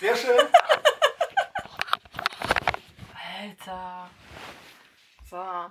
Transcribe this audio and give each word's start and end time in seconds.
Sehr 0.00 0.16
schön. 0.16 0.48
Alter. 3.38 4.10
So. 5.28 5.70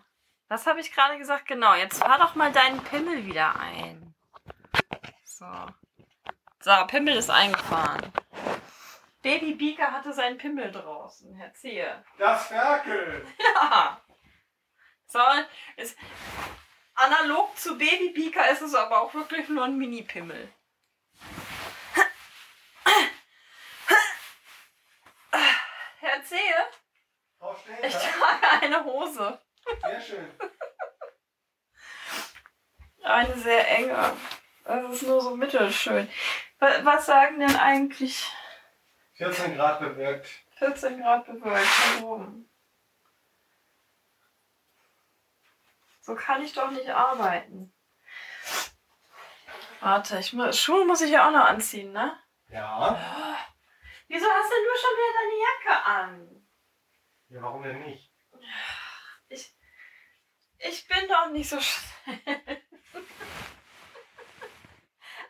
Was 0.50 0.67
habe 0.67 0.79
ich 0.82 0.94
gerade 0.94 1.17
gesagt? 1.17 1.48
Genau, 1.48 1.74
jetzt 1.74 2.03
fahr 2.03 2.19
doch 2.19 2.35
mal 2.35 2.51
deinen 2.51 2.83
Pimmel 2.83 3.25
wieder 3.25 3.59
ein. 3.59 4.13
So. 5.23 5.47
So, 6.59 6.71
Pimmel 6.85 7.17
ist 7.17 7.31
eingefahren. 7.31 8.13
Baby 9.23 9.55
Beaker 9.55 9.92
hatte 9.92 10.14
seinen 10.14 10.38
Pimmel 10.38 10.71
draußen. 10.71 11.36
Erzähl. 11.39 12.04
Das 12.20 12.48
Ferkel. 12.48 13.25
Ja. 13.55 14.00
So, 15.07 15.20
ist, 15.77 15.98
analog 16.93 17.57
zu 17.57 17.80
Baby 17.80 18.09
Beaker 18.09 18.48
ist 18.52 18.61
es 18.61 18.75
aber 18.75 19.02
auch 19.02 19.11
wirklich 19.16 19.50
nur 19.50 19.66
ein 19.66 19.75
Mini-Pimmel. 19.75 20.54
Erzähl. 26.02 26.40
Frau 27.40 27.56
Ich 27.82 27.94
Stelter. 27.94 28.59
Trage 28.70 28.76
eine 28.76 28.86
Hose. 28.86 29.40
Sehr 29.82 30.02
schön. 30.02 30.32
Eine 33.04 33.38
sehr 33.38 33.68
enge. 33.77 34.18
Das 34.66 34.91
ist 34.94 35.04
nur 35.04 35.22
so 35.22 35.36
mittelschön. 35.36 36.10
Wa- 36.60 36.84
Was 36.84 37.05
sagen 37.05 37.40
denn 37.40 37.55
eigentlich 37.55 38.32
14 39.16 39.55
Grad 39.55 39.80
bewirkt. 39.80 40.27
14 40.58 41.02
Grad 41.02 41.26
bewölkt 41.26 41.68
hier 41.98 42.05
oben? 42.08 42.50
So 46.02 46.16
kann 46.16 46.41
ich 46.44 46.54
doch 46.54 46.72
nicht 46.72 46.90
arbeiten. 46.90 47.74
Warte, 49.80 50.20
ich 50.20 50.34
muss, 50.34 50.60
Schuhe 50.60 50.86
muss 50.86 51.02
ich 51.02 51.12
ja 51.12 51.27
auch 51.27 51.32
noch 51.32 51.46
anziehen, 51.46 51.91
ne? 51.94 52.20
Ja. 52.49 53.38
Wieso 54.08 54.26
hast 54.27 54.52
denn 54.52 54.63
du 54.63 54.80
schon 54.80 54.98
wieder 54.98 55.13
deine 55.20 55.40
Jacke 55.46 55.86
an? 55.86 56.48
Ja, 57.30 57.41
warum 57.44 57.63
denn 57.63 57.80
nicht? 57.84 58.09
Ich, 60.60 60.88
bin 60.88 61.07
doch 61.07 61.29
nicht 61.29 61.49
so 61.49 61.60
schnell. 61.60 62.20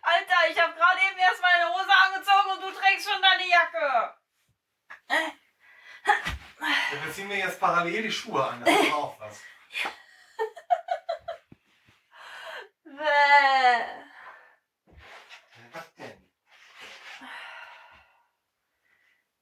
Alter, 0.01 0.49
ich 0.49 0.59
habe 0.59 0.73
gerade 0.73 0.99
eben 1.09 1.19
erst 1.19 1.41
meine 1.41 1.69
Hose 1.69 1.91
angezogen 2.05 2.51
und 2.51 2.61
du 2.63 2.71
trägst 2.71 3.09
schon 3.09 3.21
deine 3.21 3.47
Jacke. 3.47 4.17
Ja, 6.91 7.05
wir 7.05 7.13
ziehen 7.13 7.27
mir 7.27 7.37
jetzt 7.37 7.59
parallel 7.59 8.03
die 8.03 8.11
Schuhe 8.11 8.43
an. 8.43 8.63
Das 8.63 8.73
ist 8.73 8.91
auch 8.91 9.19
was. 9.19 9.41
Denn? 12.99 13.99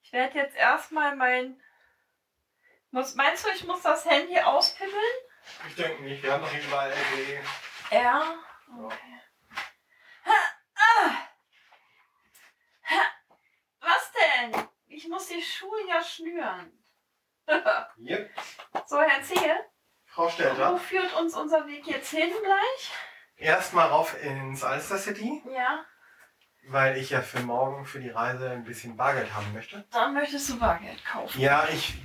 Ich 0.03 0.13
werde 0.13 0.37
jetzt 0.37 0.55
erstmal 0.55 1.15
mein. 1.15 1.61
Muss, 2.91 3.15
meinst 3.15 3.45
du, 3.45 3.49
ich 3.49 3.65
muss 3.65 3.81
das 3.81 4.05
Handy 4.05 4.39
auspimmeln? 4.39 5.26
Ich 5.67 5.75
denke 5.75 6.03
nicht. 6.03 6.21
Wir 6.23 6.33
haben 6.33 6.43
doch 6.43 6.53
überall 6.53 6.91
LTE. 6.91 7.39
Ja. 7.91 8.35
Okay. 8.77 9.21
Was 13.79 14.11
denn? 14.11 14.67
Ich 14.87 15.07
muss 15.07 15.27
die 15.27 15.41
Schuhe 15.41 15.87
ja 15.87 16.01
schnüren. 16.03 16.71
Yep. 17.97 18.29
so, 18.85 18.97
erzähl. 18.97 19.57
Frau 20.05 20.25
Wo 20.25 20.29
Stelter. 20.29 20.77
führt 20.77 21.13
uns 21.13 21.35
unser 21.35 21.65
Weg 21.67 21.85
jetzt 21.87 22.09
hin 22.09 22.29
gleich? 22.43 22.91
Erstmal 23.37 23.87
rauf 23.87 24.21
ins 24.21 24.63
Alster 24.63 24.97
City, 24.97 25.41
Ja. 25.49 25.85
Weil 26.69 26.97
ich 26.97 27.11
ja 27.11 27.21
für 27.21 27.39
morgen 27.39 27.85
für 27.85 27.99
die 27.99 28.09
Reise 28.09 28.49
ein 28.49 28.63
bisschen 28.63 28.97
Bargeld 28.97 29.33
haben 29.33 29.51
möchte. 29.53 29.83
Dann 29.91 30.13
möchtest 30.13 30.49
du 30.49 30.59
Bargeld 30.59 31.03
kaufen. 31.05 31.39
Ja, 31.39 31.67
ich. 31.71 31.95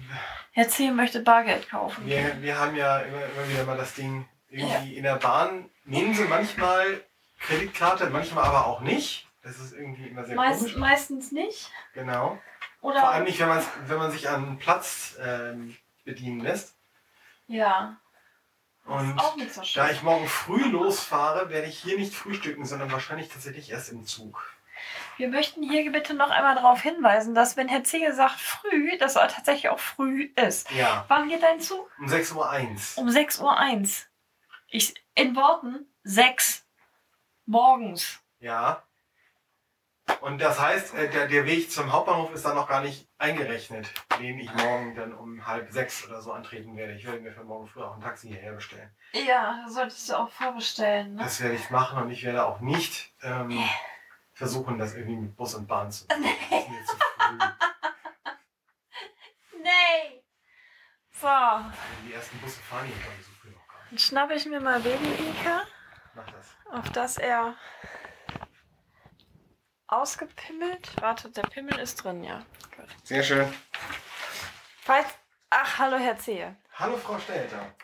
Erzähl 0.54 0.92
möchte 0.92 1.20
Bargeld 1.20 1.68
kaufen. 1.68 2.06
Wir, 2.06 2.40
wir 2.40 2.58
haben 2.58 2.76
ja 2.76 2.98
immer, 3.00 3.18
immer 3.18 3.48
wieder 3.48 3.64
mal 3.64 3.76
das 3.76 3.94
Ding 3.94 4.28
irgendwie 4.48 4.96
in 4.96 5.02
der 5.02 5.16
Bahn. 5.16 5.68
Nehmen 5.84 6.14
sie 6.14 6.24
manchmal 6.24 7.02
Kreditkarte, 7.40 8.10
manchmal 8.10 8.44
aber 8.44 8.66
auch 8.66 8.80
nicht. 8.80 9.26
Das 9.42 9.58
ist 9.58 9.72
irgendwie 9.72 10.08
immer 10.08 10.24
sehr 10.24 10.36
Meist, 10.36 10.60
komisch. 10.60 10.76
meistens 10.76 11.32
nicht. 11.32 11.70
Genau. 11.94 12.38
Oder? 12.80 13.00
Vor 13.00 13.10
allem 13.10 13.24
nicht, 13.24 13.40
wenn, 13.40 13.48
wenn 13.86 13.98
man 13.98 14.10
sich 14.12 14.28
an 14.28 14.46
einen 14.46 14.58
Platz 14.58 15.16
ähm, 15.20 15.76
bedienen 16.04 16.40
lässt. 16.40 16.76
Ja. 17.46 17.96
Und 18.84 19.18
so 19.52 19.62
da 19.74 19.90
ich 19.90 20.02
morgen 20.02 20.26
früh 20.26 20.64
losfahre, 20.64 21.48
werde 21.50 21.68
ich 21.68 21.78
hier 21.78 21.98
nicht 21.98 22.14
frühstücken, 22.14 22.64
sondern 22.64 22.90
wahrscheinlich 22.92 23.28
tatsächlich 23.28 23.70
erst 23.70 23.90
im 23.90 24.04
Zug. 24.04 24.52
Wir 25.16 25.28
möchten 25.28 25.62
hier 25.62 25.90
bitte 25.92 26.14
noch 26.14 26.30
einmal 26.30 26.54
darauf 26.56 26.80
hinweisen, 26.82 27.34
dass 27.34 27.56
wenn 27.56 27.68
Herr 27.68 27.84
Ziegel 27.84 28.12
sagt 28.12 28.40
früh, 28.40 28.98
dass 28.98 29.16
er 29.16 29.28
tatsächlich 29.28 29.68
auch 29.68 29.78
früh 29.78 30.32
ist. 30.34 30.70
Ja, 30.72 31.04
Wann 31.08 31.28
geht 31.28 31.42
dein 31.42 31.60
Zug? 31.60 31.88
um 31.98 32.06
6.01 32.06 32.96
Uhr. 32.96 33.02
Um 33.02 33.08
6.01 33.08 33.40
Uhr. 33.40 33.88
Ich, 34.68 34.94
in 35.14 35.36
Worten 35.36 35.86
6 36.02 36.66
morgens. 37.46 38.18
Ja. 38.40 38.82
Und 40.20 40.40
das 40.40 40.60
heißt, 40.60 40.94
äh, 40.94 41.08
der, 41.10 41.26
der 41.28 41.46
Weg 41.46 41.70
zum 41.70 41.92
Hauptbahnhof 41.92 42.32
ist 42.32 42.44
dann 42.44 42.54
noch 42.56 42.68
gar 42.68 42.80
nicht 42.80 43.08
eingerechnet, 43.18 43.88
den 44.20 44.38
ich 44.38 44.52
morgen 44.54 44.94
dann 44.94 45.12
um 45.14 45.46
halb 45.46 45.70
sechs 45.72 46.06
oder 46.06 46.20
so 46.20 46.32
antreten 46.32 46.76
werde. 46.76 46.94
Ich 46.94 47.04
werde 47.04 47.20
mir 47.20 47.32
für 47.32 47.44
morgen 47.44 47.66
früh 47.66 47.82
auch 47.82 47.94
ein 47.94 48.00
Taxi 48.00 48.28
hierher 48.28 48.52
bestellen. 48.52 48.90
Ja, 49.12 49.62
das 49.64 49.74
solltest 49.74 50.08
du 50.08 50.14
auch 50.18 50.30
vorbestellen. 50.30 51.14
Ne? 51.14 51.22
Das 51.22 51.40
werde 51.40 51.54
ich 51.56 51.70
machen 51.70 52.02
und 52.02 52.10
ich 52.10 52.24
werde 52.24 52.44
auch 52.44 52.60
nicht 52.60 53.12
ähm, 53.22 53.62
versuchen, 54.32 54.78
das 54.78 54.94
irgendwie 54.94 55.16
mit 55.16 55.36
Bus 55.36 55.54
und 55.54 55.66
Bahn 55.66 55.90
zu 55.90 56.04
machen. 56.08 56.22
Das 56.50 56.60
ist 56.62 56.68
mir 56.68 56.84
zu 56.84 56.96
früh. 56.96 57.38
Nee. 59.62 60.22
So, 61.12 61.28
Die 62.08 62.12
ersten 62.14 62.38
Busse 62.38 62.60
fahren 62.62 62.86
hier, 62.86 62.96
glaube 62.96 63.16
ich, 63.20 63.26
so 63.26 63.32
früh 63.40 63.50
noch 63.50 63.68
gar 63.68 63.78
nicht. 63.82 63.92
dann 63.92 63.98
schnappe 63.98 64.34
ich 64.34 64.46
mir 64.46 64.60
mal 64.60 64.80
Babybeaker, 64.80 65.62
Mach 66.14 66.26
das. 66.30 66.56
auf 66.72 66.90
das 66.90 67.18
er 67.18 67.54
ausgepimmelt. 69.92 70.90
Warte, 71.00 71.30
der 71.30 71.42
Pimmel 71.42 71.78
ist 71.78 71.96
drin, 71.96 72.24
ja. 72.24 72.44
Gut. 72.76 72.88
Sehr 73.04 73.22
schön. 73.22 73.52
Falls, 74.80 75.06
ach, 75.50 75.78
hallo 75.78 75.96
Herr 75.98 76.18
Zehe. 76.18 76.56
Hallo 76.74 76.96
Frau 76.96 77.18
Stelter. 77.18 77.74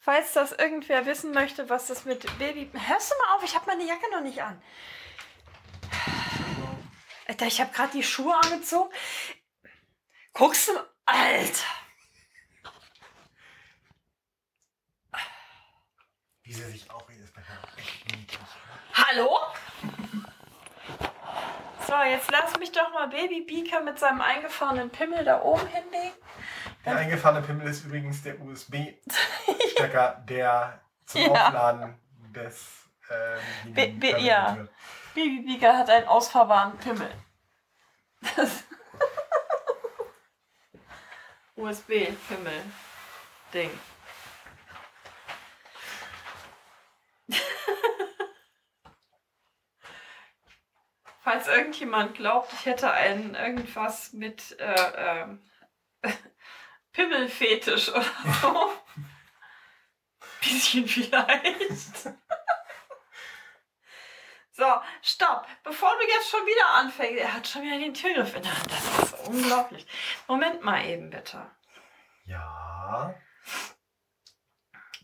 Falls 0.00 0.32
das 0.32 0.52
irgendwer 0.52 1.04
wissen 1.04 1.32
möchte, 1.32 1.68
was 1.68 1.88
das 1.88 2.04
mit 2.04 2.38
Baby... 2.38 2.70
Hörst 2.72 3.10
du 3.10 3.14
mal 3.18 3.36
auf, 3.36 3.42
ich 3.42 3.54
habe 3.56 3.66
meine 3.66 3.84
Jacke 3.84 4.08
noch 4.12 4.20
nicht 4.20 4.40
an. 4.40 4.62
Alter, 7.26 7.46
ich 7.46 7.60
habe 7.60 7.72
gerade 7.72 7.92
die 7.92 8.04
Schuhe 8.04 8.34
angezogen. 8.36 8.92
Guckst 10.32 10.68
du... 10.68 10.72
Alter. 11.06 11.64
Wie 16.42 16.52
sie 16.52 16.62
sich 16.64 16.88
auch 16.90 17.10
jedes 17.10 17.34
Mal? 17.34 17.44
Hallo? 18.94 19.38
So, 21.86 21.94
jetzt 22.02 22.30
lass 22.32 22.58
mich 22.58 22.72
doch 22.72 22.92
mal 22.92 23.08
Baby 23.08 23.42
Beaker 23.42 23.80
mit 23.80 23.98
seinem 23.98 24.20
eingefahrenen 24.20 24.90
Pimmel 24.90 25.24
da 25.24 25.40
oben 25.42 25.66
hinlegen. 25.68 26.14
Der 26.84 26.96
eingefahrene 26.96 27.42
Pimmel 27.42 27.68
ist 27.68 27.84
übrigens 27.84 28.22
der 28.22 28.40
USB-Stecker, 28.40 30.22
der 30.28 30.80
zum 31.06 31.20
Ja. 31.22 31.28
Aufladen 31.46 31.98
des 32.34 32.66
ähm, 33.10 33.74
Be- 33.74 33.88
be- 33.88 34.18
ja. 34.20 34.56
wird. 34.56 34.70
Baby 35.14 35.42
Beaker 35.46 35.76
hat 35.78 35.88
einen 35.90 36.06
ausfahrbaren 36.08 36.76
Pimmel. 36.78 37.10
Das 38.36 38.64
USB-Pimmel-Ding. 41.56 43.70
Falls 51.26 51.48
irgendjemand 51.48 52.14
glaubt, 52.14 52.52
ich 52.52 52.66
hätte 52.66 52.92
einen 52.92 53.34
irgendwas 53.34 54.12
mit 54.12 54.56
äh, 54.60 54.92
ähm, 54.96 55.42
Pimmelfetisch 56.92 57.88
oder 57.88 58.04
so. 58.40 58.72
Bisschen 60.40 60.86
vielleicht. 60.86 62.10
So, 64.52 64.64
stopp. 65.02 65.46
Bevor 65.64 65.90
du 65.98 66.06
jetzt 66.08 66.30
schon 66.30 66.46
wieder 66.46 66.66
anfängst, 66.76 67.20
er 67.20 67.34
hat 67.34 67.46
schon 67.46 67.60
wieder 67.60 67.78
den 67.78 67.92
Türgriff 67.92 68.34
in 68.34 68.42
der 68.42 68.56
Hand. 68.56 68.70
Das 68.70 69.02
ist 69.02 69.28
unglaublich. 69.28 69.86
Moment 70.28 70.62
mal 70.62 70.82
eben 70.86 71.10
bitte. 71.10 71.50
Ja. 72.24 73.14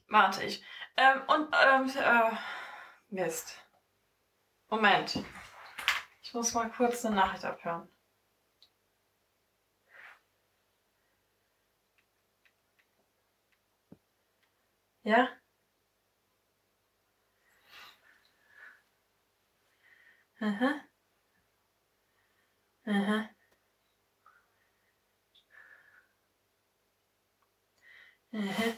Warte 0.08 0.44
ich. 0.44 0.64
Ähm, 0.96 1.20
und, 1.26 1.54
ähm, 1.62 1.92
äh, 1.94 2.30
Mist. 3.10 3.58
Moment. 4.70 5.22
Ich 6.32 6.34
muss 6.34 6.55
mal 6.55 6.70
kurz 6.70 7.05
eine 7.05 7.17
Nachricht 7.17 7.44
abhören. 7.44 7.87
Ja? 15.05 15.29
Aha. 20.40 20.81
Aha. 22.87 23.28
Aha. 28.32 28.76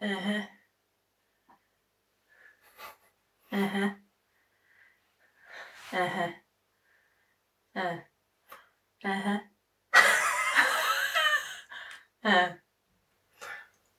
Aha. 0.00 0.48
Aha. 3.50 4.11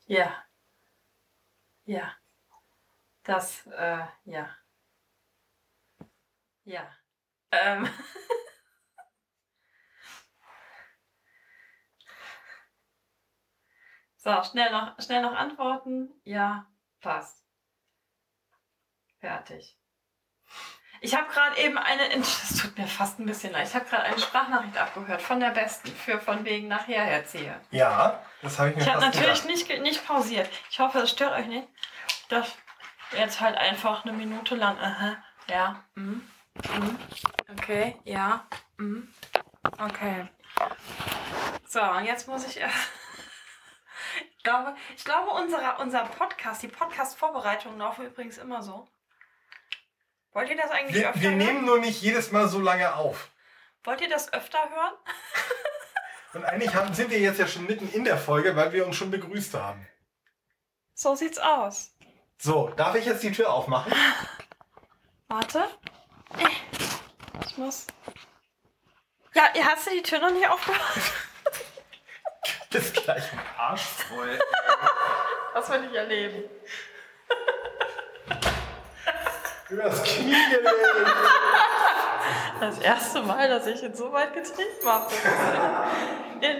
Ja. 0.07 0.45
Ja. 1.85 2.13
Das, 3.23 3.65
äh, 3.67 4.05
ja. 4.25 4.49
Ja. 6.65 6.87
Ähm. 7.51 7.87
So, 14.17 14.41
schnell 14.43 14.71
noch, 14.71 14.97
schnell 15.01 15.21
noch 15.21 15.33
antworten. 15.33 16.09
Ja, 16.23 16.65
passt. 17.01 17.43
Fertig. 19.19 19.77
Ich 21.03 21.13
habe 21.13 21.29
gerade 21.33 21.57
eben 21.59 21.77
eine, 21.77 22.09
es 22.15 22.57
tut 22.57 22.77
mir 22.77 22.88
fast 22.88 23.19
ein 23.19 23.25
bisschen 23.25 23.51
leid, 23.51 23.67
ich 23.67 23.75
habe 23.75 23.83
gerade 23.85 24.03
eine 24.03 24.17
Sprachnachricht 24.17 24.77
abgehört 24.77 25.21
von 25.21 25.38
der 25.41 25.50
Besten 25.50 25.89
für 25.89 26.17
von 26.17 26.45
wegen 26.45 26.69
nachher 26.69 27.03
erzählen. 27.03 27.59
Ja, 27.71 28.23
das 28.41 28.57
habe 28.57 28.69
ich 28.69 28.77
mir 28.77 28.81
Ich 28.83 28.89
habe 28.89 29.01
natürlich 29.01 29.44
gedacht. 29.44 29.69
nicht, 29.69 29.81
nicht 29.81 30.07
pausiert. 30.07 30.50
Ich 30.71 30.79
hoffe, 30.79 31.00
es 31.00 31.11
stört 31.11 31.33
euch 31.33 31.47
nicht. 31.47 31.67
Das 32.29 32.47
jetzt 33.17 33.41
halt 33.41 33.57
einfach 33.57 34.05
eine 34.05 34.13
Minute 34.13 34.55
lang. 34.55 34.77
Aha, 34.79 35.17
ja, 35.47 35.83
mhm, 35.95 36.25
mhm, 36.73 37.00
okay, 37.51 37.97
ja, 38.05 38.45
mhm, 38.77 39.13
okay. 39.79 40.29
So, 41.67 41.81
und 41.81 42.05
jetzt 42.05 42.27
muss 42.27 42.47
ich. 42.47 42.63
Ich 44.38 44.44
glaube, 44.44 44.75
ich 44.97 45.05
glaube 45.05 45.31
unser, 45.31 45.79
unser 45.79 46.03
Podcast, 46.03 46.61
die 46.61 46.67
Podcast-Vorbereitungen 46.67 47.79
laufen 47.79 48.05
übrigens 48.05 48.38
immer 48.38 48.61
so. 48.61 48.85
Wollt 50.33 50.50
ihr 50.50 50.57
das 50.57 50.71
eigentlich 50.71 50.95
Wir, 50.95 51.09
öfter 51.09 51.21
wir 51.21 51.30
hören? 51.30 51.38
nehmen 51.38 51.65
nur 51.65 51.80
nicht 51.80 52.01
jedes 52.01 52.31
Mal 52.31 52.47
so 52.47 52.59
lange 52.59 52.95
auf. 52.95 53.30
Wollt 53.83 54.01
ihr 54.01 54.09
das 54.09 54.31
öfter 54.33 54.57
hören? 54.69 54.94
Und 56.33 56.45
eigentlich 56.45 56.74
haben, 56.74 56.94
sind 56.94 57.12
wir 57.12 57.19
jetzt 57.19 57.39
ja 57.39 57.47
schon 57.47 57.68
mitten 57.68 57.88
in 57.91 58.03
der 58.03 58.18
Folge, 58.18 58.56
weil 58.56 58.74
wir 58.74 58.88
uns 58.88 58.95
schon 58.95 59.12
begrüßt 59.12 59.53
haben. 59.53 59.88
So 60.95 61.15
sieht's 61.15 61.38
aus. 61.38 61.91
So, 62.39 62.69
darf 62.69 62.95
ich 62.95 63.06
jetzt 63.06 63.21
die 63.24 63.31
Tür 63.31 63.51
aufmachen? 63.53 63.94
Warte. 65.27 65.65
Ich 67.45 67.57
muss. 67.57 67.86
Ja, 69.33 69.50
ihr 69.56 69.65
hast 69.65 69.88
die 69.91 70.01
Tür 70.01 70.19
noch 70.19 70.31
nicht 70.31 70.47
aufgemacht. 70.47 71.01
Das 72.71 72.86
ist 72.86 72.95
gleich 72.95 73.31
ein 73.31 73.39
Arsch 73.56 73.83
voll. 73.83 74.39
Das 75.53 75.69
will 75.69 75.88
ich 75.91 75.95
erleben. 75.95 76.44
Übers 79.73 80.03
Knie 80.03 80.35
gelegt. 80.51 80.69
Das 82.59 82.79
erste 82.79 83.21
Mal, 83.21 83.49
dass 83.49 83.67
ich 83.67 83.83
ihn 83.83 83.93
so 83.93 84.13
weit 84.13 84.33
getrieben 84.33 84.85
habe. 84.85 85.11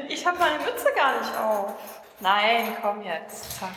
Ich 0.10 0.26
habe 0.26 0.38
meine 0.38 0.58
Mütze 0.60 0.88
gar 0.94 1.18
nicht 1.18 1.38
auf. 1.38 1.76
Nein, 2.20 2.76
komm 2.82 3.04
jetzt. 3.04 3.60
Zack. 3.60 3.70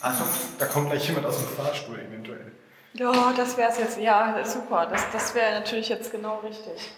Achtung, 0.00 0.28
da 0.58 0.66
kommt 0.66 0.90
gleich 0.90 1.06
jemand 1.06 1.26
aus 1.26 1.36
dem 1.36 1.48
Fahrstuhl 1.48 1.98
eventuell. 1.98 2.52
Ja, 2.94 3.32
das 3.36 3.56
wäre 3.58 3.70
es 3.70 3.78
jetzt. 3.78 3.98
Ja, 3.98 4.42
super. 4.44 4.86
Das, 4.86 5.02
das 5.12 5.34
wäre 5.34 5.60
natürlich 5.60 5.90
jetzt 5.90 6.10
genau 6.10 6.38
richtig. 6.38 6.90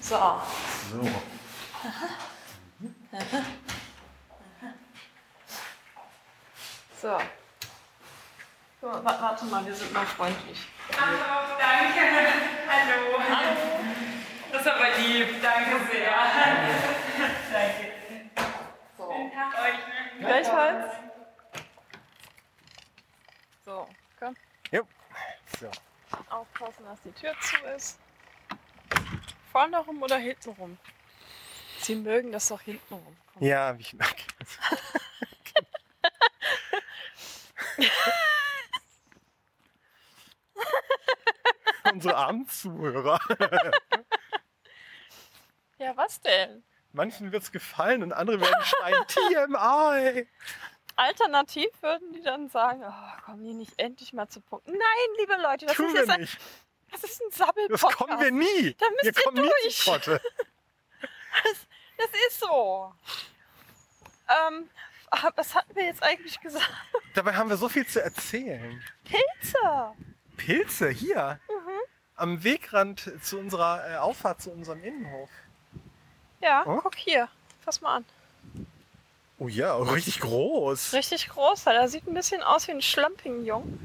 So. 0.00 0.16
So. 0.90 1.08
So. 7.02 7.18
So 8.82 8.88
warte 8.88 9.44
mal, 9.44 9.64
wir 9.64 9.74
sind 9.74 9.92
mal 9.92 10.04
freundlich. 10.04 10.58
Hallo, 11.00 11.56
danke. 11.56 12.00
Hallo. 12.68 13.16
Hallo. 13.30 13.56
Das 14.50 14.60
ist 14.60 14.66
aber 14.66 14.98
lieb. 14.98 15.40
Danke 15.40 15.76
sehr. 15.88 16.10
danke. 17.52 17.92
So. 18.98 19.04
Guten 19.04 19.32
Tag 19.32 19.54
euch. 19.54 19.78
Ne? 20.18 20.26
Gleichfalls. 20.26 20.94
So, 23.64 23.88
komm. 24.18 24.36
Jo. 24.72 24.82
So. 25.60 25.70
Aufpassen, 26.28 26.84
dass 26.84 27.00
die 27.02 27.12
Tür 27.12 27.34
zu 27.40 27.64
ist. 27.76 28.00
Vorne 29.52 29.78
rum 29.78 30.02
oder 30.02 30.16
hinten 30.16 30.50
rum? 30.50 30.76
Sie 31.78 31.94
mögen 31.94 32.32
das 32.32 32.48
doch 32.48 32.60
hinten 32.60 32.94
rum. 32.94 33.16
Komm. 33.32 33.46
Ja, 33.46 33.78
wie 33.78 33.82
ich 33.82 33.94
mag. 33.94 34.16
Unsere 41.92 42.16
armen 42.16 42.48
Zuhörer. 42.48 43.20
Ja, 45.78 45.96
was 45.96 46.20
denn? 46.20 46.64
Manchen 46.92 47.32
wird 47.32 47.42
es 47.42 47.52
gefallen 47.52 48.02
und 48.02 48.12
andere 48.12 48.40
werden 48.40 48.64
schreien 48.64 49.04
TMI. 49.08 50.28
Alternativ 50.96 51.70
würden 51.80 52.12
die 52.12 52.22
dann 52.22 52.48
sagen, 52.48 52.82
oh, 52.86 53.22
kommen 53.24 53.42
die 53.44 53.54
nicht 53.54 53.72
endlich 53.78 54.12
mal 54.12 54.28
zu 54.28 54.40
Punkt. 54.42 54.66
Nein, 54.68 54.78
liebe 55.18 55.34
Leute, 55.40 55.66
das 55.66 55.76
Tun 55.76 55.86
ist 55.86 55.94
wir 55.94 56.00
jetzt 56.02 56.10
ein, 56.10 56.20
nicht. 56.20 56.38
das 56.90 57.04
ist 57.04 57.20
ein 57.20 57.26
Das 57.30 57.38
Sabbel-Podcast. 57.38 57.96
kommen 57.96 58.20
wir 58.20 58.30
nie. 58.30 58.74
Da 58.74 58.86
müsst 58.90 59.04
wir 59.04 59.12
ihr 59.16 59.22
kommen 59.22 59.42
nie 59.42 59.48
durch. 59.62 59.76
zu 59.76 59.90
Potte. 59.90 60.20
Das 61.98 62.08
ist 62.28 62.40
so. 62.40 62.92
Ähm, 64.28 64.68
ah, 65.10 65.30
was 65.36 65.54
hatten 65.54 65.74
wir 65.76 65.84
jetzt 65.84 66.02
eigentlich 66.02 66.38
gesagt? 66.40 66.68
Dabei 67.14 67.32
haben 67.34 67.48
wir 67.48 67.56
so 67.56 67.68
viel 67.68 67.86
zu 67.86 68.02
erzählen. 68.02 68.82
Pilze. 69.04 69.94
Pilze 70.36 70.88
hier. 70.90 71.38
Mhm. 71.48 71.70
Am 72.16 72.44
Wegrand 72.44 73.10
zu 73.22 73.38
unserer 73.38 73.90
äh, 73.90 73.96
Auffahrt 73.96 74.40
zu 74.42 74.50
unserem 74.50 74.82
Innenhof. 74.84 75.30
Ja, 76.40 76.64
Oh. 76.66 76.78
guck 76.82 76.94
hier. 76.96 77.28
Fass 77.64 77.80
mal 77.80 77.96
an. 77.96 78.04
Oh 79.38 79.48
ja, 79.48 79.74
richtig 79.76 80.20
groß. 80.20 80.92
Richtig 80.92 81.28
groß, 81.30 81.66
er 81.66 81.88
sieht 81.88 82.06
ein 82.06 82.14
bisschen 82.14 82.42
aus 82.42 82.68
wie 82.68 82.72
ein 82.72 82.82
Schlampignon. 82.82 83.78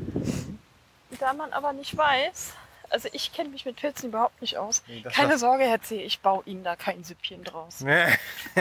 Da 1.20 1.34
man 1.34 1.52
aber 1.54 1.74
nicht 1.74 1.98
weiß, 1.98 2.54
also 2.90 3.10
ich 3.12 3.34
kenne 3.34 3.50
mich 3.50 3.66
mit 3.66 3.78
Pilzen 3.78 4.10
überhaupt 4.10 4.40
nicht 4.42 4.58
aus. 4.58 4.84
Nee, 4.88 5.02
Keine 5.02 5.32
das- 5.34 5.40
Sorge, 5.42 5.64
Herr 5.64 5.82
C., 5.82 6.02
ich 6.04 6.20
baue 6.20 6.44
Ihnen 6.46 6.64
da 6.64 6.76
kein 6.76 7.04
Süppchen 7.04 7.44
draus. 7.44 7.82
Nee, 7.82 8.06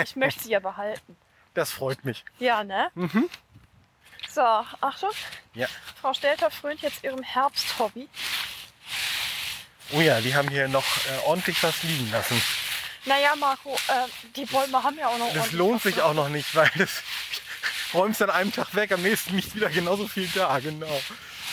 Ich 0.02 0.16
möchte 0.16 0.44
sie 0.44 0.50
ja 0.50 0.60
behalten. 0.60 1.16
das 1.52 1.70
freut 1.70 2.04
mich. 2.04 2.24
Ja, 2.38 2.64
ne? 2.64 2.90
Mhm. 2.94 3.28
So, 4.36 4.42
Achtung. 4.42 5.12
Ja. 5.54 5.66
Frau 5.98 6.12
Stelter 6.12 6.50
frönt 6.50 6.82
jetzt 6.82 7.02
ihrem 7.02 7.22
Herbsthobby. 7.22 8.06
Oh 9.92 10.00
ja, 10.02 10.20
die 10.20 10.34
haben 10.34 10.50
hier 10.50 10.68
noch 10.68 10.84
äh, 10.84 11.24
ordentlich 11.24 11.62
was 11.62 11.82
liegen 11.82 12.10
lassen. 12.10 12.38
Naja, 13.06 13.34
Marco, 13.34 13.74
äh, 13.74 14.06
die 14.36 14.44
Bäume 14.44 14.82
haben 14.82 14.98
ja 14.98 15.08
auch 15.08 15.16
noch 15.16 15.32
Das 15.32 15.52
lohnt 15.52 15.80
sich 15.80 15.94
drauf. 15.94 16.10
auch 16.10 16.12
noch 16.12 16.28
nicht, 16.28 16.54
weil 16.54 16.70
das 16.76 17.02
räumst 17.94 18.20
an 18.20 18.28
einem 18.28 18.52
Tag 18.52 18.74
weg, 18.74 18.92
am 18.92 19.00
nächsten 19.00 19.36
nicht 19.36 19.54
wieder 19.54 19.70
genauso 19.70 20.06
viel 20.06 20.28
da, 20.34 20.58
genau. 20.58 21.00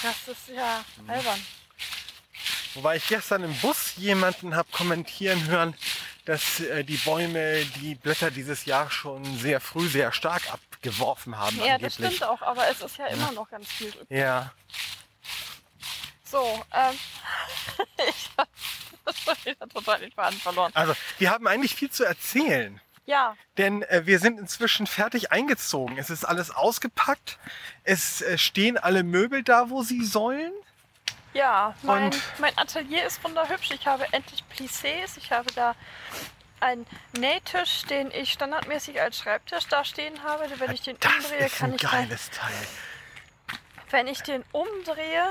Das 0.01 0.35
ist 0.35 0.49
ja 0.53 0.83
albern. 1.07 1.41
Wobei 2.73 2.97
ich 2.97 3.07
gestern 3.07 3.45
im 3.45 3.55
Bus 3.59 3.93
jemanden 3.95 4.57
habe 4.57 4.67
kommentieren 4.73 5.47
hören, 5.47 5.73
dass 6.25 6.59
äh, 6.61 6.83
die 6.83 6.97
Bäume 6.97 7.63
die 7.81 7.95
Blätter 7.95 8.31
dieses 8.31 8.65
Jahr 8.65 8.89
schon 8.89 9.23
sehr 9.39 9.59
früh 9.59 9.87
sehr 9.87 10.11
stark 10.11 10.41
abgeworfen 10.53 11.37
haben 11.37 11.57
Ja, 11.57 11.77
das 11.77 11.95
angeblich. 11.97 12.15
stimmt 12.17 12.23
auch, 12.23 12.41
aber 12.41 12.67
es 12.69 12.81
ist 12.81 12.97
ja 12.97 13.07
immer 13.07 13.31
noch 13.33 13.49
ganz 13.49 13.67
viel 13.67 13.87
übrig. 13.89 14.07
Ja, 14.09 14.51
So, 16.23 16.63
ähm, 16.73 16.97
ich 18.09 18.29
hab 18.37 18.47
das 19.05 19.19
schon 19.19 19.35
wieder 19.43 19.67
total 19.69 19.99
den 19.99 20.11
Faden 20.11 20.39
verloren. 20.39 20.71
also 20.75 20.93
wir 21.19 21.29
haben 21.29 21.45
eigentlich 21.47 21.75
viel 21.75 21.91
zu 21.91 22.03
erzählen. 22.03 22.79
Ja, 23.05 23.35
Denn 23.57 23.81
äh, 23.83 24.03
wir 24.05 24.17
sind 24.19 24.39
inzwischen 24.39 24.87
fertig 24.87 25.33
eingezogen. 25.33 25.97
Es 25.97 26.09
ist 26.09 26.23
alles 26.23 26.51
ausgepackt. 26.51 27.37
Es 27.83 28.21
äh, 28.21 28.37
stehen 28.37 28.77
alle 28.77 29.03
Möbel 29.03 29.43
da, 29.43 29.69
wo 29.69 29.83
sie 29.83 30.05
sollen. 30.05 30.53
Ja, 31.33 31.73
mein, 31.81 32.05
Und- 32.05 32.21
mein 32.39 32.57
Atelier 32.57 33.05
ist 33.05 33.23
wunderhübsch. 33.23 33.71
Ich 33.71 33.85
habe 33.87 34.05
endlich 34.11 34.43
Plissés. 34.55 35.17
Ich 35.17 35.31
habe 35.31 35.51
da 35.53 35.75
einen 36.59 36.85
Nähtisch, 37.17 37.83
den 37.89 38.09
ich 38.11 38.31
standardmäßig 38.33 39.01
als 39.01 39.17
Schreibtisch 39.19 39.67
da 39.67 39.83
stehen 39.83 40.23
habe. 40.23 40.49
Wenn 40.59 40.71
ich 40.71 40.81
den 40.81 40.97
das 40.99 41.13
umdrehe, 41.15 41.45
ist 41.47 41.57
kann 41.57 41.71
ein 41.71 41.75
ich 41.75 41.81
dann, 41.81 41.91
geiles 41.91 42.29
Teil. 42.29 42.67
wenn 43.89 44.07
ich 44.07 44.21
den 44.21 44.43
umdrehe, 44.51 45.29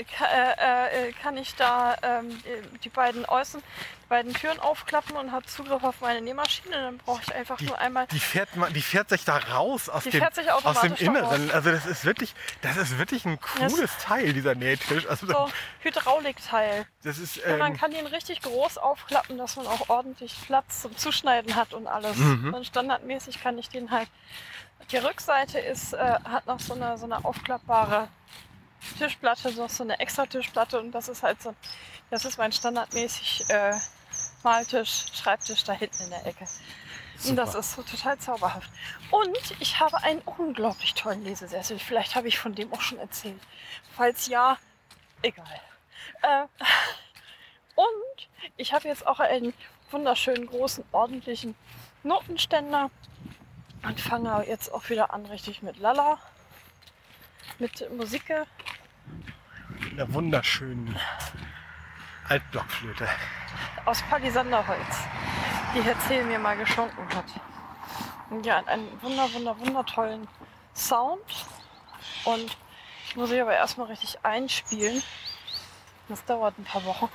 äh, 0.00 1.08
äh, 1.08 1.12
kann 1.12 1.36
ich 1.36 1.54
da 1.56 1.96
ähm, 2.02 2.38
die 2.84 2.88
beiden 2.88 3.24
Außen, 3.26 3.60
die 4.04 4.06
beiden 4.08 4.34
Türen 4.34 4.58
aufklappen 4.60 5.16
und 5.16 5.30
habe 5.32 5.46
Zugriff 5.46 5.82
auf 5.84 6.00
meine 6.00 6.20
Nähmaschine. 6.20 6.70
Dann 6.74 6.98
brauche 6.98 7.22
ich 7.22 7.34
einfach 7.34 7.56
Die, 7.58 7.66
nur 7.66 7.78
einmal. 7.78 8.06
die, 8.08 8.18
fährt, 8.20 8.56
ma- 8.56 8.68
die 8.70 8.82
fährt 8.82 9.08
sich 9.08 9.24
da 9.24 9.36
raus 9.38 9.88
aus, 9.88 10.04
dem, 10.04 10.22
aus 10.64 10.80
dem 10.80 10.94
Inneren. 10.96 11.50
Also 11.50 11.70
das 11.70 11.86
ist 11.86 12.04
wirklich, 12.04 12.34
das 12.62 12.76
ist 12.76 12.98
wirklich 12.98 13.24
ein 13.24 13.38
cooles 13.40 13.96
Teil, 13.98 14.32
dieser 14.32 14.54
Nähtisch. 14.54 15.06
Also 15.06 15.26
So 15.26 15.50
Hydraulikteil. 15.80 16.86
das 17.02 17.18
ist, 17.18 17.38
Und 17.38 17.58
man 17.58 17.72
ähm, 17.72 17.78
kann 17.78 17.92
ihn 17.92 18.06
richtig 18.06 18.42
groß 18.42 18.78
aufklappen, 18.78 19.38
dass 19.38 19.56
man 19.56 19.66
auch 19.66 19.88
ordentlich 19.88 20.34
Platz 20.46 20.82
zum 20.82 20.96
Zuschneiden 20.96 21.54
hat 21.54 21.72
und 21.74 21.86
alles. 21.86 22.16
Mhm. 22.16 22.54
Und 22.54 22.66
standardmäßig 22.66 23.42
kann 23.42 23.58
ich 23.58 23.68
den 23.68 23.90
halt. 23.90 24.08
Die 24.90 24.96
Rückseite 24.96 25.58
ist, 25.60 25.92
äh, 25.92 25.98
hat 26.24 26.46
noch 26.46 26.58
so 26.58 26.74
eine, 26.74 26.98
so 26.98 27.04
eine 27.04 27.24
aufklappbare 27.24 28.08
Tischplatte, 28.98 29.52
noch 29.52 29.70
so 29.70 29.82
eine 29.82 29.98
extra 29.98 30.26
Tischplatte 30.26 30.80
und 30.80 30.92
das 30.92 31.08
ist 31.08 31.22
halt 31.22 31.42
so, 31.42 31.54
das 32.10 32.24
ist 32.24 32.38
mein 32.38 32.52
standardmäßig 32.52 33.48
äh, 33.48 33.74
Maltisch, 34.42 35.06
Schreibtisch 35.12 35.64
da 35.64 35.72
hinten 35.72 36.04
in 36.04 36.10
der 36.10 36.26
Ecke. 36.26 36.46
Und 37.26 37.36
das 37.36 37.50
Super. 37.50 37.60
ist 37.60 37.72
so 37.72 37.82
total 37.82 38.18
zauberhaft. 38.18 38.70
Und 39.10 39.38
ich 39.60 39.78
habe 39.78 40.02
einen 40.02 40.22
unglaublich 40.22 40.94
tollen 40.94 41.22
Lesesessel. 41.22 41.78
Vielleicht 41.78 42.14
habe 42.14 42.28
ich 42.28 42.38
von 42.38 42.54
dem 42.54 42.72
auch 42.72 42.80
schon 42.80 42.98
erzählt. 42.98 43.40
Falls 43.94 44.26
ja, 44.26 44.56
egal. 45.20 45.60
Äh, 46.22 46.46
und 47.74 48.28
ich 48.56 48.72
habe 48.72 48.88
jetzt 48.88 49.06
auch 49.06 49.20
einen 49.20 49.52
wunderschönen, 49.90 50.46
großen, 50.46 50.84
ordentlichen 50.92 51.54
Notenständer 52.02 52.90
und 53.82 54.00
fange 54.00 54.44
jetzt 54.46 54.72
auch 54.72 54.88
wieder 54.88 55.12
an, 55.12 55.26
richtig 55.26 55.62
mit 55.62 55.78
Lala, 55.78 56.18
mit 57.58 57.90
Musik. 57.96 58.24
einer 59.92 60.12
wunderschönen 60.12 60.96
Altblockflöte. 62.28 63.08
aus 63.84 64.02
Palisanderholz, 64.02 64.98
die 65.74 65.82
Herr 65.82 65.98
Zehl 66.00 66.24
mir 66.24 66.38
mal 66.38 66.56
geschenken 66.56 67.08
hat. 67.14 67.24
Ja, 68.44 68.62
einen 68.66 69.02
wunder, 69.02 69.32
wunder, 69.32 69.58
wundertollen 69.58 70.28
Sound. 70.74 71.20
Und 72.24 72.56
ich 73.08 73.16
muss 73.16 73.32
ich 73.32 73.40
aber 73.40 73.54
erstmal 73.54 73.88
richtig 73.88 74.18
einspielen. 74.24 75.02
Das 76.08 76.24
dauert 76.24 76.56
ein 76.58 76.64
paar 76.64 76.84
Wochen, 76.84 77.08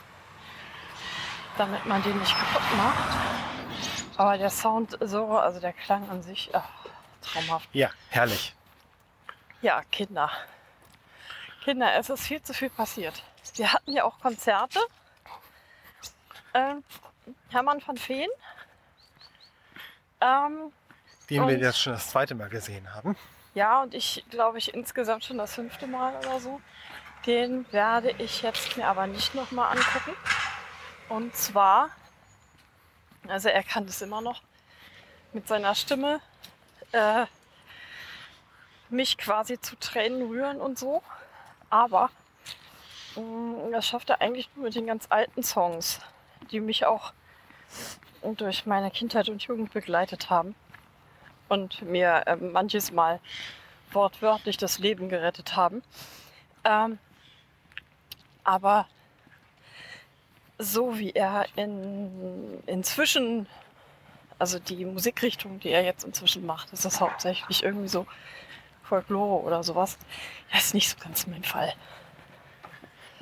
damit 1.57 1.85
man 1.85 2.03
den 2.03 2.17
nicht 2.19 2.35
kaputt 2.35 2.77
macht. 2.77 3.17
Aber 4.17 4.37
der 4.37 4.49
Sound 4.49 4.97
so, 5.01 5.37
also 5.37 5.59
der 5.59 5.73
Klang 5.73 6.09
an 6.09 6.21
sich, 6.21 6.49
ach, 6.53 6.67
traumhaft. 7.21 7.69
Ja, 7.73 7.89
herrlich. 8.09 8.53
Ja, 9.65 9.81
Kinder. 9.91 10.29
Kinder, 11.63 11.95
es 11.95 12.11
ist 12.11 12.27
viel 12.27 12.39
zu 12.39 12.53
viel 12.53 12.69
passiert. 12.69 13.23
Wir 13.55 13.73
hatten 13.73 13.93
ja 13.93 14.03
auch 14.03 14.19
Konzerte. 14.19 14.77
Ähm, 16.53 16.83
Hermann 17.49 17.81
van 17.83 17.97
Veen. 17.97 18.29
Ähm, 20.21 20.71
Den 21.31 21.47
wir 21.47 21.57
jetzt 21.57 21.79
schon 21.79 21.93
das 21.93 22.11
zweite 22.11 22.35
Mal 22.35 22.47
gesehen 22.47 22.93
haben. 22.93 23.17
ja, 23.55 23.81
und 23.81 23.95
ich 23.95 24.23
glaube 24.29 24.59
ich 24.59 24.71
insgesamt 24.75 25.25
schon 25.25 25.39
das 25.39 25.55
fünfte 25.55 25.87
Mal 25.87 26.15
oder 26.17 26.39
so. 26.39 26.61
Den 27.25 27.65
werde 27.73 28.11
ich 28.19 28.43
jetzt 28.43 28.77
mir 28.77 28.85
aber 28.85 29.07
nicht 29.07 29.33
nochmal 29.33 29.75
angucken. 29.75 30.15
Und 31.09 31.35
zwar, 31.35 31.89
also 33.27 33.49
er 33.49 33.63
kann 33.63 33.87
das 33.87 33.99
immer 34.03 34.21
noch 34.21 34.43
mit 35.33 35.47
seiner 35.47 35.73
Stimme 35.73 36.21
äh, 36.91 37.25
mich 38.89 39.17
quasi 39.17 39.59
zu 39.59 39.75
Tränen 39.77 40.27
rühren 40.27 40.59
und 40.61 40.77
so. 40.77 41.01
Aber 41.69 42.09
mh, 43.15 43.71
das 43.71 43.87
schafft 43.87 44.09
er 44.09 44.21
eigentlich 44.21 44.49
nur 44.55 44.65
mit 44.65 44.75
den 44.75 44.87
ganz 44.87 45.07
alten 45.09 45.43
Songs, 45.43 45.99
die 46.51 46.59
mich 46.59 46.85
auch 46.85 47.13
durch 48.37 48.65
meine 48.65 48.89
Kindheit 48.91 49.29
und 49.29 49.43
Jugend 49.43 49.71
begleitet 49.71 50.29
haben 50.29 50.55
und 51.47 51.81
mir 51.83 52.23
ähm, 52.25 52.51
manches 52.51 52.91
Mal 52.91 53.19
wortwörtlich 53.91 54.57
das 54.57 54.79
Leben 54.79 55.09
gerettet 55.09 55.55
haben. 55.55 55.83
Ähm, 56.63 56.97
aber 58.43 58.87
so 60.57 60.97
wie 60.97 61.11
er 61.11 61.45
in, 61.55 62.61
inzwischen, 62.65 63.47
also 64.39 64.59
die 64.59 64.85
Musikrichtung, 64.85 65.59
die 65.59 65.69
er 65.69 65.83
jetzt 65.83 66.03
inzwischen 66.03 66.45
macht, 66.45 66.73
ist 66.73 66.85
das 66.85 67.01
hauptsächlich 67.01 67.63
irgendwie 67.63 67.87
so 67.87 68.07
Folklore 68.85 69.43
oder 69.43 69.63
sowas. 69.63 69.97
Das 70.51 70.65
ist 70.65 70.73
nicht 70.73 70.89
so 70.89 70.97
ganz 71.03 71.27
mein 71.27 71.43
Fall. 71.43 71.73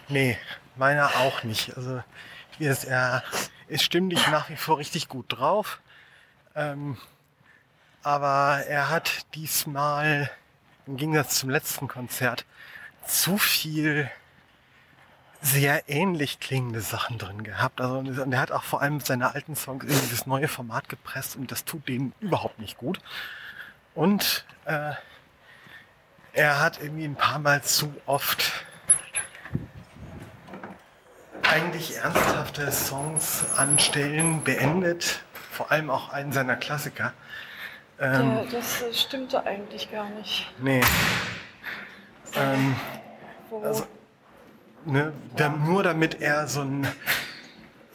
Nee, 0.09 0.37
meiner 0.75 1.07
auch 1.17 1.43
nicht. 1.43 1.75
Also 1.77 2.03
ist 2.59 2.85
er 2.85 3.23
ist 3.67 3.83
stimmlich 3.83 4.27
nach 4.27 4.49
wie 4.49 4.55
vor 4.55 4.77
richtig 4.77 5.07
gut 5.07 5.25
drauf. 5.29 5.81
Ähm, 6.55 6.97
aber 8.03 8.63
er 8.67 8.89
hat 8.89 9.25
diesmal 9.33 10.29
im 10.85 10.97
Gegensatz 10.97 11.39
zum 11.39 11.49
letzten 11.49 11.87
Konzert 11.87 12.45
zu 13.05 13.37
viel 13.37 14.11
sehr 15.41 15.89
ähnlich 15.89 16.39
klingende 16.39 16.81
Sachen 16.81 17.17
drin 17.17 17.43
gehabt. 17.43 17.81
Also 17.81 17.97
und 17.97 18.33
er 18.33 18.39
hat 18.39 18.51
auch 18.51 18.63
vor 18.63 18.81
allem 18.81 18.97
mit 18.97 19.05
seinen 19.05 19.23
alten 19.23 19.55
Songs 19.55 19.83
in 19.83 19.89
dieses 19.89 20.25
neue 20.25 20.47
Format 20.47 20.89
gepresst 20.89 21.35
und 21.35 21.51
das 21.51 21.65
tut 21.65 21.87
denen 21.87 22.13
überhaupt 22.19 22.59
nicht 22.59 22.77
gut. 22.77 22.99
Und 23.93 24.45
äh, 24.65 24.93
er 26.33 26.59
hat 26.59 26.81
irgendwie 26.81 27.05
ein 27.05 27.15
paar 27.15 27.39
Mal 27.39 27.61
zu 27.61 27.93
oft 28.05 28.65
eigentlich 31.43 31.97
ernsthafte 31.97 32.71
Songs 32.71 33.45
an 33.57 33.77
Stellen 33.77 34.43
beendet, 34.43 35.23
vor 35.51 35.71
allem 35.71 35.89
auch 35.89 36.09
einen 36.09 36.31
seiner 36.31 36.55
Klassiker. 36.55 37.13
Ähm, 37.99 38.35
Der, 38.35 38.45
das 38.59 38.81
äh, 38.81 38.93
stimmte 38.93 39.45
eigentlich 39.45 39.91
gar 39.91 40.09
nicht. 40.09 40.51
nee. 40.59 40.81
Ähm, 42.35 42.75
Also- 43.63 43.85
ne, 44.85 45.13
da, 45.35 45.49
nur 45.49 45.83
damit 45.83 46.19
er 46.21 46.47
so 46.47 46.61
einen 46.61 46.87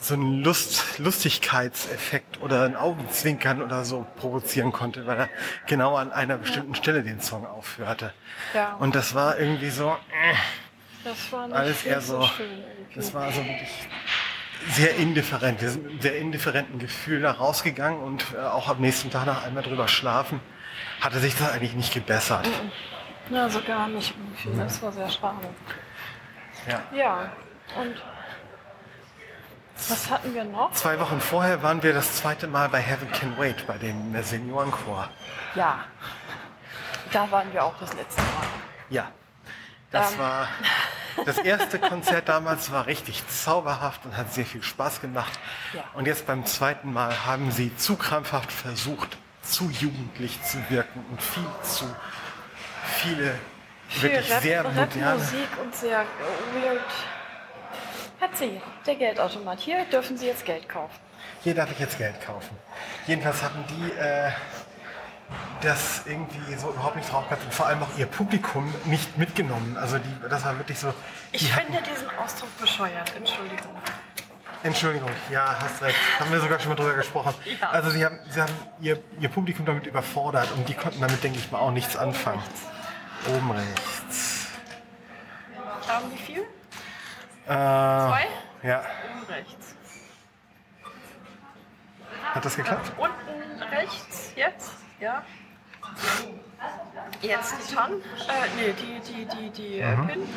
so 0.01 0.15
einen 0.15 0.43
Lust, 0.45 0.99
Lustigkeitseffekt 0.99 2.41
oder 2.41 2.63
ein 2.65 2.77
Augenzwinkern 2.77 3.63
oder 3.63 3.85
so 3.85 4.07
provozieren 4.17 4.73
konnte, 4.73 5.07
weil 5.07 5.19
er 5.19 5.29
genau 5.67 5.97
an 5.97 6.13
einer 6.13 6.39
bestimmten 6.39 6.75
Stelle 6.75 7.03
den 7.03 7.21
Song 7.21 7.47
aufhörte. 7.47 8.13
ja, 8.55 8.75
Und 8.75 8.95
das 8.95 9.15
war 9.15 9.39
irgendwie 9.39 9.71
so, 9.71 9.91
äh, 9.91 10.35
das 11.05 11.33
war 11.33 11.53
alles 11.53 11.85
eher 11.85 12.01
so, 12.01 12.23
so- 12.23 12.31
das 12.95 13.13
war 13.15 13.31
so 13.33 13.45
wirklich 13.45 13.71
sehr 14.71 14.97
indifferent. 14.97 15.61
Wir 15.61 15.71
sind 15.71 15.83
mit 15.83 15.93
einem 15.93 16.01
sehr 16.01 16.17
indifferenten 16.19 16.79
Gefühl 16.79 17.21
da 17.23 17.33
rausgegangen 17.33 18.01
und 18.01 18.25
äh, 18.35 18.41
auch 18.41 18.69
am 18.69 18.81
nächsten 18.81 19.11
Tag 19.11 19.27
nach 19.27 19.45
einmal 19.45 19.63
drüber 19.63 19.89
schlafen, 19.89 20.41
hatte 21.01 21.19
sich 21.19 21.37
das 21.37 21.51
eigentlich 21.53 21.75
nicht 21.75 21.93
gebessert. 21.93 22.49
Na, 23.31 23.49
so 23.49 23.61
gar 23.63 23.89
nicht. 23.89 24.15
Das 24.57 24.81
war 24.83 24.93
sehr 24.93 25.09
schade. 25.11 25.37
Ja. 26.69 26.83
Ja, 26.97 27.33
und 27.81 27.95
was 29.89 30.11
hatten 30.11 30.35
wir 30.35 30.45
noch? 30.45 30.73
Zwei 30.73 30.99
Wochen 31.01 31.21
vorher 31.21 31.63
waren 31.63 31.83
wir 31.83 31.93
das 31.93 32.17
zweite 32.17 32.47
Mal 32.47 32.69
bei 32.69 32.81
Heaven 32.81 33.11
Can 33.13 33.39
Wait, 33.39 33.67
bei 33.67 33.79
dem 33.79 34.15
Seniorenchor. 34.23 35.09
Ja, 35.55 35.85
da 37.13 37.31
waren 37.31 37.53
wir 37.53 37.65
auch 37.65 37.75
das 37.79 37.93
letzte 37.95 38.21
Mal. 38.21 38.29
Ja, 38.91 39.11
das 39.91 40.13
Ähm. 40.13 40.19
war 40.19 40.49
das 41.25 41.39
erste 41.39 41.79
Konzert 41.79 42.29
damals 42.29 42.71
war 42.71 42.87
richtig 42.87 43.27
zauberhaft 43.29 44.05
und 44.05 44.17
hat 44.17 44.33
sehr 44.33 44.47
viel 44.47 44.63
Spaß 44.63 45.01
gemacht. 45.01 45.33
Ja. 45.73 45.83
Und 45.95 46.07
jetzt 46.07 46.27
beim 46.27 46.47
zweiten 46.47 46.93
Mal 46.93 47.27
haben 47.27 47.51
sie 47.51 47.75
zu 47.77 47.97
krampfhaft 47.97 48.53
versucht, 48.53 49.17
zu 49.43 49.71
jugendlich 49.71 50.43
zu 50.43 50.59
wirken 50.69 51.05
und 51.11 51.23
viel 51.23 51.47
zu 51.63 51.85
viele 52.85 53.35
wirklich 54.01 54.27
Viel 54.27 54.35
Rap, 54.35 54.43
sehr 54.43 54.63
moderne. 54.65 55.07
Rapmusik 55.07 55.49
und 55.63 55.75
sehr 55.75 56.05
weird. 56.55 56.81
Hat 58.21 58.37
sie, 58.37 58.61
der 58.87 58.95
Geldautomat. 58.97 59.61
Hier 59.61 59.85
dürfen 59.87 60.17
Sie 60.17 60.27
jetzt 60.27 60.45
Geld 60.45 60.69
kaufen. 60.69 60.95
Hier 61.43 61.55
darf 61.55 61.71
ich 61.71 61.79
jetzt 61.79 61.99
Geld 61.99 62.21
kaufen. 62.21 62.57
Jedenfalls 63.07 63.43
haben 63.43 63.65
die 63.69 63.93
äh, 63.93 64.31
das 65.61 66.03
irgendwie 66.07 66.55
so 66.57 66.71
überhaupt 66.71 66.97
nicht 66.97 67.13
drauf 67.13 67.25
gehabt 67.29 67.45
und 67.45 67.55
vor 67.55 67.67
allem 67.67 67.83
auch 67.83 67.97
ihr 67.97 68.07
Publikum 68.07 68.73
nicht 68.87 69.17
mitgenommen. 69.19 69.77
Also 69.77 69.99
die, 69.99 70.29
das 70.29 70.45
war 70.45 70.57
wirklich 70.59 70.79
so. 70.79 70.93
Ich 71.33 71.53
hatten- 71.55 71.73
finde 71.73 71.89
diesen 71.89 72.09
Ausdruck 72.19 72.49
bescheuert, 72.61 73.15
Entschuldigung. 73.17 73.77
Entschuldigung, 74.65 75.11
ja, 75.31 75.57
hast 75.61 75.81
recht. 75.83 75.97
Haben 76.19 76.33
wir 76.33 76.41
sogar 76.41 76.59
schon 76.59 76.71
mal 76.71 76.75
drüber 76.75 76.95
gesprochen. 76.95 77.33
Ja. 77.61 77.71
Also 77.71 77.91
sie 77.91 78.05
haben, 78.05 78.19
sie 78.29 78.41
haben 78.43 78.53
ihr, 78.81 79.01
ihr 79.21 79.29
Publikum 79.29 79.65
damit 79.65 79.87
überfordert 79.87 80.51
und 80.57 80.69
die 80.69 80.75
konnten 80.75 81.01
damit, 81.01 81.23
denke 81.23 81.39
ich 81.39 81.53
mal, 81.53 81.59
auch 81.61 81.71
nichts 81.71 81.97
anfangen. 81.97 82.43
Oben 83.29 83.53
rechts. 83.53 84.49
Haben 85.89 86.11
wie 86.13 86.19
viel? 86.19 86.45
Äh, 87.49 87.53
Zwei? 87.53 88.27
Ja. 88.63 88.83
Oben 89.11 89.25
rechts. 89.33 89.75
Hat 92.35 92.45
das 92.45 92.57
geklappt? 92.57 92.93
Unten 92.99 93.63
rechts, 93.63 94.33
jetzt? 94.37 94.73
Ja. 95.01 95.23
Jetzt 97.23 97.55
die 97.71 97.75
TAN. 97.75 97.93
Äh, 97.93 97.97
nee, 98.57 98.73
die, 98.75 99.01
die, 99.01 99.25
die, 99.25 99.51
die 99.51 99.79
äh, 99.81 99.97
Mhm. 99.97 100.07
PIN. 100.09 100.29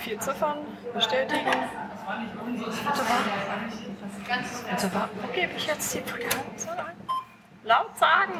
vier 0.00 0.20
Ziffern. 0.20 0.58
Bestätigen. 0.92 1.44
Bitte 1.44 3.08
warten. 3.08 3.70
Bitte 4.70 4.94
warten. 4.94 5.18
Wo 5.22 5.28
gebe 5.32 5.52
ich 5.54 5.66
jetzt 5.66 5.94
die 5.94 6.00
Frequenz 6.02 6.68
ein? 6.68 6.96
Laut 7.62 7.96
sagen. 7.96 8.34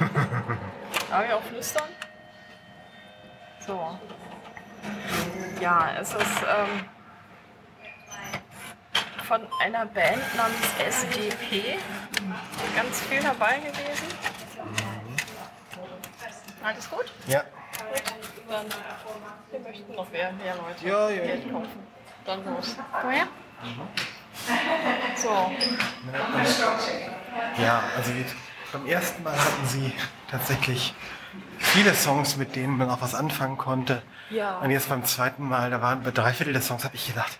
Darf 1.10 1.24
ich 1.26 1.32
auch 1.32 1.42
flüstern? 1.42 1.88
So. 3.60 3.98
Ja, 5.60 5.94
es 6.00 6.12
ist 6.12 6.18
ähm, 6.18 6.84
von 9.26 9.40
einer 9.60 9.86
Band 9.86 10.22
namens 10.36 10.66
SDP 10.78 11.78
ganz 12.76 13.00
viel 13.00 13.22
dabei 13.22 13.58
gewesen. 13.58 14.06
Alles 16.62 16.90
gut? 16.90 17.12
Ja. 17.26 17.40
Gut, 17.40 18.02
dann 18.48 18.66
wir 19.50 19.60
möchten 19.60 19.94
noch 19.94 20.10
mehr, 20.10 20.32
mehr 20.32 20.56
Leute 20.56 20.86
Ja, 20.86 21.08
ja, 21.08 21.24
Geld 21.24 21.52
kaufen. 21.52 21.86
Dann 22.24 22.44
los. 22.44 22.76
Woher? 23.02 23.28
So, 25.16 25.52
Ja, 27.62 27.82
also 27.96 28.14
wir, 28.14 28.24
beim 28.72 28.86
ersten 28.86 29.22
Mal 29.22 29.32
hatten 29.32 29.66
sie 29.66 29.92
tatsächlich 30.30 30.94
viele 31.58 31.94
Songs, 31.94 32.36
mit 32.36 32.56
denen 32.56 32.76
man 32.76 32.90
auch 32.90 33.00
was 33.00 33.14
anfangen 33.14 33.56
konnte. 33.56 34.02
Ja. 34.30 34.58
Und 34.58 34.70
jetzt 34.70 34.88
beim 34.88 35.04
zweiten 35.04 35.48
Mal, 35.48 35.70
da 35.70 35.80
waren 35.82 36.02
bei 36.02 36.10
drei 36.10 36.32
Viertel 36.32 36.52
der 36.52 36.62
Songs, 36.62 36.84
habe 36.84 36.96
ich 36.96 37.06
gedacht, 37.06 37.38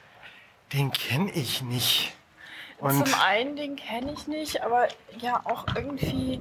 den 0.73 0.93
kenne 0.93 1.31
ich 1.33 1.63
nicht. 1.63 2.17
Und 2.79 3.07
zum 3.07 3.21
einen 3.21 3.57
den 3.57 3.77
kenne 3.77 4.13
ich 4.13 4.27
nicht, 4.27 4.63
aber 4.63 4.89
ja 5.19 5.41
auch 5.45 5.65
irgendwie 5.75 6.41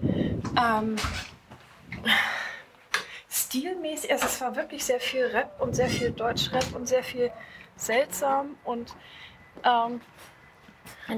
ähm, 0.57 0.97
stilmäßig, 3.29 4.11
also 4.11 4.25
es 4.25 4.41
war 4.41 4.55
wirklich 4.55 4.83
sehr 4.83 4.99
viel 4.99 5.25
Rap 5.27 5.61
und 5.61 5.75
sehr 5.75 5.87
viel 5.87 6.11
Deutschrap 6.11 6.75
und 6.75 6.87
sehr 6.87 7.03
viel 7.03 7.31
seltsam 7.77 8.57
und 8.65 8.95
ähm, 9.63 10.01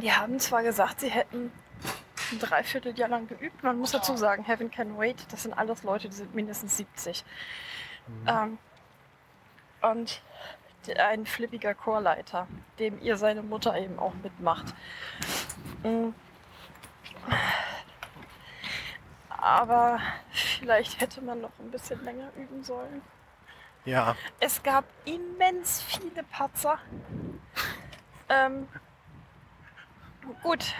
die 0.01 0.11
haben 0.11 0.39
zwar 0.39 0.61
gesagt, 0.63 0.99
sie 0.99 1.09
hätten 1.09 1.51
ein 2.31 2.39
Dreivierteljahr 2.39 3.09
lang 3.09 3.27
geübt. 3.27 3.63
Man 3.63 3.77
muss 3.79 3.91
dazu 3.91 4.15
sagen, 4.17 4.43
Heaven 4.43 4.71
Can 4.71 4.97
Wait, 4.97 5.25
das 5.31 5.43
sind 5.43 5.53
alles 5.53 5.83
Leute, 5.83 6.09
die 6.09 6.15
sind 6.15 6.33
mindestens 6.35 6.77
70. 6.77 7.23
Ähm, 8.25 8.57
und 9.81 10.21
ein 10.97 11.25
flippiger 11.25 11.73
Chorleiter, 11.73 12.47
dem 12.79 13.01
ihr 13.01 13.17
seine 13.17 13.43
Mutter 13.43 13.77
eben 13.77 13.99
auch 13.99 14.13
mitmacht. 14.23 14.73
Mm. 15.83 16.09
Aber 19.29 19.99
vielleicht 20.31 20.99
hätte 20.99 21.21
man 21.21 21.41
noch 21.41 21.51
ein 21.59 21.71
bisschen 21.71 22.03
länger 22.03 22.31
üben 22.35 22.63
sollen. 22.63 23.01
ja, 23.85 24.15
Es 24.39 24.63
gab 24.63 24.85
immens 25.05 25.81
viele 25.81 26.23
Patzer. 26.23 26.79
Ähm, 28.29 28.67
gut, 30.41 30.73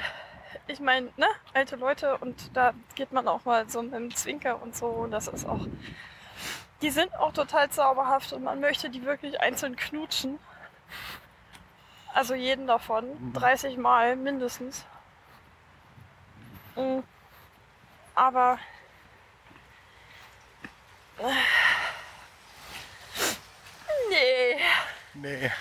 ich 0.67 0.79
meine, 0.79 1.12
ne, 1.17 1.27
alte 1.53 1.75
Leute 1.75 2.17
und 2.17 2.55
da 2.55 2.74
geht 2.95 3.12
man 3.12 3.27
auch 3.27 3.45
mal 3.45 3.69
so 3.69 3.81
mit 3.81 3.93
dem 3.93 4.15
Zwinker 4.15 4.62
und 4.62 4.75
so. 4.75 4.88
Und 4.88 5.12
das 5.12 5.27
ist 5.27 5.45
auch. 5.47 5.65
Die 6.81 6.89
sind 6.91 7.13
auch 7.15 7.33
total 7.33 7.69
zauberhaft 7.69 8.33
und 8.33 8.43
man 8.43 8.59
möchte 8.59 8.89
die 8.89 9.03
wirklich 9.03 9.39
einzeln 9.41 9.75
knutschen. 9.75 10.39
Also 12.13 12.36
jeden 12.36 12.67
davon. 12.67 13.33
30 13.33 13.77
Mal 13.77 14.15
mindestens. 14.15 14.86
Mm. 16.75 17.00
Aber. 18.15 18.59
äh, 21.19 21.24
Nee. 24.09 24.57
nee. 25.13 25.51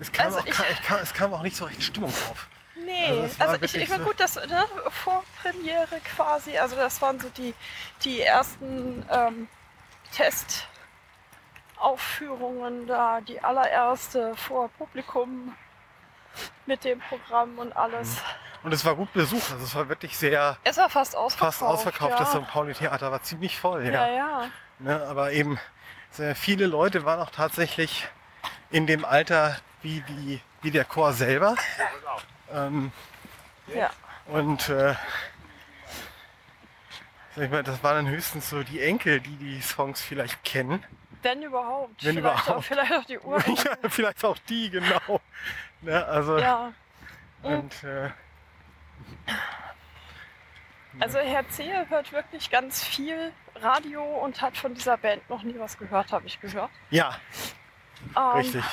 Es 0.00 0.10
kam, 0.10 0.26
Also 0.26 0.38
auch, 0.38 0.46
ich- 0.46 0.58
es, 0.58 0.82
kam, 0.82 0.98
es 1.00 1.14
kam 1.14 1.34
auch 1.34 1.42
nicht 1.42 1.56
so 1.56 1.64
recht 1.66 1.82
Stimmung 1.82 2.10
auf. 2.10 2.48
Nee, 2.76 3.28
Also 3.38 3.52
also, 3.52 3.62
ich, 3.62 3.74
ich 3.76 3.88
meine 3.88 4.02
gut, 4.04 4.18
das 4.18 4.34
ne, 4.34 4.64
Vorpremiere 4.88 6.00
quasi, 6.16 6.58
also 6.58 6.74
das 6.76 7.00
waren 7.00 7.20
so 7.20 7.28
die, 7.30 7.54
die 8.02 8.20
ersten 8.20 9.06
ähm, 9.10 9.48
Testaufführungen 10.12 12.86
da, 12.86 13.20
die 13.20 13.40
allererste 13.42 14.34
vor 14.36 14.68
Publikum 14.70 15.54
mit 16.66 16.84
dem 16.84 17.00
Programm 17.00 17.58
und 17.58 17.74
alles. 17.76 18.16
Und 18.64 18.72
es 18.72 18.84
war 18.84 18.94
gut 18.96 19.12
besucht. 19.12 19.52
Also 19.52 19.64
es 19.64 19.74
war 19.74 19.88
wirklich 19.88 20.16
sehr 20.16 20.56
Es 20.64 20.76
war 20.78 20.88
fast 20.90 21.14
ausverkauft. 21.14 21.58
fast 21.58 21.62
ausverkauft. 21.70 22.12
ja. 22.12 22.18
Das 22.18 22.32
St. 22.32 22.46
Pauli-Theater 22.48 23.12
war 23.12 23.22
ziemlich 23.22 23.58
voll. 23.58 23.84
ja, 23.84 24.06
Ja. 24.06 24.08
ja. 24.08 24.46
Ne, 24.80 25.06
aber 25.08 25.30
eben 25.32 25.58
sehr 26.10 26.34
viele 26.34 26.66
Leute 26.66 27.04
waren 27.04 27.20
auch 27.20 27.30
tatsächlich 27.30 28.08
in 28.70 28.86
dem 28.88 29.04
Alter 29.04 29.56
wie, 29.82 30.00
die, 30.00 30.40
wie 30.62 30.70
der 30.72 30.84
Chor 30.84 31.12
selber. 31.12 31.54
Ähm, 32.54 32.92
ja. 33.74 33.90
und 34.26 34.68
äh, 34.68 34.94
sag 37.34 37.44
ich 37.44 37.50
mal, 37.50 37.62
das 37.64 37.82
waren 37.82 38.04
dann 38.06 38.14
höchstens 38.14 38.48
so 38.48 38.62
die 38.62 38.80
Enkel, 38.80 39.20
die 39.20 39.36
die 39.36 39.60
Songs 39.60 40.00
vielleicht 40.00 40.42
kennen. 40.44 40.84
Wenn 41.22 41.42
überhaupt. 41.42 42.04
Wenn 42.04 42.16
vielleicht 42.16 42.42
Auch, 42.42 42.46
überhaupt. 42.46 42.64
vielleicht 42.66 42.92
auch 42.92 43.04
die 43.06 43.18
Uhr. 43.18 43.38
ja, 43.82 43.88
vielleicht 43.88 44.24
auch 44.24 44.38
die, 44.48 44.70
genau. 44.70 45.20
Ne, 45.80 46.04
also, 46.06 46.38
ja. 46.38 46.72
und 47.42 47.82
äh, 47.84 48.10
Also 51.00 51.18
Herr 51.18 51.48
Zehe 51.48 51.88
hört 51.88 52.12
wirklich 52.12 52.50
ganz 52.50 52.84
viel 52.84 53.32
Radio 53.56 54.02
und 54.02 54.40
hat 54.42 54.56
von 54.56 54.74
dieser 54.74 54.96
Band 54.96 55.28
noch 55.28 55.42
nie 55.42 55.58
was 55.58 55.76
gehört, 55.76 56.12
habe 56.12 56.26
ich 56.26 56.40
gehört. 56.40 56.70
ja, 56.90 57.16
Ähm, 58.16 58.22
richtig. 58.36 58.64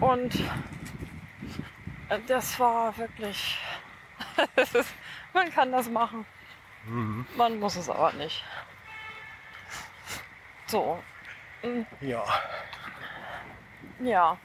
Und 0.00 0.34
äh, 2.08 2.18
das 2.26 2.58
war 2.58 2.96
wirklich. 2.96 3.58
es 4.56 4.72
man 5.32 5.50
kann 5.52 5.70
das 5.72 5.88
machen. 5.88 6.26
Mhm. 6.86 7.26
Man 7.36 7.58
muss 7.60 7.76
es 7.76 7.88
aber 7.90 8.12
nicht. 8.12 8.42
So, 10.66 11.02
Ja. 12.00 12.24
ja. 14.00 14.36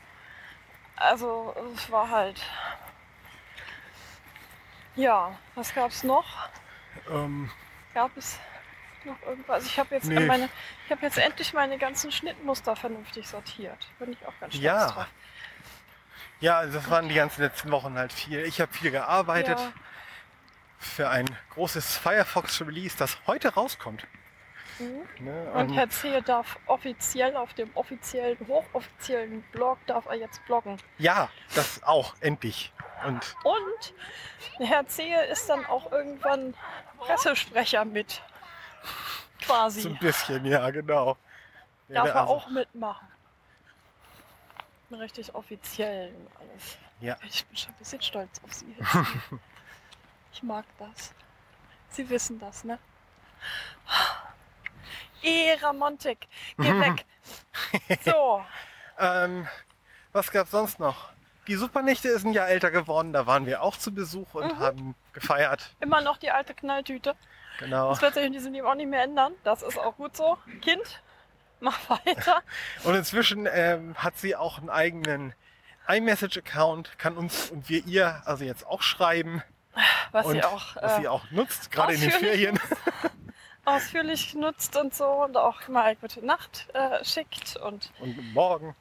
Also 0.97 1.55
es 1.75 1.89
war 1.91 2.09
halt. 2.09 2.41
Ja, 4.95 5.37
was 5.55 5.73
gab's 5.73 6.03
noch? 6.03 6.25
Ähm, 7.09 7.49
Gab 7.93 8.15
es 8.17 8.39
noch 9.03 9.21
irgendwas? 9.23 9.65
Ich 9.65 9.77
habe 9.77 9.93
jetzt 9.95 10.05
Nee. 10.07 10.25
meine, 10.25 10.49
ich 10.85 10.91
habe 10.91 11.01
jetzt 11.05 11.17
endlich 11.17 11.53
meine 11.53 11.77
ganzen 11.77 12.11
Schnittmuster 12.11 12.75
vernünftig 12.75 13.27
sortiert. 13.27 13.87
Bin 13.99 14.13
ich 14.13 14.25
auch 14.25 14.33
ganz 14.39 14.53
stolz 14.53 14.63
Ja. 14.63 14.87
drauf. 14.87 14.95
ja, 14.97 15.07
also 16.53 16.77
das 16.79 16.89
waren 16.89 17.09
die 17.09 17.15
ganzen 17.15 17.41
letzten 17.41 17.71
Wochen 17.71 17.97
halt 17.97 18.13
viel. 18.13 18.39
Ich 18.45 18.59
habe 18.61 18.71
viel 18.73 18.91
gearbeitet 18.91 19.57
Ja. 19.59 19.71
für 20.79 21.09
ein 21.09 21.25
großes 21.51 21.97
Firefox-Release, 21.97 22.95
das 22.97 23.17
heute 23.27 23.53
rauskommt. 23.53 24.05
Mhm. 24.79 25.07
Ne, 25.25 25.51
Und 25.53 25.69
ähm, 25.69 25.73
Herr 25.73 25.89
Zehe 25.89 26.21
darf 26.21 26.57
offiziell 26.65 27.35
auf 27.37 27.53
dem 27.53 27.69
offiziellen, 27.75 28.37
hochoffiziellen 28.47 29.41
Blog 29.53 29.77
darf 29.87 30.05
er 30.07 30.15
jetzt 30.15 30.43
bloggen. 30.45 30.77
ja, 30.97 31.29
das 31.55 31.81
auch, 31.83 32.13
endlich. 32.19 32.73
Und 33.05 33.35
Und 33.43 33.93
Herr 34.67 34.85
Zehe 34.87 35.23
ist 35.27 35.49
dann 35.49 35.65
auch 35.65 35.91
irgendwann 35.91 36.53
Pressesprecher 36.99 37.85
mit. 37.85 38.21
so 39.39 39.45
Quasi. 39.45 39.87
ein 39.87 39.97
bisschen, 39.99 40.43
ja, 40.45 40.69
genau. 40.71 41.17
Ja, 41.87 41.95
darf 42.03 42.07
er 42.09 42.21
also- 42.21 42.33
auch 42.33 42.49
mitmachen. 42.49 43.07
Richtig 44.91 45.33
offiziell 45.35 46.13
und 46.15 46.27
alles. 46.39 46.77
Ja. 47.01 47.17
Ich 47.27 47.45
bin 47.45 47.57
schon 47.57 47.71
ein 47.71 47.77
bisschen 47.77 48.01
stolz 48.01 48.41
auf 48.43 48.53
Sie. 48.53 48.75
Ich 50.33 50.43
mag 50.43 50.65
das. 50.79 51.13
Sie 51.91 52.09
wissen 52.09 52.37
das, 52.39 52.65
ne? 52.65 52.77
Era 55.23 55.71
Montek, 55.71 56.27
geh 56.57 56.77
weg. 56.79 57.05
So, 58.03 58.43
Ähm, 58.99 59.47
was 60.11 60.29
gab's 60.31 60.51
sonst 60.51 60.77
noch? 60.79 61.09
Die 61.47 61.55
Supernächte 61.55 62.17
sind 62.19 62.33
ja 62.33 62.45
älter 62.45 62.69
geworden, 62.69 63.13
da 63.13 63.25
waren 63.27 63.45
wir 63.45 63.61
auch 63.61 63.77
zu 63.77 63.93
Besuch 63.93 64.33
und 64.33 64.47
Mhm. 64.55 64.59
haben 64.59 64.95
gefeiert. 65.13 65.73
immer 65.79 66.01
noch 66.01 66.17
die 66.17 66.31
alte 66.31 66.53
Knalltüte. 66.53 67.15
Genau. 67.59 67.89
Das 67.91 68.01
wird 68.01 68.15
sich 68.15 68.25
in 68.25 68.33
diesem 68.33 68.51
Leben 68.51 68.67
auch 68.67 68.75
nicht 68.75 68.89
mehr 68.89 69.03
ändern. 69.03 69.33
Das 69.45 69.61
ist 69.63 69.77
auch 69.79 69.95
gut 69.95 70.17
so. 70.17 70.37
Kind, 70.61 71.01
mach 71.65 71.89
weiter. 71.89 72.41
Und 72.83 72.95
inzwischen 72.95 73.47
ähm, 73.51 73.95
hat 73.95 74.17
sie 74.17 74.35
auch 74.35 74.59
einen 74.59 74.69
eigenen 74.69 75.33
iMessage-Account, 75.87 76.97
kann 76.97 77.15
uns 77.17 77.51
und 77.51 77.69
wir 77.69 77.85
ihr 77.85 78.21
also 78.25 78.43
jetzt 78.43 78.65
auch 78.65 78.81
schreiben. 78.81 79.43
Was 80.11 80.25
und 80.25 80.33
sie 80.33 80.43
auch, 80.43 80.75
was 80.77 80.97
äh, 80.97 81.01
sie 81.01 81.07
auch 81.07 81.29
nutzt, 81.31 81.69
gerade 81.69 81.93
in 81.93 82.01
den 82.01 82.11
Ferien. 82.11 82.59
ausführlich 83.65 84.33
nutzt 84.35 84.77
und 84.77 84.93
so 84.95 85.05
und 85.05 85.37
auch 85.37 85.67
mal 85.67 85.95
gute 85.95 86.25
Nacht 86.25 86.67
äh, 86.73 87.03
schickt 87.03 87.57
und 87.57 87.91
Und 87.99 88.33
morgen 88.33 88.75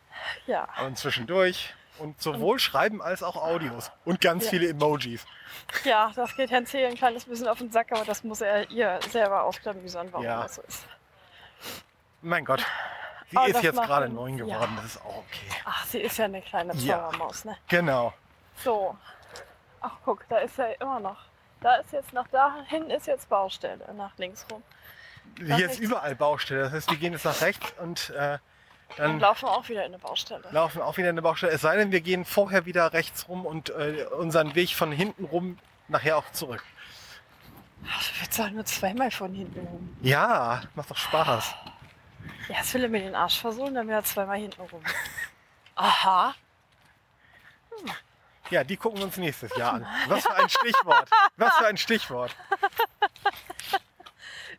ja. 0.46 0.68
und 0.84 0.96
zwischendurch. 0.98 1.74
Und 1.98 2.20
sowohl 2.20 2.58
Schreiben 2.58 3.00
als 3.00 3.22
auch 3.22 3.36
Audios. 3.36 3.92
Und 4.04 4.20
ganz 4.20 4.44
Ja. 4.44 4.50
viele 4.50 4.68
Emojis. 4.68 5.24
Ja, 5.84 6.10
das 6.16 6.34
geht 6.34 6.50
Herrn 6.50 6.66
Zehe 6.66 6.88
ein 6.88 6.96
kleines 6.96 7.24
bisschen 7.24 7.46
auf 7.46 7.58
den 7.58 7.70
Sack, 7.70 7.92
aber 7.92 8.04
das 8.04 8.24
muss 8.24 8.40
er 8.40 8.68
ihr 8.70 8.98
selber 9.10 9.44
aufklamüsern, 9.44 10.08
warum 10.10 10.26
Ja. 10.26 10.42
das 10.42 10.56
so 10.56 10.62
ist. 10.62 10.84
Mein 12.24 12.44
Gott. 12.44 12.64
Sie 13.30 13.36
Oh, 13.38 13.44
ist 13.44 13.62
jetzt 13.62 13.82
gerade 13.82 14.08
neun 14.08 14.38
ja. 14.38 14.44
geworden, 14.44 14.72
das 14.76 14.86
ist 14.86 15.02
auch 15.04 15.16
okay. 15.18 15.48
Ach, 15.64 15.84
sie 15.86 15.98
ist 15.98 16.16
ja 16.18 16.24
eine 16.26 16.40
kleine 16.42 16.74
Ja. 16.76 17.10
Zaubermaus, 17.10 17.44
ne? 17.44 17.56
Genau. 17.68 18.12
So. 18.62 18.96
Ach, 19.80 19.92
guck, 20.04 20.26
da 20.28 20.38
ist 20.38 20.56
ja 20.56 20.66
immer 20.80 21.00
noch. 21.00 21.16
Da 21.60 21.76
ist 21.76 21.92
jetzt 21.92 22.12
nach 22.12 22.28
da 22.28 22.54
hinten 22.66 22.90
ist 22.90 23.06
jetzt 23.06 23.28
Baustelle, 23.28 23.84
nach 23.94 24.16
links 24.18 24.46
rum. 24.50 24.62
Hier 25.38 25.70
ist 25.70 25.80
überall 25.80 26.14
Baustelle. 26.14 26.62
Das 26.64 26.72
heißt, 26.72 26.90
wir 26.90 26.96
gehen 26.98 27.12
jetzt 27.12 27.24
nach 27.24 27.40
rechts 27.40 27.74
und 27.80 28.10
äh, 28.10 28.38
Und 28.90 28.98
dann 28.98 29.20
laufen 29.20 29.46
auch 29.46 29.68
wieder 29.68 29.80
in 29.84 29.92
eine 29.94 29.98
Baustelle. 29.98 30.44
laufen 30.50 30.80
auch 30.82 30.96
wieder 30.96 31.08
in 31.08 31.14
eine 31.14 31.22
Baustelle. 31.22 31.52
Es 31.52 31.62
sei 31.62 31.76
denn, 31.76 31.90
wir 31.92 32.00
gehen 32.02 32.24
vorher 32.24 32.66
wieder 32.66 32.92
rechts 32.92 33.28
rum 33.28 33.44
und 33.46 33.70
äh, 33.70 34.06
unseren 34.18 34.54
Weg 34.54 34.74
von 34.74 34.92
hinten 34.92 35.24
rum 35.24 35.58
nachher 35.88 36.16
auch 36.18 36.30
zurück. 36.32 36.62
Ach, 37.90 38.02
du 38.02 38.20
willst 38.20 38.38
doch 38.38 38.50
nur 38.50 38.64
zweimal 38.64 39.10
von 39.10 39.34
hinten 39.34 39.66
rum. 39.66 39.96
Ja, 40.02 40.62
macht 40.74 40.90
doch 40.90 40.96
Spaß. 40.96 41.54
Ja, 42.48 42.56
jetzt 42.56 42.74
will 42.74 42.82
er 42.82 42.88
mir 42.88 43.00
den 43.00 43.14
Arsch 43.14 43.40
versohlen, 43.40 43.74
dann 43.74 43.88
wieder 43.88 44.04
zweimal 44.04 44.38
hinten 44.38 44.60
rum. 44.60 44.82
Aha. 45.74 46.34
Ja, 48.50 48.62
die 48.62 48.76
gucken 48.76 48.98
wir 48.98 49.06
uns 49.06 49.16
nächstes 49.16 49.54
Jahr 49.56 49.74
an. 49.74 49.86
Was 50.08 50.24
für 50.24 50.34
ein 50.34 50.48
Stichwort. 50.48 51.08
Was 51.36 51.56
für 51.56 51.66
ein 51.66 51.76
Stichwort. 51.76 52.36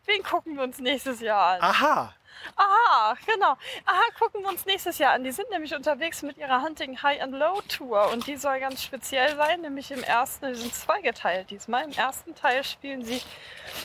Wen 0.05 0.23
gucken 0.23 0.55
wir 0.55 0.63
uns 0.63 0.79
nächstes 0.79 1.19
Jahr 1.19 1.55
an? 1.55 1.61
Aha. 1.61 2.13
Aha, 2.55 3.15
genau. 3.25 3.57
Aha, 3.85 4.03
gucken 4.19 4.41
wir 4.41 4.49
uns 4.49 4.65
nächstes 4.65 4.97
Jahr 4.97 5.13
an. 5.13 5.23
Die 5.23 5.31
sind 5.31 5.49
nämlich 5.49 5.73
unterwegs 5.73 6.21
mit 6.21 6.37
ihrer 6.37 6.61
Hunting 6.61 7.01
High 7.01 7.21
and 7.21 7.33
Low 7.33 7.61
Tour 7.67 8.11
und 8.11 8.27
die 8.27 8.37
soll 8.37 8.59
ganz 8.59 8.83
speziell 8.83 9.35
sein, 9.35 9.61
nämlich 9.61 9.91
im 9.91 10.03
ersten, 10.03 10.47
die 10.47 10.55
sind 10.55 10.73
zweigeteilt 10.73 11.49
diesmal. 11.49 11.83
Im 11.83 11.91
ersten 11.91 12.35
Teil 12.35 12.63
spielen 12.63 13.03
sie 13.03 13.21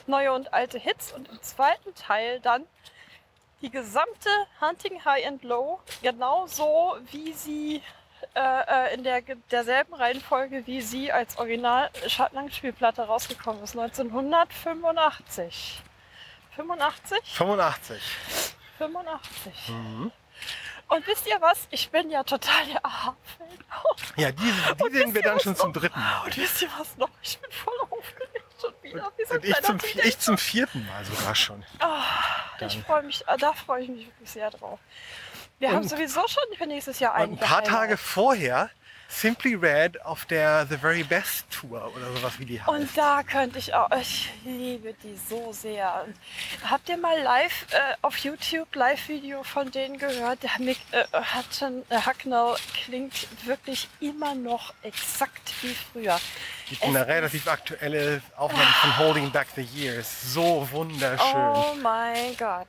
neue 0.07 0.33
und 0.33 0.53
alte 0.53 0.79
Hits 0.79 1.13
und 1.13 1.29
im 1.29 1.41
zweiten 1.43 1.95
Teil 1.95 2.41
dann 2.41 2.67
die 3.63 3.71
gesamte 3.71 4.31
Hunting 4.61 5.05
High 5.05 5.27
and 5.27 5.43
Low, 5.45 5.81
genauso 6.03 6.97
wie 7.11 7.33
sie 7.33 7.83
äh, 8.35 8.91
äh, 8.91 8.95
in 8.95 9.03
der, 9.03 9.23
derselben 9.51 9.95
Reihenfolge, 9.95 10.67
wie 10.67 10.81
sie 10.81 11.11
als 11.11 11.39
Original 11.39 11.91
Langspielplatte 12.33 13.03
rausgekommen 13.03 13.63
ist, 13.63 13.77
1985. 13.77 15.83
85? 16.57 17.19
85. 17.25 18.03
85. 18.79 19.69
Mhm. 19.69 20.13
Und 20.89 21.07
wisst 21.07 21.27
ihr 21.29 21.41
was? 21.41 21.69
Ich 21.71 21.89
bin 21.91 22.11
ja 22.11 22.25
total 22.25 22.67
der 22.67 22.85
Aha-Fan. 22.85 23.47
Ja, 24.17 24.33
die, 24.33 24.43
die 24.43 24.93
sehen 24.93 25.15
wir 25.15 25.23
dann 25.23 25.39
schon 25.39 25.55
zum 25.55 25.73
dritten 25.73 25.99
Mal. 25.99 26.25
Und 26.25 26.37
wisst 26.37 26.63
ihr 26.63 26.69
was 26.77 26.97
noch? 26.97 27.11
Ich 27.23 27.39
bin 27.39 27.51
voll 27.53 27.75
aufgeregt 27.91 28.30
schon 28.61 28.75
wieder. 28.83 29.11
Wie 29.17 29.25
so 29.25 29.35
Und 29.35 29.45
ich 29.45 29.61
zum, 29.63 29.79
ich 30.05 30.19
zum 30.19 30.39
vierten 30.39 30.87
Mal 30.87 31.05
sogar 31.05 31.35
schon. 31.35 31.65
Ich 32.61 32.79
freue 32.81 33.03
mich, 33.03 33.27
äh, 33.27 33.37
da 33.39 33.53
freue 33.53 33.83
ich 33.83 33.89
mich 33.89 34.07
wirklich 34.07 34.31
sehr 34.31 34.51
drauf. 34.51 34.79
Wir 35.59 35.69
haben 35.71 35.79
Und- 35.79 35.89
sowieso 35.89 36.27
schon 36.29 36.43
für 36.57 36.67
nächstes 36.67 36.99
Jahr 37.01 37.15
einen 37.15 37.33
ein 37.35 37.39
paar. 37.39 37.63
Tage 37.65 37.97
vorher 37.97 38.71
Simply 39.11 39.55
Red 39.55 40.05
auf 40.05 40.25
der 40.27 40.67
The 40.67 40.77
Very 40.77 41.03
Best 41.03 41.45
Tour 41.51 41.91
oder 41.95 42.13
sowas 42.13 42.39
wie 42.39 42.47
die 42.47 42.61
heißt. 42.61 42.69
Und 42.69 42.89
da 42.97 43.23
könnte 43.25 43.59
ich 43.59 43.75
auch, 43.75 43.91
ich 44.01 44.31
liebe 44.45 44.95
die 45.03 45.17
so 45.29 45.53
sehr. 45.53 46.05
Und 46.07 46.15
habt 46.71 46.89
ihr 46.89 46.97
mal 46.97 47.21
live 47.21 47.67
äh, 47.73 47.97
auf 48.03 48.17
YouTube 48.19 48.75
Live-Video 48.75 49.43
von 49.43 49.71
denen 49.71 49.99
gehört? 49.99 50.43
Der 50.45 50.53
Mick 50.61 50.79
äh, 50.93 51.05
Hutton, 51.13 51.83
äh, 51.89 51.99
Hucknall 52.07 52.57
klingt 52.85 53.27
wirklich 53.47 53.89
immer 53.99 54.35
noch 54.35 54.73
exakt 54.83 55.53
wie 55.63 55.75
früher. 55.75 56.19
gibt 56.69 56.85
eine 56.85 57.07
relativ 57.07 57.49
aktuelle 57.49 58.23
Aufnahme 58.37 58.71
von 58.81 58.99
Holding 58.99 59.31
Back 59.33 59.49
the 59.57 59.63
Years. 59.63 60.33
So 60.33 60.67
wunderschön. 60.71 61.35
Oh 61.35 61.75
mein 61.83 62.37
Gott. 62.39 62.69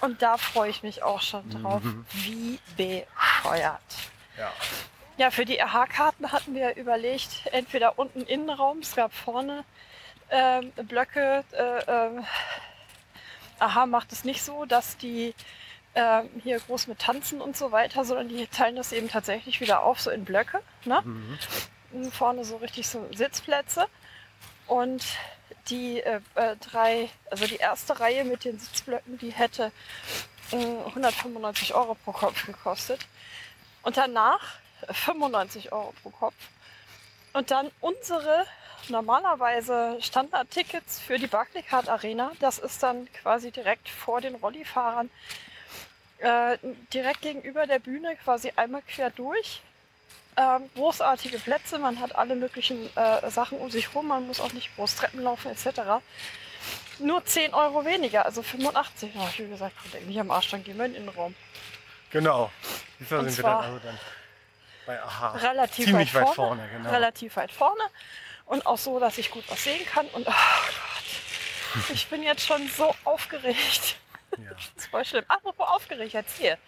Und 0.00 0.20
da 0.20 0.36
freue 0.36 0.70
ich 0.70 0.82
mich 0.82 1.02
auch 1.02 1.22
schon 1.22 1.48
drauf. 1.48 1.82
Mhm. 1.82 2.04
Wie 2.12 2.58
bescheuert. 2.76 3.80
Ja. 4.36 4.52
Ja, 5.16 5.30
für 5.30 5.44
die 5.44 5.58
RH-Karten 5.58 6.32
hatten 6.32 6.54
wir 6.54 6.76
überlegt, 6.76 7.46
entweder 7.52 7.98
unten 7.98 8.22
Innenraum, 8.22 8.78
es 8.80 8.96
gab 8.96 9.14
vorne 9.14 9.64
ähm, 10.30 10.72
Blöcke. 10.72 11.44
Äh, 11.52 11.84
ähm, 11.86 12.26
Aha 13.60 13.86
macht 13.86 14.10
es 14.10 14.24
nicht 14.24 14.42
so, 14.42 14.64
dass 14.64 14.96
die 14.96 15.34
ähm, 15.94 16.28
hier 16.42 16.58
groß 16.58 16.88
mit 16.88 16.98
tanzen 16.98 17.40
und 17.40 17.56
so 17.56 17.70
weiter, 17.70 18.04
sondern 18.04 18.28
die 18.28 18.48
teilen 18.48 18.74
das 18.74 18.92
eben 18.92 19.08
tatsächlich 19.08 19.60
wieder 19.60 19.84
auf, 19.84 20.00
so 20.00 20.10
in 20.10 20.24
Blöcke. 20.24 20.60
Ne? 20.84 21.00
Mhm. 21.04 22.10
Vorne 22.10 22.44
so 22.44 22.56
richtig 22.56 22.88
so 22.88 23.06
Sitzplätze. 23.14 23.86
Und 24.66 25.04
die 25.68 26.00
äh, 26.00 26.20
äh, 26.34 26.56
drei, 26.56 27.08
also 27.30 27.46
die 27.46 27.56
erste 27.56 28.00
Reihe 28.00 28.24
mit 28.24 28.44
den 28.44 28.58
Sitzblöcken, 28.58 29.18
die 29.18 29.30
hätte 29.30 29.70
äh, 30.50 30.56
195 30.56 31.74
Euro 31.74 31.94
pro 31.94 32.10
Kopf 32.10 32.46
gekostet. 32.46 33.06
Und 33.82 33.96
danach 33.96 34.58
95 34.90 35.72
Euro 35.72 35.92
pro 36.02 36.10
Kopf. 36.10 36.34
Und 37.32 37.50
dann 37.50 37.70
unsere 37.80 38.46
normalerweise 38.88 39.98
Standardtickets 40.00 41.00
für 41.00 41.18
die 41.18 41.26
Barclaycard 41.26 41.88
Arena. 41.88 42.32
Das 42.40 42.58
ist 42.58 42.82
dann 42.82 43.08
quasi 43.12 43.50
direkt 43.50 43.88
vor 43.88 44.20
den 44.20 44.34
Rollifahrern. 44.36 45.10
Äh, 46.18 46.58
direkt 46.92 47.22
gegenüber 47.22 47.66
der 47.66 47.78
Bühne, 47.80 48.16
quasi 48.16 48.52
einmal 48.56 48.82
quer 48.82 49.10
durch. 49.10 49.62
Ähm, 50.36 50.68
großartige 50.74 51.38
Plätze, 51.38 51.78
man 51.78 52.00
hat 52.00 52.16
alle 52.16 52.34
möglichen 52.34 52.88
äh, 52.96 53.30
Sachen 53.30 53.58
um 53.58 53.70
sich 53.70 53.94
rum, 53.94 54.08
man 54.08 54.26
muss 54.26 54.40
auch 54.40 54.52
nicht 54.52 54.74
groß 54.74 54.96
Treppen 54.96 55.22
laufen 55.22 55.50
etc. 55.50 56.02
Nur 56.98 57.24
10 57.24 57.54
Euro 57.54 57.84
weniger, 57.84 58.24
also 58.24 58.42
85. 58.42 59.12
Da 59.14 59.20
hab 59.20 59.28
ich 59.30 59.40
wie 59.40 59.48
gesagt, 59.48 59.76
konnte 59.80 59.98
irgendwie 59.98 60.18
am 60.18 60.30
Arsch, 60.30 60.50
dann 60.50 60.64
gehen 60.64 60.76
wir 60.76 60.86
in 60.86 60.94
den 60.94 61.02
Innenraum. 61.02 61.34
Genau. 62.10 62.50
Diesmal 62.98 63.28
sind 63.28 63.38
wir 63.38 63.42
dann 63.42 63.52
zwar 63.52 63.62
also 63.62 63.78
dann 63.78 63.98
bei 64.86 65.02
Aha. 65.02 65.32
relativ 65.36 65.86
Ziemlich 65.86 66.14
weit, 66.14 66.22
weit 66.22 66.34
vorne, 66.34 66.62
vorne, 66.62 66.68
genau. 66.72 66.90
Relativ 66.90 67.36
weit 67.36 67.52
vorne 67.52 67.82
und 68.46 68.66
auch 68.66 68.78
so, 68.78 68.98
dass 69.00 69.18
ich 69.18 69.30
gut 69.30 69.44
was 69.48 69.64
sehen 69.64 69.84
kann. 69.86 70.06
Und 70.08 70.26
oh 70.26 70.32
Gott, 70.32 71.90
ich 71.92 72.06
bin 72.08 72.22
jetzt 72.22 72.46
schon 72.46 72.68
so 72.68 72.94
aufgeregt. 73.04 73.96
Ja. 74.36 74.50
Das 74.50 74.70
ist 74.76 74.86
voll 74.90 75.04
schlimm. 75.04 75.24
Apropos 75.28 75.68
aufgeregt, 75.68 76.14
erzähl. 76.14 76.58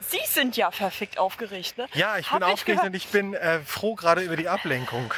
Sie 0.00 0.20
sind 0.26 0.56
ja 0.56 0.70
verfickt 0.70 1.18
aufgeregt, 1.18 1.78
ne? 1.78 1.86
Ja, 1.94 2.18
ich 2.18 2.30
Hab 2.30 2.40
bin 2.40 2.48
aufgeregt 2.48 2.66
gehört. 2.66 2.86
und 2.86 2.94
ich 2.94 3.06
bin 3.08 3.34
äh, 3.34 3.60
froh 3.60 3.94
gerade 3.94 4.22
über 4.22 4.36
die 4.36 4.48
Ablenkung. 4.48 5.14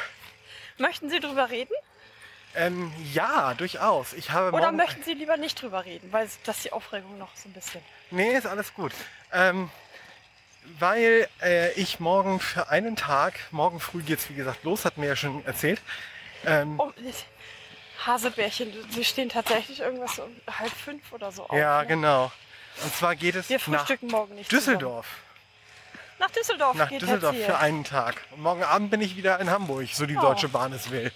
Möchten 0.78 1.08
Sie 1.08 1.20
drüber 1.20 1.50
reden? 1.50 1.72
Ähm, 2.54 2.92
ja, 3.14 3.54
durchaus. 3.54 4.12
Ich 4.12 4.30
habe 4.30 4.54
Oder 4.54 4.72
möchten 4.72 5.02
Sie 5.02 5.14
lieber 5.14 5.37
nicht 5.38 5.61
drüber 5.61 5.85
reden, 5.85 6.12
weil 6.12 6.28
das 6.44 6.61
die 6.61 6.72
Aufregung 6.72 7.16
noch 7.18 7.35
so 7.35 7.48
ein 7.48 7.52
bisschen. 7.52 7.80
Nee, 8.11 8.37
ist 8.37 8.46
alles 8.46 8.74
gut. 8.74 8.92
Ähm, 9.32 9.70
weil 10.79 11.29
äh, 11.42 11.72
ich 11.72 12.01
morgen 12.01 12.40
für 12.40 12.68
einen 12.68 12.96
Tag, 12.96 13.35
morgen 13.51 13.81
früh 13.81 14.03
geht's 14.03 14.29
wie 14.31 14.35
gesagt 14.35 14.64
los, 14.64 14.85
hat 14.85 14.96
mir 14.98 15.07
ja 15.07 15.16
schon 15.16 15.44
erzählt. 15.46 15.81
Ähm, 16.44 16.79
Oh, 16.81 16.92
Hasebärchen, 18.07 18.72
Sie 18.90 19.05
stehen 19.05 19.29
tatsächlich 19.29 19.81
irgendwas 19.81 20.16
so 20.16 20.25
um 20.25 20.37
halb 20.59 20.72
fünf 20.72 21.12
oder 21.12 21.31
so 21.31 21.44
auf. 21.48 21.57
ja, 21.57 21.83
ne? 21.83 21.87
genau. 21.87 22.33
Und 22.83 22.94
zwar 22.94 23.14
geht 23.14 23.37
es 23.37 23.48
Wir 23.48 23.59
nach 23.59 23.81
frühstücken 23.81 24.09
morgen 24.09 24.35
nicht. 24.35 24.51
zusammen. 24.51 24.79
Düsseldorf. 24.79 25.07
Nach 26.18 26.31
Düsseldorf 26.31 26.77
Nach 26.77 26.88
geht 26.88 27.03
Düsseldorf 27.03 27.37
für 27.37 27.59
einen 27.59 27.85
Tag. 27.85 28.16
Und 28.33 28.42
morgen 28.42 28.62
Abend 28.64 28.90
bin 28.90 29.01
ich 29.01 29.16
wieder 29.16 29.38
in 29.40 29.51
Hamburg, 29.51 29.88
so 29.92 30.07
die 30.07 30.16
Oh. 30.16 30.20
Deutsche 30.20 30.48
Bahn 30.48 30.72
es 30.72 30.90
will. 30.90 31.12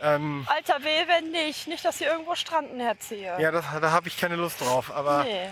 Ähm, 0.00 0.46
Alter, 0.48 0.82
weh, 0.84 1.06
wenn 1.08 1.30
nicht. 1.32 1.66
Nicht, 1.66 1.84
dass 1.84 1.98
Sie 1.98 2.04
irgendwo 2.04 2.34
stranden, 2.36 2.78
Herr 2.80 2.98
Zehe. 2.98 3.36
ja, 3.40 3.50
das, 3.50 3.64
da 3.80 3.90
habe 3.90 4.08
ich 4.08 4.16
keine 4.16 4.36
Lust 4.36 4.60
drauf. 4.60 4.92
Aber 4.94 5.24
Nee. 5.24 5.48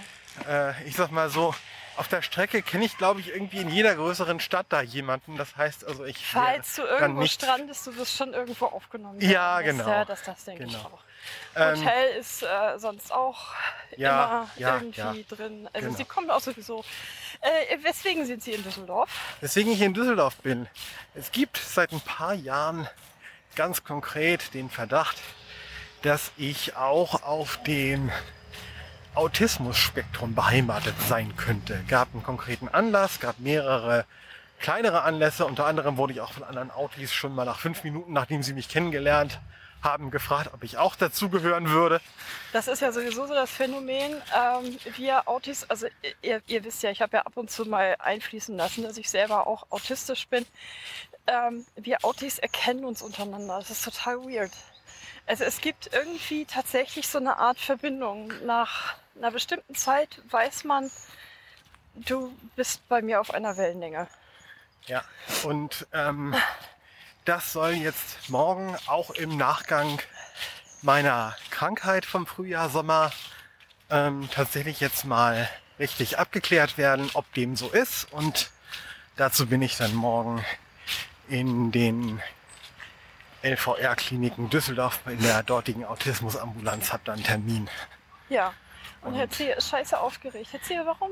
äh, 0.48 0.84
ich 0.88 0.94
sag 0.96 1.10
mal 1.10 1.28
so, 1.30 1.54
auf 1.96 2.08
der 2.08 2.22
Strecke 2.22 2.62
kenne 2.62 2.84
ich, 2.84 2.96
glaube 2.98 3.20
ich, 3.20 3.28
irgendwie 3.28 3.58
in 3.58 3.68
jeder 3.70 3.94
größeren 3.94 4.40
Stadt 4.40 4.66
da 4.68 4.80
jemanden. 4.82 5.36
Das 5.36 5.56
heißt 5.56 5.86
also, 5.86 6.04
ich 6.04 6.26
Falls 6.26 6.76
du 6.76 6.82
irgendwo 6.82 7.22
nicht, 7.22 7.42
strandest, 7.42 7.86
du 7.86 7.96
wirst 7.96 8.16
schon 8.16 8.34
irgendwo 8.34 8.66
aufgenommen. 8.66 9.20
Ja, 9.20 9.60
genau. 9.62 9.84
Das, 9.84 9.86
ja, 9.88 10.04
das, 10.04 10.22
das 10.24 10.44
denke 10.44 10.64
ich 10.64 10.72
Genau. 10.72 10.84
auch. 10.84 11.00
ähm, 11.56 11.80
Hotel 11.80 12.16
ist 12.18 12.42
äh, 12.42 12.78
sonst 12.78 13.12
auch 13.12 13.52
Ja, 13.96 14.26
immer 14.26 14.50
ja, 14.56 14.74
irgendwie 14.76 15.24
drin. 15.28 15.68
Also 15.72 15.86
Genau. 15.86 15.96
Sie 15.98 16.04
kommen 16.04 16.30
auch 16.30 16.40
sowieso. 16.40 16.84
Äh, 17.40 17.78
weswegen 17.82 18.26
sind 18.26 18.42
Sie 18.42 18.52
in 18.52 18.62
Düsseldorf? 18.62 19.10
Weswegen 19.40 19.72
ich 19.72 19.80
in 19.80 19.94
Düsseldorf 19.94 20.36
bin. 20.36 20.68
Es 21.14 21.32
gibt 21.32 21.56
seit 21.56 21.92
ein 21.92 22.00
paar 22.00 22.34
Jahren 22.34 22.88
ganz 23.54 23.84
konkret 23.84 24.52
den 24.54 24.68
Verdacht, 24.70 25.16
dass 26.02 26.30
ich 26.36 26.76
auch 26.76 27.22
auf 27.22 27.62
dem 27.64 28.12
Autismus-Spektrum 29.16 30.34
beheimatet 30.34 30.94
sein 31.08 31.34
könnte. 31.36 31.82
Gab 31.88 32.08
einen 32.12 32.22
konkreten 32.22 32.68
Anlass, 32.68 33.18
gab 33.20 33.38
mehrere 33.38 34.04
kleinere 34.60 35.02
Anlässe. 35.02 35.46
Unter 35.46 35.66
anderem 35.66 35.96
wurde 35.96 36.12
ich 36.12 36.20
auch 36.20 36.32
von 36.32 36.44
anderen 36.44 36.70
Autis 36.70 37.12
schon 37.12 37.34
mal 37.34 37.44
nach 37.44 37.58
fünf 37.58 37.84
Minuten, 37.84 38.12
nachdem 38.12 38.42
sie 38.42 38.52
mich 38.52 38.68
kennengelernt 38.68 39.40
haben, 39.82 40.10
gefragt, 40.10 40.50
ob 40.52 40.64
ich 40.64 40.78
auch 40.78 40.96
dazugehören 40.96 41.70
würde. 41.70 42.00
Das 42.52 42.66
ist 42.66 42.80
ja 42.80 42.92
sowieso 42.92 43.26
so 43.26 43.34
das 43.34 43.50
Phänomen. 43.50 44.20
Ähm, 44.34 44.78
wir 44.96 45.28
Autis, 45.28 45.64
also 45.68 45.86
ihr, 46.22 46.42
ihr 46.46 46.64
wisst 46.64 46.82
ja, 46.82 46.90
ich 46.90 47.02
habe 47.02 47.18
ja 47.18 47.22
ab 47.22 47.36
und 47.36 47.50
zu 47.50 47.64
mal 47.64 47.96
einfließen 47.98 48.56
lassen, 48.56 48.82
dass 48.82 48.96
ich 48.96 49.08
selber 49.08 49.46
auch 49.46 49.66
autistisch 49.70 50.26
bin. 50.28 50.44
Ähm, 51.26 51.64
wir 51.76 52.04
Autis 52.04 52.38
erkennen 52.38 52.84
uns 52.84 53.02
untereinander. 53.02 53.58
Das 53.58 53.70
ist 53.70 53.84
total 53.84 54.24
weird. 54.24 54.52
Also 55.26 55.44
es 55.44 55.60
gibt 55.60 55.92
irgendwie 55.92 56.44
tatsächlich 56.44 57.08
so 57.08 57.18
eine 57.18 57.38
Art 57.38 57.58
Verbindung 57.58 58.32
nach 58.44 58.94
einer 59.18 59.30
bestimmten 59.30 59.74
Zeit 59.74 60.20
weiß 60.30 60.64
man, 60.64 60.90
du 61.94 62.32
bist 62.54 62.86
bei 62.88 63.02
mir 63.02 63.20
auf 63.20 63.32
einer 63.32 63.56
Wellenlänge. 63.56 64.08
Ja, 64.86 65.04
und 65.44 65.86
ähm, 65.92 66.34
das 67.24 67.52
soll 67.52 67.72
jetzt 67.72 68.30
morgen 68.30 68.76
auch 68.86 69.10
im 69.10 69.36
Nachgang 69.36 69.98
meiner 70.82 71.36
Krankheit 71.50 72.06
vom 72.06 72.26
Frühjahr, 72.26 72.70
Sommer 72.70 73.12
ähm, 73.90 74.28
tatsächlich 74.32 74.80
jetzt 74.80 75.04
mal 75.04 75.48
richtig 75.78 76.18
abgeklärt 76.18 76.78
werden, 76.78 77.10
ob 77.14 77.32
dem 77.34 77.56
so 77.56 77.68
ist. 77.70 78.12
Und 78.12 78.50
dazu 79.16 79.46
bin 79.46 79.62
ich 79.62 79.76
dann 79.76 79.94
morgen 79.94 80.44
in 81.28 81.72
den 81.72 82.22
LVR-Kliniken 83.42 84.50
Düsseldorf 84.50 85.00
in 85.06 85.20
der 85.22 85.42
dortigen 85.42 85.84
Autismusambulanz, 85.84 86.92
habe 86.92 87.02
da 87.04 87.12
einen 87.12 87.24
Termin. 87.24 87.68
Ja. 88.28 88.52
Und 89.02 89.12
Und- 89.12 89.18
Herr 89.18 89.30
C. 89.30 89.52
ist 89.52 89.68
scheiße 89.68 89.98
aufgeregt. 89.98 90.48
Herr 90.52 90.62
C., 90.62 90.78
warum? 90.84 91.10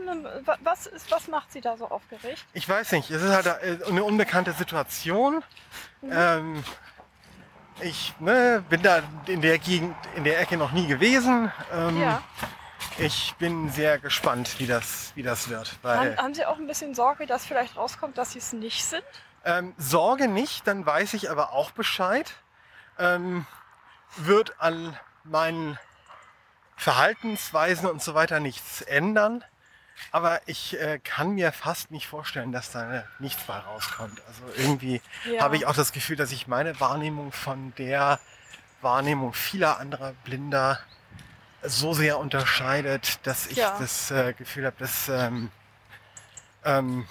Was, 0.63 0.87
ist, 0.87 1.11
was 1.11 1.29
macht 1.29 1.53
Sie 1.53 1.61
da 1.61 1.77
so 1.77 1.89
aufgeregt? 1.91 2.45
Ich 2.53 2.69
weiß 2.69 2.93
nicht, 2.93 3.11
es 3.11 3.23
ist 3.23 3.31
halt 3.33 3.47
äh, 3.47 3.79
eine 3.89 4.05
unbekannte 4.05 4.53
Situation. 4.53 5.43
Ähm, 6.03 6.65
ich 7.81 8.15
ne, 8.21 8.65
bin 8.69 8.83
da 8.83 9.03
in 9.27 9.41
der 9.41 9.59
Gegend, 9.59 9.97
in 10.15 10.25
der 10.25 10.39
Ecke 10.41 10.57
noch 10.57 10.73
nie 10.73 10.87
gewesen. 10.87 11.51
Ähm, 11.73 12.01
Ja. 12.01 12.23
Ich 12.99 13.35
bin 13.39 13.71
sehr 13.71 13.99
gespannt, 13.99 14.61
wie 14.61 14.67
das, 14.69 15.11
wie 15.17 15.23
das 15.25 15.49
wird. 15.49 15.69
Haben, 15.73 15.79
Weil 15.83 16.17
haben 16.17 16.35
Sie 16.35 16.47
auch 16.47 16.59
ein 16.59 16.67
bisschen 16.69 16.95
Sorge, 16.95 17.27
dass 17.27 17.45
vielleicht 17.45 17.77
rauskommt, 17.77 18.17
dass 18.19 18.33
Sie 18.33 18.39
es 18.39 18.53
nicht 18.53 18.85
sind? 18.85 19.03
ähm, 19.45 19.75
Sorge 19.79 20.29
nicht, 20.29 20.67
dann 20.69 20.87
weiß 20.87 21.15
ich 21.15 21.29
aber 21.31 21.53
auch 21.53 21.73
Bescheid. 21.73 22.33
Ähm, 22.99 23.47
wird 24.17 24.61
an 24.61 24.97
meinen 25.25 25.77
Verhaltensweisen 26.77 27.89
und 27.89 28.03
so 28.03 28.15
weiter 28.15 28.41
nichts 28.41 28.81
ändern. 28.83 29.45
Aber 30.11 30.41
ich 30.47 30.79
äh, 30.81 30.99
kann 30.99 31.31
mir 31.31 31.53
fast 31.53 31.91
nicht 31.91 32.09
vorstellen, 32.09 32.53
dass 32.53 32.71
da 32.73 33.05
nichts 33.21 33.45
bei 33.45 33.57
rauskommt. 33.57 34.21
Also 34.27 34.43
irgendwie 34.57 35.01
Ja. 35.25 35.43
habe 35.43 35.57
ich 35.57 35.67
auch 35.67 35.75
das 35.75 35.93
Gefühl, 35.93 36.17
dass 36.17 36.31
sich 36.31 36.47
meine 36.47 36.79
Wahrnehmung 36.81 37.33
von 37.33 37.73
der 37.77 38.19
Wahrnehmung 38.81 39.33
vieler 39.33 39.79
anderer 39.79 40.13
Blinder 40.25 40.81
so 41.63 41.95
sehr 41.95 42.19
unterscheidet, 42.19 43.25
dass 43.27 43.47
ich 43.47 43.57
Ja. 43.59 43.79
das 43.79 44.11
äh, 44.11 44.35
Gefühl 44.35 44.67
habe, 44.67 44.77
dass 44.79 45.09
ähm, 45.09 45.51
ähm, 46.65 47.07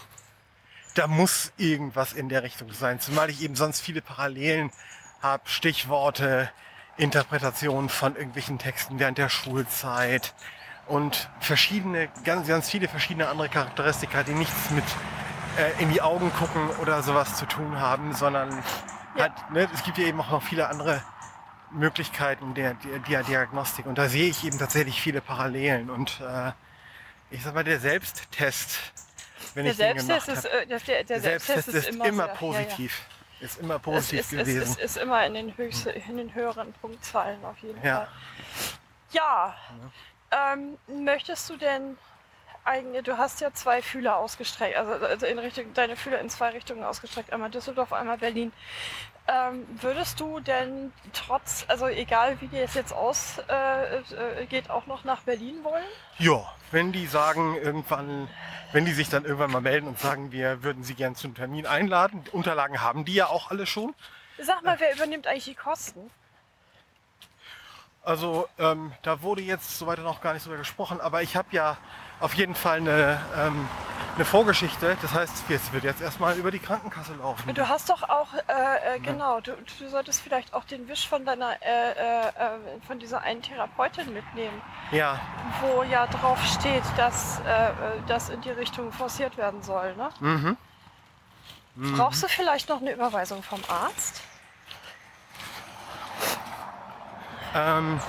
da 0.95 1.07
muss 1.07 1.51
irgendwas 1.57 2.13
in 2.13 2.29
der 2.29 2.43
Richtung 2.43 2.71
sein. 2.73 2.99
Zumal 2.99 3.29
ich 3.29 3.41
eben 3.41 3.55
sonst 3.55 3.81
viele 3.81 4.01
Parallelen 4.01 4.71
habe, 5.21 5.49
Stichworte, 5.49 6.51
Interpretationen 6.97 7.89
von 7.89 8.15
irgendwelchen 8.15 8.59
Texten 8.59 8.99
während 8.99 9.17
der 9.17 9.29
Schulzeit 9.29 10.33
und 10.87 11.29
verschiedene, 11.39 12.09
ganz, 12.23 12.47
ganz 12.47 12.69
viele 12.69 12.87
verschiedene 12.87 13.27
andere 13.29 13.49
Charakteristika, 13.49 14.23
die 14.23 14.33
nichts 14.33 14.69
mit 14.71 14.83
äh, 15.57 15.81
in 15.81 15.91
die 15.91 16.01
Augen 16.01 16.31
gucken 16.33 16.69
oder 16.81 17.01
sowas 17.03 17.35
zu 17.35 17.45
tun 17.45 17.79
haben, 17.79 18.13
sondern 18.13 18.51
Ja. 19.15 19.23
halt, 19.23 19.51
ne, 19.51 19.69
es 19.73 19.83
gibt 19.83 19.97
ja 19.97 20.05
eben 20.05 20.19
auch 20.19 20.29
noch 20.31 20.43
viele 20.43 20.67
andere 20.67 21.01
Möglichkeiten 21.71 22.53
der, 22.53 22.75
der, 22.75 22.99
der 22.99 23.23
Diagnostik 23.23 23.85
und 23.87 23.97
da 23.97 24.07
sehe 24.07 24.29
ich 24.29 24.43
eben 24.43 24.59
tatsächlich 24.59 25.01
viele 25.01 25.21
Parallelen 25.21 25.89
und 25.89 26.19
äh, 26.21 26.51
ich 27.31 27.41
sag 27.43 27.55
mal, 27.55 27.63
der 27.63 27.79
Selbsttest, 27.79 28.79
wenn 29.55 29.63
Der 29.63 29.71
ich 29.71 29.79
den 29.79 29.97
gemacht 29.97 30.25
Selbsttest 30.25 30.45
ist, 30.45 30.51
habe, 30.53 30.63
äh, 30.63 30.67
der, 30.67 30.79
der, 30.79 30.95
der 30.97 31.03
der 31.05 31.21
Selbsttest 31.21 31.67
ist 31.69 31.87
immer, 31.89 32.05
immer, 32.05 32.25
sehr- 32.25 32.51
ja, 32.51 32.59
ja. 32.59 32.75
Ist 33.43 33.59
immer 33.59 33.75
Es 33.75 33.81
positiv 33.81 34.19
ist, 34.21 34.31
es, 34.33 34.39
gewesen. 34.39 34.61
ist, 34.61 34.79
ist 34.79 34.97
immer 34.97 35.25
in 35.25 35.33
den, 35.33 35.57
höchste, 35.57 35.89
in 35.91 36.15
den 36.17 36.33
höheren 36.33 36.71
Punktzahlen 36.81 37.43
auf 37.43 37.57
jeden 37.59 37.83
Ja. 37.83 37.95
Fall. 38.05 38.07
Ja. 39.11 39.55
Ähm, 40.31 40.77
möchtest 40.87 41.49
du 41.49 41.57
denn 41.57 41.97
eigentlich, 42.65 43.03
du 43.03 43.17
hast 43.17 43.41
ja 43.41 43.51
zwei 43.53 43.81
Fühler 43.81 44.15
ausgestreckt, 44.17 44.77
also, 44.77 44.93
also 45.05 45.25
in 45.25 45.37
Richtung, 45.37 45.73
deine 45.73 45.97
Fühler 45.97 46.19
in 46.19 46.29
zwei 46.29 46.49
Richtungen 46.51 46.83
ausgestreckt, 46.85 47.33
einmal 47.33 47.49
Düsseldorf, 47.49 47.91
einmal 47.91 48.17
Berlin. 48.17 48.53
Ähm, 49.25 49.65
würdest 49.79 50.19
du 50.19 50.41
denn 50.41 50.91
trotz, 51.13 51.63
also 51.69 51.87
egal 51.87 52.41
wie 52.41 52.47
dir 52.47 52.63
es 52.63 52.73
jetzt 52.73 52.91
ausgeht, 52.91 53.45
äh, 53.49 54.41
äh, 54.41 54.45
geht, 54.47 54.69
auch 54.69 54.85
noch 54.85 55.05
nach 55.05 55.21
Berlin 55.21 55.63
wollen? 55.63 55.85
Ja, 56.17 56.43
wenn 56.71 56.91
die 56.91 57.07
sagen 57.07 57.55
irgendwann, 57.55 58.27
wenn 58.73 58.83
die 58.83 58.91
sich 58.91 59.07
dann 59.07 59.23
irgendwann 59.23 59.51
mal 59.51 59.61
melden 59.61 59.87
und 59.87 59.97
sagen, 59.97 60.33
wir 60.33 60.61
würden 60.63 60.83
sie 60.83 60.93
gern 60.93 61.15
zum 61.15 61.35
Termin 61.35 61.65
einladen, 61.65 62.25
Unterlagen 62.33 62.81
haben 62.81 63.05
die 63.05 63.13
ja 63.13 63.27
auch 63.27 63.49
alle 63.49 63.65
schon. 63.65 63.95
Sag 64.39 64.61
mal, 64.63 64.77
wer 64.79 64.93
übernimmt 64.93 65.25
eigentlich 65.25 65.45
die 65.45 65.55
Kosten? 65.55 66.09
Also 68.01 68.49
ähm, 68.59 68.91
da 69.03 69.21
wurde 69.21 69.41
jetzt 69.41 69.77
soweit 69.79 69.99
noch 69.99 70.19
gar 70.19 70.33
nicht 70.33 70.45
drüber 70.45 70.57
gesprochen, 70.57 70.99
aber 70.99 71.21
ich 71.21 71.37
habe 71.37 71.47
ja 71.51 71.77
auf 72.19 72.33
jeden 72.33 72.55
Fall 72.55 72.79
eine, 72.79 73.21
ähm, 73.37 73.69
eine 74.15 74.25
Vorgeschichte. 74.25 74.97
Das 75.01 75.13
heißt, 75.13 75.49
es 75.49 75.73
wird 75.73 75.83
jetzt 75.83 76.01
erstmal 76.01 76.37
über 76.37 76.51
die 76.51 76.59
Krankenkasse 76.59 77.13
laufen. 77.15 77.53
Du 77.53 77.67
hast 77.67 77.89
doch 77.89 78.03
auch, 78.03 78.33
äh, 78.33 78.95
äh, 78.95 78.99
genau, 78.99 79.39
du, 79.41 79.53
du 79.79 79.89
solltest 79.89 80.21
vielleicht 80.21 80.53
auch 80.53 80.65
den 80.65 80.87
Wisch 80.87 81.07
von 81.07 81.25
deiner, 81.25 81.51
äh, 81.61 81.91
äh, 81.91 82.27
äh, 82.27 82.31
von 82.85 82.99
dieser 82.99 83.21
einen 83.21 83.41
Therapeutin 83.41 84.13
mitnehmen, 84.13 84.61
Ja, 84.91 85.19
wo 85.61 85.83
ja 85.83 86.07
drauf 86.07 86.39
steht, 86.45 86.83
dass 86.97 87.39
äh, 87.39 87.71
das 88.07 88.29
in 88.29 88.41
die 88.41 88.51
Richtung 88.51 88.91
forciert 88.91 89.37
werden 89.37 89.61
soll. 89.63 89.95
Ne? 89.95 90.09
mhm. 90.19 90.57
Brauchst 91.97 92.21
du 92.21 92.27
vielleicht 92.27 92.69
noch 92.69 92.81
eine 92.81 92.91
Überweisung 92.93 93.41
vom 93.41 93.59
Arzt? 93.67 94.21
Ähm, 97.55 97.99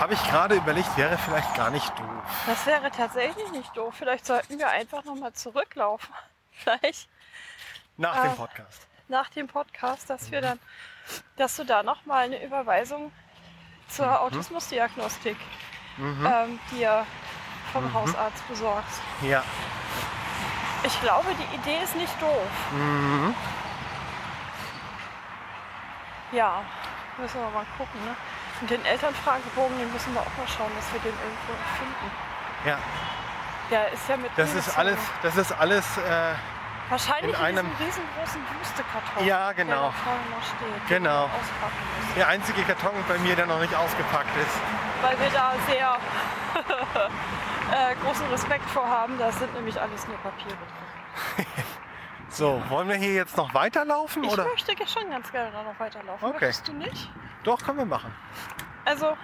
habe 0.00 0.14
ich 0.14 0.22
gerade 0.24 0.54
überlegt, 0.56 0.96
wäre 0.96 1.18
vielleicht 1.18 1.54
gar 1.54 1.70
nicht 1.70 1.88
doof. 1.98 2.24
Das 2.46 2.66
wäre 2.66 2.90
tatsächlich 2.90 3.50
nicht 3.52 3.76
doof. 3.76 3.94
Vielleicht 3.96 4.24
sollten 4.26 4.58
wir 4.58 4.68
einfach 4.68 5.04
nochmal 5.04 5.32
zurücklaufen. 5.32 6.12
Vielleicht 6.52 7.08
Nach 7.96 8.16
Ah. 8.16 8.22
dem 8.28 8.36
Podcast. 8.36 8.86
nach 9.08 9.28
dem 9.30 9.46
Podcast, 9.48 10.08
dass 10.10 10.30
wir 10.30 10.40
dann, 10.40 10.58
dass 11.36 11.56
du 11.56 11.64
da 11.64 11.82
nochmal 11.82 12.24
eine 12.24 12.42
Überweisung 12.44 13.12
zur 13.88 14.20
Autismusdiagnostik 14.20 15.36
Mhm. 15.96 16.26
ähm, 16.26 16.58
dir 16.70 17.04
vom 17.72 17.92
Hausarzt 17.92 18.46
besorgst. 18.48 19.00
Ja. 19.22 19.42
Ich 20.84 21.00
glaube, 21.02 21.28
die 21.34 21.54
Idee 21.56 21.82
ist 21.82 21.94
nicht 21.96 22.22
doof. 22.22 22.48
Mhm. 22.72 23.34
Ja, 26.32 26.62
müssen 27.18 27.40
wir 27.40 27.50
mal 27.50 27.66
gucken. 27.76 28.02
Ne? 28.04 28.16
Und 28.60 28.70
den 28.70 28.84
Elternfragebogen, 28.84 29.78
den 29.78 29.92
müssen 29.92 30.12
wir 30.14 30.20
auch 30.20 30.36
mal 30.36 30.46
schauen, 30.48 30.70
dass 30.76 30.92
wir 30.92 31.00
den 31.00 31.14
irgendwo 31.18 31.52
finden. 31.78 32.10
Ja, 32.66 32.78
Der 33.70 33.90
ist 33.92 34.08
ja 34.08 34.16
mit 34.18 34.30
das 34.36 34.52
ist 34.54 34.76
alles, 34.76 34.98
das 35.22 35.36
ist 35.36 35.52
alles, 35.52 35.96
äh, 35.98 36.34
Wahrscheinlich 36.90 37.24
in 37.32 37.40
in, 37.40 37.58
einem- 37.58 37.70
diesem 37.78 37.86
riesengroßen 37.86 38.42
Wüstekarton. 38.60 39.24
Ja, 39.24 39.52
genau. 39.52 39.70
Der 39.70 39.80
da 39.80 39.92
vorne 40.04 40.20
noch 40.30 40.42
steht. 40.44 40.88
Genau. 40.88 41.30
der 42.16 42.28
einzige 42.28 42.62
Karton 42.64 42.92
bei 43.08 43.16
mir, 43.18 43.36
der 43.36 43.46
noch 43.46 43.60
nicht 43.60 43.74
ausgepackt 43.74 44.36
ist. 44.36 44.60
Weil 45.00 45.18
wir 45.20 45.30
da 45.30 45.52
sehr 45.68 45.96
äh, 47.92 47.94
großen 48.04 48.26
Respekt 48.28 48.68
vor 48.70 48.86
haben. 48.88 49.16
Das 49.18 49.38
sind 49.38 49.54
nämlich 49.54 49.80
alles 49.80 50.06
nur 50.08 50.16
Papiere 50.18 50.56
drin. 50.56 51.46
So, 52.30 52.62
wollen 52.68 52.88
wir 52.88 52.94
hier 52.96 53.14
jetzt 53.14 53.36
noch 53.36 53.52
weiterlaufen 53.54 54.22
Ich 54.24 54.32
oder? 54.32 54.44
möchte 54.44 54.72
schon 54.88 55.10
ganz 55.10 55.30
gerne 55.32 55.50
noch 55.50 55.78
weiterlaufen. 55.78 56.28
Okay. 56.28 56.46
Möchtest 56.46 56.68
du 56.68 56.72
nicht? 56.72 57.10
Doch, 57.44 57.62
können 57.62 57.78
wir 57.78 57.86
machen. 57.86 58.14
Also, 58.84 59.16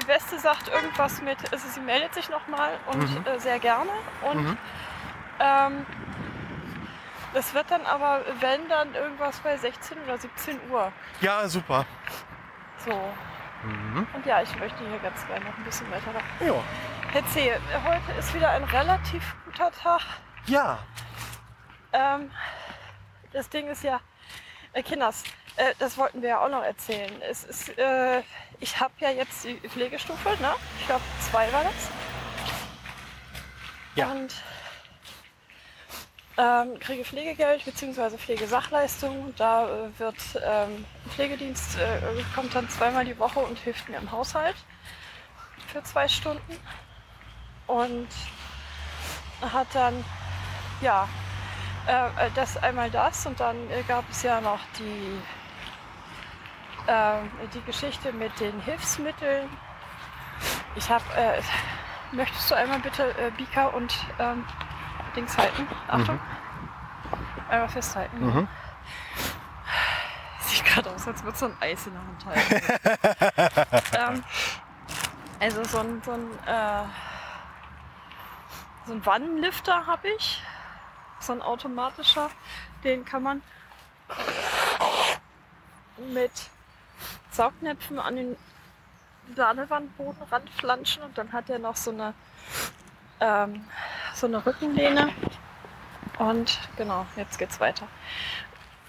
die 0.00 0.04
Beste 0.04 0.38
sagt 0.38 0.68
irgendwas 0.68 1.22
mit, 1.22 1.38
also 1.52 1.68
sie 1.68 1.80
meldet 1.80 2.12
sich 2.14 2.28
nochmal 2.28 2.72
und 2.92 2.98
Mhm. 3.20 3.24
äh, 3.26 3.38
sehr 3.38 3.58
gerne. 3.58 3.90
Und 4.22 4.42
Mhm. 4.44 4.58
ähm, 5.38 5.86
es 7.34 7.54
wird 7.54 7.70
dann 7.70 7.86
aber, 7.86 8.22
wenn, 8.40 8.68
dann 8.68 8.94
irgendwas 8.94 9.38
bei 9.40 9.56
16 9.56 9.98
oder 10.02 10.18
17 10.18 10.58
Uhr. 10.70 10.92
Ja, 11.20 11.46
super. 11.48 11.86
So. 12.84 12.92
Mhm. 13.62 14.06
Und 14.12 14.26
ja, 14.26 14.42
ich 14.42 14.58
möchte 14.58 14.78
hier 14.88 14.98
ganz 14.98 15.24
gerne 15.26 15.44
noch 15.44 15.56
ein 15.56 15.64
bisschen 15.64 15.88
weiter. 15.90 16.12
Ja. 16.40 17.22
C., 17.28 17.52
heute 17.84 18.12
ist 18.18 18.34
wieder 18.34 18.50
ein 18.50 18.64
relativ 18.64 19.34
guter 19.44 19.70
Tag. 19.72 20.00
ja, 20.46 20.78
Ähm, 21.92 22.30
das 23.32 23.48
Ding 23.48 23.68
ist 23.68 23.82
ja, 23.84 24.00
äh, 24.72 24.82
Kinders, 24.82 25.24
äh, 25.56 25.74
das 25.78 25.98
wollten 25.98 26.22
wir 26.22 26.30
ja 26.30 26.44
auch 26.44 26.48
noch 26.48 26.62
erzählen. 26.62 27.10
Es 27.22 27.44
ist, 27.44 27.76
äh, 27.78 28.22
ich 28.60 28.80
habe 28.80 28.92
ja 28.98 29.10
jetzt 29.10 29.44
die 29.44 29.56
Pflegestufe, 29.68 30.30
ne? 30.40 30.54
Ich 30.80 30.86
glaube, 30.86 31.02
zwei 31.30 31.52
war 31.52 31.64
das. 31.64 31.90
Ja. 33.94 34.12
Und 34.12 34.34
ähm, 36.36 36.78
kriege 36.78 37.04
Pflegegeld 37.04 37.64
bzw. 37.64 38.16
Pflegesachleistung. 38.16 39.24
Und 39.24 39.40
Da 39.40 39.66
äh, 39.66 39.98
wird 39.98 40.16
ähm, 40.42 40.86
Pflegedienst 41.10 41.78
äh, 41.78 42.00
kommt 42.34 42.54
dann 42.54 42.68
zweimal 42.70 43.04
die 43.04 43.18
Woche 43.18 43.40
und 43.40 43.58
hilft 43.58 43.88
mir 43.88 43.98
im 43.98 44.10
Haushalt 44.10 44.56
für 45.72 45.82
zwei 45.82 46.08
Stunden. 46.08 46.56
Und 47.66 48.08
hat 49.42 49.68
dann, 49.72 50.04
ja, 50.80 51.08
äh, 51.86 52.26
äh, 52.26 52.30
das 52.34 52.56
einmal 52.56 52.90
das 52.90 53.26
und 53.26 53.40
dann 53.40 53.56
äh, 53.70 53.82
gab 53.86 54.08
es 54.10 54.22
ja 54.22 54.40
noch 54.40 54.60
die, 54.78 55.20
äh, 56.86 57.18
die 57.54 57.62
Geschichte 57.62 58.12
mit 58.12 58.38
den 58.40 58.60
Hilfsmitteln, 58.60 59.48
Ich 60.74 60.90
habe, 60.90 61.04
äh, 61.16 61.42
möchtest 62.12 62.50
du 62.50 62.54
einmal 62.54 62.80
bitte 62.80 63.10
äh, 63.18 63.30
Beaker 63.36 63.74
und 63.74 63.94
ähm, 64.18 64.44
Dings 65.16 65.36
halten? 65.36 65.66
Achtung. 65.88 66.20
Einmal 67.48 67.68
festhalten. 67.68 68.24
Mhm. 68.24 68.48
Sieht 70.40 70.64
gerade 70.64 70.90
aus, 70.90 71.06
als 71.06 71.22
würde 71.24 71.36
so 71.36 71.46
ein 71.46 71.56
Eis 71.60 71.86
in 71.86 71.92
der 71.92 72.02
Hand 72.02 72.26
halten. 72.26 74.16
ähm, 74.16 74.24
also 75.40 75.64
so 75.64 75.78
ein, 75.78 76.02
so 76.04 76.12
ein, 76.12 76.30
äh, 76.46 76.84
so 78.86 78.92
ein 78.92 79.06
Wannenlifter 79.06 79.86
habe 79.86 80.08
ich. 80.16 80.42
So 81.20 81.32
ein 81.32 81.42
automatischer. 81.42 82.30
Den 82.82 83.04
kann 83.04 83.22
man 83.22 83.42
mit 86.12 86.32
Saugnäpfen 87.30 87.98
an 87.98 88.16
den 88.16 88.36
Badewannenboden 89.36 90.22
ranflanschen 90.30 91.02
und 91.02 91.16
dann 91.16 91.32
hat 91.32 91.48
er 91.50 91.58
noch 91.58 91.76
so 91.76 91.90
eine, 91.90 92.14
ähm, 93.20 93.64
so 94.14 94.26
eine 94.26 94.44
Rückenlehne. 94.44 95.12
Und 96.18 96.58
genau, 96.76 97.06
jetzt 97.16 97.38
geht's 97.38 97.60
weiter. 97.60 97.86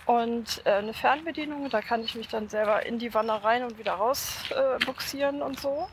Und 0.06 0.66
äh, 0.66 0.72
eine 0.72 0.94
Fernbedienung, 0.94 1.70
da 1.70 1.82
kann 1.82 2.04
ich 2.04 2.16
mich 2.16 2.28
dann 2.28 2.50
selber 2.50 2.86
in 2.86 3.00
die 3.00 3.14
Wanne 3.14 3.44
rein 3.44 3.64
und 3.64 3.78
wieder 3.78 3.94
raus 3.94 4.36
äh, 4.50 4.84
buxieren 4.84 5.42
und 5.42 5.60
so. 5.60 5.88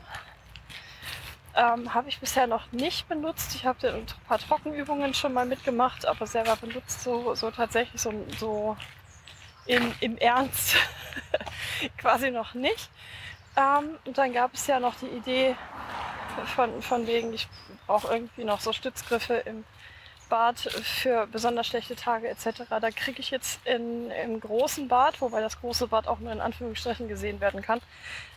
Ähm, 1.55 1.93
habe 1.93 2.09
ich 2.09 2.19
bisher 2.19 2.47
noch 2.47 2.71
nicht 2.71 3.07
benutzt. 3.09 3.55
Ich 3.55 3.65
habe 3.65 3.91
ein 3.91 4.05
paar 4.27 4.39
Trockenübungen 4.39 5.13
schon 5.13 5.33
mal 5.33 5.45
mitgemacht, 5.45 6.05
aber 6.05 6.27
selber 6.27 6.55
benutzt 6.55 7.01
so, 7.03 7.33
so 7.35 7.51
tatsächlich 7.51 8.01
so, 8.01 8.13
so 8.37 8.77
im, 9.65 9.93
im 9.99 10.17
Ernst 10.17 10.75
quasi 11.97 12.31
noch 12.31 12.53
nicht. 12.53 12.89
Ähm, 13.57 13.97
und 14.05 14.17
dann 14.17 14.33
gab 14.33 14.53
es 14.53 14.67
ja 14.67 14.79
noch 14.79 14.95
die 14.95 15.07
Idee 15.07 15.55
von, 16.55 16.81
von 16.81 17.07
wegen, 17.07 17.33
ich 17.33 17.47
brauche 17.87 18.13
irgendwie 18.13 18.43
noch 18.43 18.61
so 18.61 18.71
Stützgriffe 18.71 19.33
im 19.33 19.63
Bad 20.29 20.59
für 20.59 21.27
besonders 21.27 21.67
schlechte 21.67 21.95
Tage 21.95 22.29
etc. 22.29 22.63
Da 22.69 22.91
kriege 22.91 23.19
ich 23.19 23.31
jetzt 23.31 23.65
in, 23.65 24.11
im 24.11 24.39
großen 24.39 24.87
Bad, 24.87 25.19
wobei 25.21 25.41
das 25.41 25.59
große 25.59 25.87
Bad 25.87 26.07
auch 26.07 26.19
nur 26.19 26.31
in 26.31 26.41
Anführungsstrichen 26.41 27.07
gesehen 27.07 27.41
werden 27.41 27.61
kann. 27.61 27.81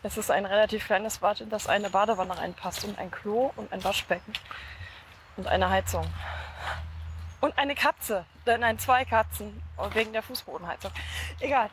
Es 0.02 0.16
ist 0.16 0.30
ein 0.30 0.46
relativ 0.46 0.86
kleines 0.86 1.18
Bad, 1.18 1.40
in 1.40 1.50
das 1.50 1.68
eine 1.68 1.90
Badewanne 1.90 2.36
reinpasst 2.36 2.84
und 2.84 2.98
ein 2.98 3.10
Klo 3.10 3.52
und 3.56 3.72
ein 3.72 3.84
Waschbecken 3.84 4.32
und 5.36 5.46
eine 5.46 5.70
Heizung. 5.70 6.06
Und 7.40 7.58
eine 7.58 7.74
Katze. 7.74 8.24
Äh, 8.46 8.58
Nein, 8.58 8.78
zwei 8.78 9.04
Katzen. 9.04 9.62
Wegen 9.92 10.12
der 10.12 10.22
Fußbodenheizung. 10.22 10.92
Egal. 11.40 11.70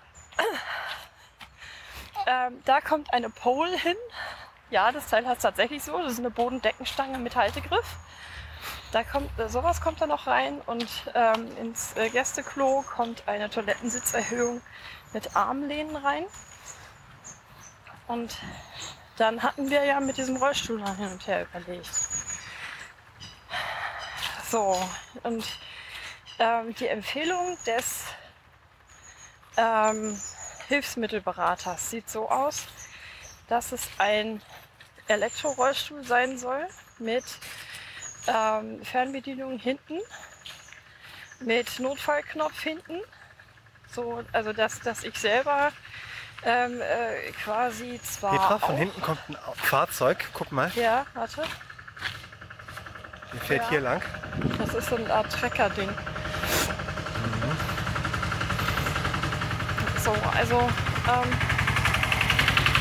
Ähm, 2.28 2.62
da 2.66 2.82
kommt 2.82 3.14
eine 3.14 3.30
Pole 3.30 3.78
hin. 3.78 3.96
Ja, 4.72 4.92
das 4.92 5.08
Teil 5.08 5.26
hat 5.28 5.38
es 5.38 5.44
tatsächlich 5.44 5.84
so. 5.84 5.98
Das 5.98 6.14
ist 6.14 6.20
eine 6.20 6.32
Bodendeckenstange 6.32 7.18
mit 7.18 7.36
Haltegriff. 7.36 7.98
Da 8.92 9.04
kommt, 9.04 9.38
äh, 9.40 9.48
sowas 9.50 9.82
kommt 9.82 10.02
da 10.02 10.08
noch 10.08 10.26
rein 10.26 10.62
und 10.62 10.88
ähm, 11.14 11.56
ins 11.58 11.96
äh, 11.96 12.10
Gästeklo 12.10 12.84
kommt 12.96 13.28
eine 13.28 13.50
Toilettensitzerhöhung 13.50 14.62
mit 15.14 15.36
Armlehnen 15.36 15.96
rein. 15.96 16.26
Und 18.08 18.36
dann 19.18 19.44
hatten 19.44 19.70
wir 19.70 19.84
ja 19.86 20.00
mit 20.00 20.18
diesem 20.18 20.38
Rollstuhl 20.38 20.84
hin 20.96 21.12
und 21.12 21.28
her 21.28 21.44
überlegt. 21.44 21.92
So, 24.50 24.82
und 25.22 25.46
ähm, 26.40 26.74
die 26.76 26.88
Empfehlung 26.88 27.58
des 27.68 28.06
ähm, 29.58 30.20
Hilfsmittelberaters 30.68 31.92
sieht 31.92 32.10
so 32.10 32.28
aus, 32.30 32.66
dass 33.48 33.72
es 33.72 33.88
ein 34.00 34.42
Elektrorollstuhl 35.08 36.04
sein 36.04 36.40
soll 36.40 36.68
mit 36.98 37.26
ähm, 38.28 38.84
Fernbedienung 38.84 39.58
hinten, 39.60 40.00
mit 41.40 41.80
Notfallknopf 41.80 42.60
hinten. 42.62 43.00
So, 43.92 44.24
also 44.34 44.54
dass, 44.54 44.80
dass 44.82 45.04
ich 45.04 45.18
selber 45.18 45.72
ähm, 46.44 46.80
äh, 46.82 47.32
quasi 47.44 48.00
zwar. 48.04 48.32
Petra, 48.32 48.60
von 48.60 48.76
hinten 48.76 49.02
kommt 49.02 49.20
ein 49.30 49.38
Fahrzeug. 49.56 50.18
Guck 50.34 50.52
mal, 50.52 50.72
Ja, 50.76 51.06
warte. 51.14 51.44
der 53.34 53.42
fährt 53.42 53.64
Ja. 53.64 53.70
hier 53.70 53.82
lang. 53.82 54.02
Das 54.58 54.74
ist 54.76 54.90
so 54.90 54.96
eine 54.96 55.12
Art 55.14 55.32
Trecker-Ding. 55.32 55.90
So, 60.04 60.14
also 60.36 60.60
ähm, 60.60 61.38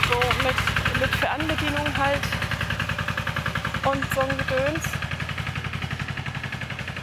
so 0.09 0.21
mit, 0.45 1.01
mit 1.01 1.11
Fernbedienung 1.17 1.97
halt 1.97 2.23
und 3.85 4.15
so 4.15 4.21
ein 4.21 4.39
Gedöns. 4.39 4.85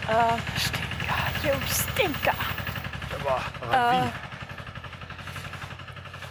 Äh, 0.07 0.59
Stinker, 0.59 1.17
you 1.43 1.53
Stinker. 1.67 2.33
Aber, 3.19 3.41
aber 3.61 4.03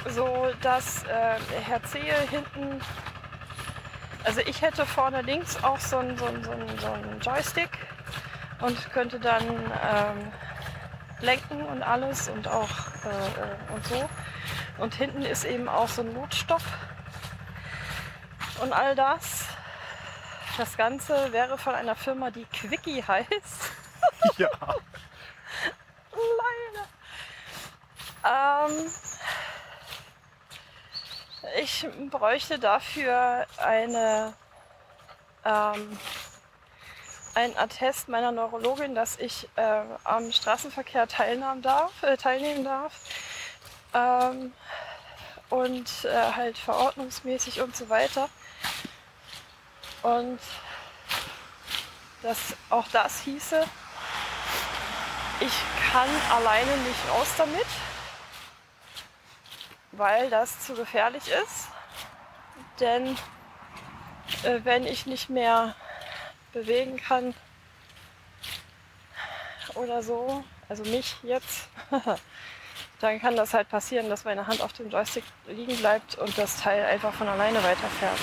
Äh, 0.06 0.10
so 0.10 0.48
dass 0.60 1.02
äh, 1.04 1.37
Herr 1.66 1.82
Zehe 1.84 2.14
hinten, 2.30 2.80
also 4.24 4.40
ich 4.40 4.60
hätte 4.62 4.84
vorne 4.87 5.22
links 5.22 5.62
auch 5.64 5.78
so 5.80 5.98
einen 5.98 6.16
so 6.16 6.26
so 6.42 6.52
einen- 6.52 6.78
so 6.78 6.94
Joystick 7.20 7.70
und 8.60 8.90
könnte 8.92 9.18
dann 9.18 9.42
ähm, 9.48 10.32
lenken 11.20 11.62
und 11.62 11.82
alles 11.82 12.28
und 12.28 12.46
auch 12.48 12.68
äh, 13.04 13.08
äh, 13.08 13.72
und 13.74 13.87
so. 13.87 14.08
Und 14.78 14.94
hinten 14.94 15.22
ist 15.22 15.44
eben 15.44 15.68
auch 15.68 15.88
so 15.88 16.02
ein 16.02 16.12
Notstopp 16.12 16.62
und 18.60 18.72
all 18.72 18.94
das. 18.94 19.46
Das 20.56 20.76
Ganze 20.76 21.32
wäre 21.32 21.58
von 21.58 21.74
einer 21.74 21.96
Firma, 21.96 22.30
die 22.30 22.44
Quickie 22.46 23.02
heißt. 23.02 23.30
Ja. 24.36 24.50
Leider. 26.12 26.86
Ähm, 28.68 28.90
ich 31.60 31.86
bräuchte 32.10 32.58
dafür 32.58 33.46
eine, 33.56 34.34
ähm, 35.44 35.98
ein 37.34 37.56
Attest 37.56 38.08
meiner 38.08 38.30
Neurologin, 38.30 38.94
dass 38.94 39.18
ich 39.18 39.48
äh, 39.56 39.80
am 40.04 40.30
Straßenverkehr 40.30 41.08
teilnehmen 41.08 41.62
darf. 41.62 42.02
Äh, 42.02 42.16
teilnehmen 42.16 42.64
darf. 42.64 42.92
Ähm, 43.94 44.52
und 45.50 46.04
äh, 46.04 46.32
halt 46.32 46.58
verordnungsmäßig 46.58 47.60
und 47.60 47.76
so 47.76 47.88
weiter. 47.88 48.28
Und 50.04 50.38
dass 52.22 52.54
auch 52.68 52.86
das 52.92 53.20
hieße, 53.20 53.64
ich 55.40 55.52
kann 55.90 56.08
alleine 56.30 56.76
nicht 56.76 57.08
raus 57.10 57.28
damit, 57.38 57.64
weil 59.92 60.28
das 60.28 60.60
zu 60.60 60.74
gefährlich 60.74 61.26
ist. 61.28 61.68
Denn 62.80 63.16
äh, 64.42 64.60
wenn 64.64 64.86
ich 64.86 65.06
nicht 65.06 65.30
mehr 65.30 65.74
bewegen 66.52 66.98
kann 66.98 67.34
oder 69.74 70.02
so, 70.02 70.44
also 70.68 70.82
mich 70.84 71.16
jetzt, 71.22 71.68
dann 73.00 73.20
kann 73.22 73.36
das 73.36 73.54
halt 73.54 73.70
passieren, 73.70 74.10
dass 74.10 74.24
meine 74.24 74.46
Hand 74.46 74.60
auf 74.60 74.74
dem 74.74 74.90
Joystick 74.90 75.24
liegen 75.46 75.78
bleibt 75.78 76.16
und 76.16 76.36
das 76.36 76.60
Teil 76.60 76.84
einfach 76.84 77.14
von 77.14 77.26
alleine 77.26 77.62
weiterfährt. 77.64 78.18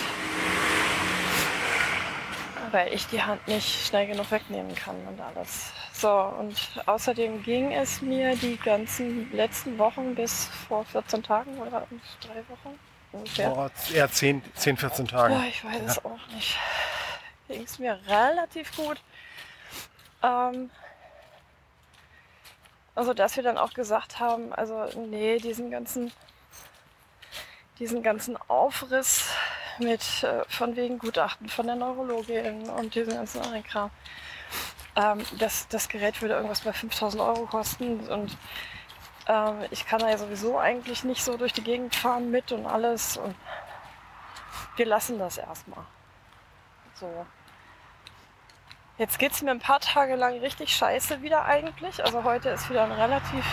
Weil 2.72 2.94
ich 2.94 3.08
die 3.08 3.22
Hand 3.22 3.48
nicht 3.48 3.88
schnell 3.88 4.08
genug 4.08 4.32
wegnehmen 4.32 4.74
kann 4.76 4.96
und 5.08 5.20
alles. 5.20 5.72
So, 5.94 6.10
und 6.10 6.56
außerdem 6.86 7.44
ging 7.44 7.72
es 7.74 8.02
mir 8.02 8.36
die 8.36 8.58
ganzen 8.58 9.32
letzten 9.34 9.78
Wochen 9.78 10.16
bis 10.16 10.46
vor 10.68 10.86
14 10.86 11.22
Tagen 11.22 11.58
oder 11.60 11.86
drei 12.22 12.44
Wochen 12.50 12.80
ungefähr. 13.12 13.54
Vor 13.54 13.72
eher 13.94 14.10
10, 14.10 14.42
10 14.56 14.78
14 14.78 15.08
Tagen. 15.08 15.34
Ja, 15.34 15.44
ich 15.48 15.64
weiß 15.64 15.82
es 15.86 16.06
auch 16.06 16.28
nicht. 16.34 16.58
Ging 17.48 17.64
es 17.64 17.80
mir 17.80 18.00
relativ 18.08 18.76
gut. 18.76 19.02
Ähm, 20.24 20.70
also, 22.96 23.14
dass 23.14 23.36
wir 23.36 23.44
dann 23.44 23.58
auch 23.58 23.74
gesagt 23.74 24.20
haben, 24.20 24.54
also 24.54 24.86
nee, 25.08 25.38
diesen 25.38 25.72
ganzen, 25.72 26.12
diesen 27.80 28.04
ganzen 28.04 28.38
Aufriss 28.48 29.30
mit 29.80 30.24
äh, 30.24 30.44
von 30.48 30.76
wegen 30.76 31.00
Gutachten 31.00 31.50
von 31.50 31.66
der 31.66 31.76
Neurologin 31.76 32.70
und 32.70 32.94
diesen 32.94 33.14
ganzen 33.14 33.42
anderen 33.42 33.64
Kram. 33.64 33.92
Ähm, 34.96 35.26
das, 35.40 35.68
das 35.68 35.90
Gerät 35.90 36.22
würde 36.22 36.36
irgendwas 36.36 36.62
bei 36.62 36.74
5000 36.74 37.22
Euro 37.22 37.46
kosten 37.46 38.00
und 38.10 38.38
ähm, 39.28 39.66
ich 39.72 39.86
kann 39.86 40.00
da 40.00 40.10
ja 40.10 40.18
sowieso 40.18 40.60
eigentlich 40.60 41.04
nicht 41.04 41.24
so 41.24 41.38
durch 41.38 41.54
die 41.54 41.64
Gegend 41.64 41.96
fahren 41.96 42.32
mit 42.32 42.52
und 42.52 42.66
alles 42.66 43.18
und 43.18 43.36
wir 44.76 44.86
lassen 44.86 45.20
das 45.20 45.38
erstmal. 45.38 45.86
So. 46.96 47.26
Jetzt 48.98 49.18
geht 49.18 49.32
es 49.32 49.42
mir 49.42 49.52
ein 49.52 49.60
paar 49.60 49.80
Tage 49.80 50.16
lang 50.16 50.40
richtig 50.40 50.76
scheiße 50.76 51.22
wieder 51.22 51.46
eigentlich. 51.46 52.04
Also 52.04 52.24
heute 52.24 52.50
ist 52.50 52.70
wieder 52.70 52.84
ein 52.84 52.92
relativ 52.92 53.46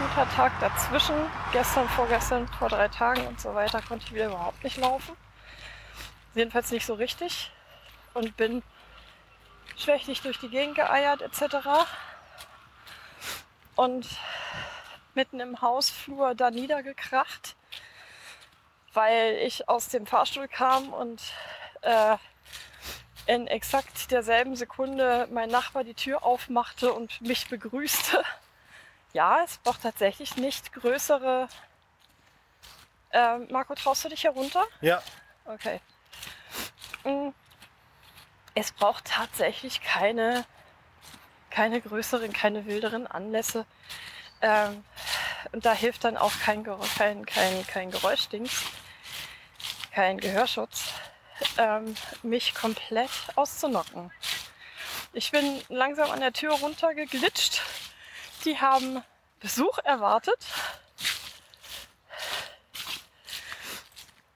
guter 0.00 0.26
Tag 0.30 0.52
dazwischen. 0.60 1.14
Gestern, 1.52 1.86
vorgestern, 1.90 2.48
vor 2.48 2.70
drei 2.70 2.88
Tagen 2.88 3.26
und 3.26 3.38
so 3.38 3.54
weiter 3.54 3.82
konnte 3.82 4.06
ich 4.06 4.14
wieder 4.14 4.28
überhaupt 4.28 4.64
nicht 4.64 4.78
laufen. 4.78 5.14
Jedenfalls 6.34 6.70
nicht 6.70 6.86
so 6.86 6.94
richtig. 6.94 7.52
Und 8.14 8.34
bin 8.38 8.62
schwächlich 9.76 10.22
durch 10.22 10.38
die 10.38 10.48
Gegend 10.48 10.76
geeiert 10.76 11.20
etc. 11.20 11.56
Und 13.76 14.06
mitten 15.14 15.38
im 15.38 15.60
Hausflur 15.60 16.34
da 16.34 16.50
niedergekracht, 16.50 17.54
weil 18.94 19.34
ich 19.44 19.68
aus 19.68 19.88
dem 19.88 20.06
Fahrstuhl 20.06 20.48
kam 20.48 20.94
und 20.94 21.20
äh, 21.82 22.16
in 23.26 23.46
exakt 23.46 24.10
derselben 24.10 24.56
Sekunde 24.56 25.28
mein 25.30 25.50
Nachbar 25.50 25.84
die 25.84 25.94
Tür 25.94 26.24
aufmachte 26.24 26.90
und 26.94 27.20
mich 27.20 27.48
begrüßte. 27.48 28.24
Ja, 29.12 29.42
es 29.44 29.58
braucht 29.58 29.82
tatsächlich 29.82 30.36
nicht 30.36 30.72
größere. 30.72 31.48
Äh, 33.10 33.38
Marco, 33.50 33.74
traust 33.74 34.04
du 34.04 34.08
dich 34.08 34.24
herunter? 34.24 34.64
Ja, 34.80 35.02
Okay. 35.44 35.80
Mm. 37.04 37.30
Es 38.54 38.72
braucht 38.72 39.04
tatsächlich 39.06 39.80
keine, 39.80 40.44
keine 41.50 41.80
größeren, 41.80 42.32
keine 42.32 42.66
wilderen 42.66 43.06
Anlässe. 43.06 43.64
Ähm, 44.42 44.84
und 45.52 45.64
da 45.64 45.72
hilft 45.72 46.04
dann 46.04 46.16
auch 46.16 46.32
kein, 46.40 46.64
kein, 46.64 47.24
kein, 47.26 47.66
kein 47.66 47.90
Geräuschdings, 47.90 48.64
kein 49.92 50.18
Gehörschutz, 50.18 50.92
ähm, 51.58 51.94
mich 52.22 52.54
komplett 52.54 53.10
auszunocken. 53.36 54.12
Ich 55.12 55.30
bin 55.30 55.62
langsam 55.68 56.10
an 56.10 56.20
der 56.20 56.32
Tür 56.32 56.52
runtergeglitscht. 56.54 57.62
Die 58.44 58.58
haben 58.58 59.02
Besuch 59.40 59.78
erwartet. 59.84 60.38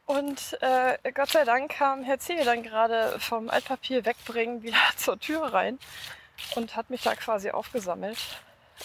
Und 0.07 0.59
äh, 0.61 0.99
Gott 1.13 1.31
sei 1.31 1.45
Dank 1.45 1.73
kam 1.73 2.03
Herr 2.03 2.19
Zehe 2.19 2.45
dann 2.45 2.63
gerade 2.63 3.19
vom 3.19 3.49
Altpapier 3.49 4.05
wegbringen 4.05 4.63
wieder 4.63 4.79
zur 4.97 5.19
Tür 5.19 5.53
rein 5.53 5.79
und 6.57 6.77
hat 6.77 6.91
mich 6.91 7.03
da 7.03 7.15
quasi 7.15 7.51
aufgesammelt. 7.51 8.19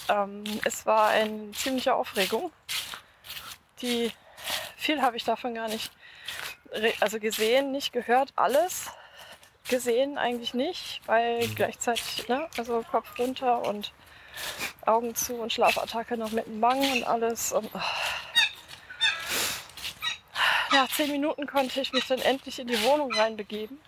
Ähm, 0.08 0.44
es 0.64 0.86
war 0.86 1.10
eine 1.10 1.52
ziemliche 1.52 1.94
Aufregung. 1.94 2.52
Die 3.82 4.12
viel 4.78 5.02
habe 5.02 5.18
ich 5.18 5.24
davon 5.24 5.56
gar 5.56 5.68
nicht, 5.68 5.92
also 7.02 7.20
gesehen, 7.20 7.72
nicht 7.72 7.92
gehört, 7.92 8.32
alles 8.36 8.90
gesehen 9.68 10.18
eigentlich 10.18 10.54
nicht, 10.54 11.02
weil 11.06 11.48
gleichzeitig, 11.50 12.28
ne, 12.28 12.48
also 12.58 12.84
Kopf 12.90 13.20
runter 13.20 13.62
und 13.62 13.94
Augen 14.86 15.14
zu 15.16 15.36
und 15.36 15.52
Schlafattacke 15.54 16.18
noch 16.18 16.32
mit 16.32 16.46
dem 16.46 16.60
Bang 16.62 16.80
und 16.80 17.04
alles. 17.04 17.52
Und, 17.52 17.70
oh. 17.74 17.80
Nach 20.72 20.88
zehn 20.90 21.12
Minuten 21.12 21.48
konnte 21.48 21.82
ich 21.82 21.92
mich 21.94 22.08
dann 22.08 22.20
endlich 22.20 22.60
in 22.60 22.68
die 22.68 22.82
Wohnung 22.84 23.12
reinbegeben. 23.14 23.80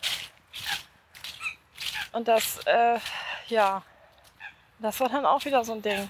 Und 2.12 2.28
das, 2.28 2.60
äh, 2.66 2.99
ja, 3.47 3.84
das 4.80 4.99
war 4.99 5.10
dann 5.10 5.26
auch 5.26 5.45
wieder 5.45 5.64
so 5.64 5.74
ein 5.74 5.82
Ding. 5.82 6.10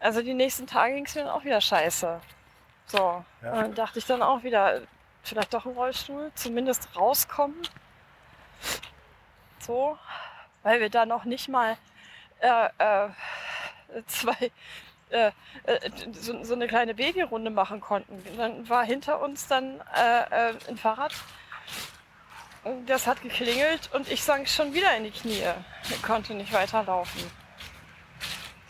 Also 0.00 0.22
die 0.22 0.34
nächsten 0.34 0.66
Tage 0.66 0.94
ging 0.94 1.06
es 1.06 1.14
mir 1.14 1.24
dann 1.24 1.30
auch 1.32 1.44
wieder 1.44 1.60
scheiße. 1.60 2.20
So, 2.86 3.24
Ja. 3.42 3.52
und 3.52 3.60
dann 3.60 3.74
dachte 3.74 3.98
ich 3.98 4.06
dann 4.06 4.22
auch 4.22 4.42
wieder, 4.42 4.82
vielleicht 5.22 5.54
doch 5.54 5.64
ein 5.64 5.72
Rollstuhl, 5.72 6.30
zumindest 6.34 6.88
rauskommen. 6.96 7.56
So, 9.66 9.98
weil 10.62 10.80
wir 10.80 10.90
da 10.90 11.06
noch 11.06 11.24
nicht 11.24 11.48
mal 11.48 11.76
äh, 12.40 12.66
äh, 12.78 13.08
zwei 14.06 14.50
äh, 15.10 15.30
äh, 15.64 15.90
so, 16.12 16.42
so 16.44 16.54
eine 16.54 16.66
kleine 16.66 16.94
Babyrunde 16.94 17.50
machen 17.50 17.80
konnten. 17.80 18.22
Dann 18.36 18.68
war 18.68 18.84
hinter 18.84 19.20
uns 19.20 19.46
dann 19.46 19.80
äh, 19.94 20.50
äh, 20.50 20.54
ein 20.68 20.76
Fahrrad. 20.76 21.14
Das 22.86 23.06
hat 23.06 23.22
geklingelt 23.22 23.90
und 23.92 24.08
ich 24.10 24.22
sank 24.22 24.48
schon 24.48 24.72
wieder 24.72 24.96
in 24.96 25.04
die 25.04 25.10
Knie. 25.10 25.42
Ich 25.90 26.02
konnte 26.02 26.34
nicht 26.34 26.52
weiterlaufen. 26.52 27.22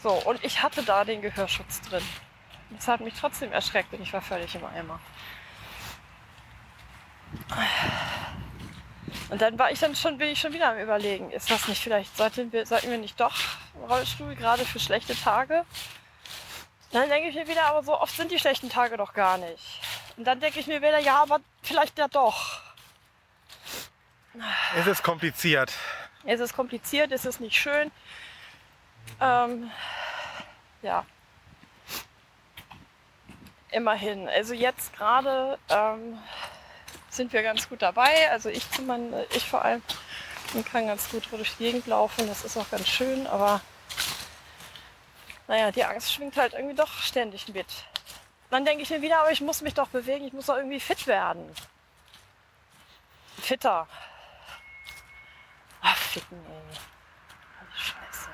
So, 0.03 0.13
und 0.13 0.45
ich 0.45 0.63
hatte 0.63 0.83
da 0.83 1.05
den 1.05 1.23
Gehörschutz 1.23 1.81
drin. 1.81 2.03
Das 2.71 2.89
hat 2.89 3.01
mich 3.01 3.15
trotzdem 3.15 3.53
erschreckt 3.53 3.93
und 3.95 4.03
ich 4.03 4.13
war 4.13 4.21
völlig 4.21 4.55
im 4.55 4.65
Eimer. 4.65 5.01
Und 9.31 9.41
dann 9.41 9.59
war 9.59 9.71
ich 9.71 9.81
dann 9.81 9.95
schon, 9.95 10.19
bin 10.19 10.29
ich 10.29 10.41
schon 10.41 10.53
wieder 10.53 10.71
am 10.71 10.79
überlegen, 10.79 11.31
ist 11.31 11.51
das 11.51 11.69
nicht 11.69 11.83
vielleicht, 11.83 12.17
sollten 12.17 12.53
wir, 12.53 12.67
sollten 12.67 12.91
wir 12.91 12.99
nicht 12.99 13.19
doch 13.19 13.35
Rollstuhl, 13.89 14.35
gerade 14.35 14.65
für 14.65 14.79
schlechte 14.79 15.15
Tage? 15.15 15.65
Dann 16.93 17.09
denke 17.09 17.29
ich 17.29 17.35
mir 17.35 17.49
wieder, 17.49 17.65
aber 17.65 17.83
so 17.83 17.99
oft 17.99 18.17
sind 18.17 18.31
die 18.31 18.39
schlechten 18.39 18.71
Tage 18.71 18.97
doch 18.97 19.15
gar 19.15 19.39
nicht. 19.39 19.81
Und 20.17 20.25
dann 20.25 20.39
denke 20.41 20.61
ich 20.61 20.67
mir 20.67 20.81
wieder, 20.81 20.99
ja, 20.99 21.23
aber 21.23 21.41
vielleicht 21.63 21.99
ja 21.99 22.07
doch. 22.07 22.61
es 24.77 24.87
ist 24.87 25.03
kompliziert. 25.03 25.73
Es 26.25 26.41
ist 26.41 26.55
kompliziert, 26.55 27.11
es 27.13 27.25
ist 27.25 27.41
nicht 27.41 27.57
schön. 27.57 27.91
Ähm, 29.21 29.71
ja. 30.83 31.05
Immerhin. 33.71 34.29
Also 34.29 34.55
jetzt 34.55 34.93
gerade 34.97 35.59
ähm, 35.69 36.19
sind 37.17 37.33
wir 37.33 37.43
ganz 37.43 37.69
gut 37.69 37.83
dabei. 37.83 38.31
Also 38.31 38.49
ich, 38.49 38.69
zumein- 38.71 39.15
ich 39.31 39.49
vor 39.49 39.65
allem 39.65 39.83
und 40.53 40.67
kann 40.67 40.87
ganz 40.87 41.09
gut 41.09 41.25
durch 41.31 41.57
die 41.57 41.65
Gegend 41.65 41.87
laufen. 41.87 42.27
Das 42.27 42.45
ist 42.45 42.57
auch 42.57 42.71
ganz 42.71 42.89
schön, 42.89 43.27
aber 43.27 43.61
naja, 45.47 45.71
die 45.71 45.85
Angst 45.85 46.13
schwingt 46.13 46.37
halt 46.37 46.55
irgendwie 46.55 46.75
doch 46.75 46.93
ständig 47.01 47.49
mit. 47.49 47.67
Dann 48.51 48.65
denke 48.65 48.83
ich 48.83 48.91
mir 48.91 49.03
wieder, 49.03 49.21
aber 49.21 49.33
ich 49.33 49.41
muss 49.41 49.63
mich 49.63 49.75
doch 49.75 49.89
bewegen, 49.89 50.27
ich 50.27 50.33
muss 50.33 50.47
doch 50.47 50.57
irgendwie 50.57 50.81
fit 50.81 51.07
werden. 51.07 51.55
Fitter. 53.41 53.87
Ach, 55.83 55.97
ficken, 55.97 56.39
ey. 56.47 56.77
Scheiße. 57.77 58.29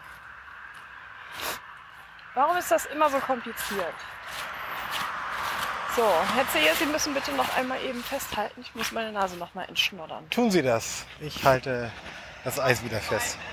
Warum 2.35 2.57
ist 2.57 2.71
das 2.71 2.87
immer 2.87 3.11
so 3.11 3.19
kompliziert? 3.19 3.95
So, 5.97 6.03
Herr 6.35 6.49
Zehe, 6.53 6.75
Sie 6.77 6.87
müssen 6.87 7.15
bitte 7.15 7.33
noch 7.33 7.57
einmal 7.57 7.83
eben 7.83 8.03
festhalten. 8.03 8.61
Ich 8.61 8.75
muss 8.75 8.93
meine 8.93 9.13
Nase 9.13 9.37
noch 9.37 9.55
mal 9.55 9.65
entschnoddern. 9.65 10.29
Tun 10.31 10.51
Sie 10.51 10.63
das. 10.63 11.05
Ich 11.21 11.45
halte 11.45 11.91
das 12.45 12.61
Eis 12.61 12.85
wieder 12.85 13.01
fest. 13.01 13.39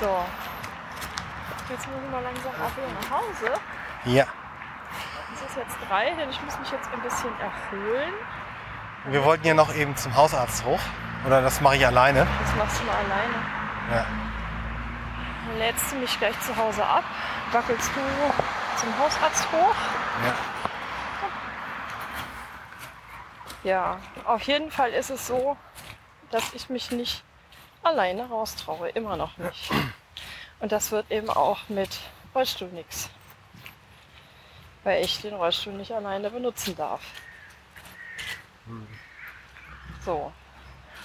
So. 0.00 0.24
Jetzt 1.70 1.86
müssen 1.88 2.12
wir 2.12 2.20
langsam 2.20 2.52
auch 2.52 2.76
wieder 2.76 2.88
nach 3.00 3.10
Hause. 3.10 3.60
Ja. 4.04 4.26
Es 5.34 5.40
ist 5.40 5.56
jetzt 5.56 5.76
drei, 5.88 6.10
denn 6.10 6.28
ich 6.28 6.42
muss 6.42 6.58
mich 6.58 6.70
jetzt 6.70 6.88
ein 6.92 7.00
bisschen 7.00 7.30
erholen. 7.40 8.12
Wir 9.06 9.24
wollten 9.24 9.46
ja 9.46 9.54
noch 9.54 9.74
eben 9.74 9.96
zum 9.96 10.14
Hausarzt 10.14 10.64
hoch. 10.64 10.80
Oder 11.26 11.40
das 11.40 11.60
mache 11.60 11.76
ich 11.76 11.86
alleine. 11.86 12.26
Das 12.42 12.56
machst 12.56 12.80
du 12.80 12.84
mal 12.84 12.96
alleine. 12.96 13.34
Ja. 13.90 14.06
Dann 15.46 15.58
lädst 15.58 15.92
du 15.92 15.96
mich 15.96 16.18
gleich 16.18 16.38
zu 16.40 16.54
Hause 16.56 16.84
ab, 16.84 17.04
wackelst 17.52 17.90
du 17.94 18.80
zum 18.80 18.98
Hausarzt 18.98 19.50
hoch. 19.52 19.74
ja. 20.24 20.34
Ja, 23.64 23.98
auf 24.24 24.42
jeden 24.42 24.70
Fall 24.70 24.90
ist 24.90 25.10
es 25.10 25.26
so, 25.26 25.56
dass 26.30 26.52
ich 26.54 26.68
mich 26.70 26.92
nicht 26.92 27.24
alleine 27.82 28.28
raustraue. 28.28 28.90
Immer 28.90 29.16
noch 29.16 29.36
nicht. 29.38 29.70
Und 30.60 30.70
das 30.70 30.92
wird 30.92 31.10
eben 31.10 31.28
auch 31.30 31.68
mit 31.68 31.98
Rollstuhl 32.32 32.68
nichts. 32.68 33.10
Weil 34.84 35.04
ich 35.04 35.20
den 35.20 35.34
Rollstuhl 35.34 35.72
nicht 35.72 35.90
alleine 35.90 36.30
benutzen 36.30 36.76
darf. 36.76 37.00
So. 40.04 40.32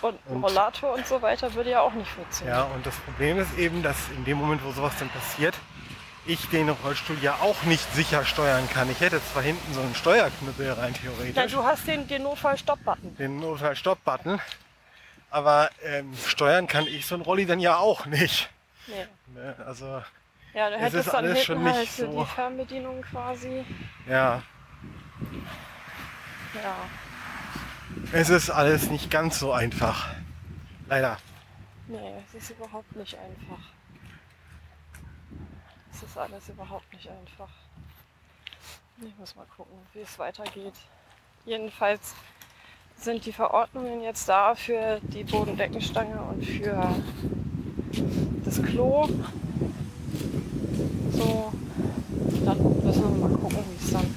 Und 0.03 0.19
Und- 0.27 0.43
Rollator 0.43 0.93
und 0.93 1.07
so 1.07 1.19
weiter 1.21 1.51
würde 1.55 1.71
ja 1.71 1.81
auch 1.81 1.93
nicht 1.93 2.11
funktionieren. 2.11 2.57
Ja, 2.57 2.63
und 2.65 2.85
das 2.85 2.95
Problem 2.97 3.39
ist 3.39 3.57
eben, 3.57 3.81
dass 3.81 4.09
in 4.09 4.23
dem 4.25 4.37
Moment, 4.37 4.63
wo 4.63 4.71
sowas 4.71 4.93
dann 4.99 5.09
passiert, 5.09 5.55
ich 6.25 6.47
den 6.49 6.69
Rollstuhl 6.69 7.17
ja 7.21 7.35
auch 7.41 7.63
nicht 7.63 7.93
sicher 7.93 8.23
steuern 8.25 8.69
kann. 8.69 8.89
Ich 8.91 8.99
hätte 8.99 9.19
zwar 9.33 9.41
hinten 9.43 9.73
so 9.73 9.81
einen 9.81 9.95
Steuerknüppel 9.95 10.71
rein 10.73 10.93
theoretisch, 10.93 11.51
du 11.51 11.63
hast 11.63 11.87
den, 11.87 12.07
den 12.07 12.23
Notfall-Stopp-Button. 12.23 13.15
den 13.17 13.39
Notfall-Stop-Button, 13.39 14.39
aber 15.31 15.69
ähm, 15.83 16.13
steuern 16.27 16.67
kann 16.67 16.85
ich 16.87 17.05
so 17.05 17.15
einen 17.15 17.23
Rolli 17.23 17.45
dann 17.45 17.59
ja 17.59 17.77
auch 17.77 18.05
nicht. 18.05 18.49
Nee. 18.87 19.07
Ne? 19.33 19.55
Also 19.65 20.01
Ja, 20.53 20.69
du 20.69 20.75
Es 20.75 20.81
hättest 20.81 21.07
ist 21.07 21.13
dann 21.13 21.25
alles 21.25 21.43
schon 21.43 21.63
nicht 21.63 21.75
halt 21.75 21.89
so- 21.89 22.19
die 22.23 22.25
Fernbedienung 22.35 23.01
quasi. 23.01 23.65
ja, 24.07 24.41
Ja. 26.53 26.75
es 28.11 28.29
ist 28.29 28.49
alles 28.49 28.89
nicht 28.89 29.09
ganz 29.09 29.39
so 29.39 29.53
einfach. 29.53 30.07
Leider. 30.87 31.17
Nee, 31.87 32.13
es 32.27 32.43
ist 32.43 32.49
überhaupt 32.51 32.95
nicht 32.95 33.15
einfach. 33.17 33.63
Es 35.93 36.03
ist 36.03 36.17
alles 36.17 36.49
überhaupt 36.49 36.91
nicht 36.93 37.09
einfach. 37.09 37.49
Ich 39.03 39.17
muss 39.17 39.35
mal 39.35 39.45
gucken, 39.57 39.77
wie 39.93 40.01
es 40.01 40.17
weitergeht. 40.19 40.73
Jedenfalls 41.45 42.13
sind 42.95 43.25
die 43.25 43.33
Verordnungen 43.33 44.01
jetzt 44.01 44.29
da 44.29 44.53
für 44.53 44.99
die 45.01 45.23
Bodendeckenstange 45.23 46.21
und 46.21 46.45
für 46.45 46.95
das 48.45 48.61
Klo. 48.61 49.07
So, 51.11 51.51
Dann 52.45 52.83
müssen 52.83 53.19
wir 53.19 53.27
mal 53.27 53.37
gucken, 53.37 53.63
wie 53.69 53.83
es 53.83 53.91
dann. 53.91 54.15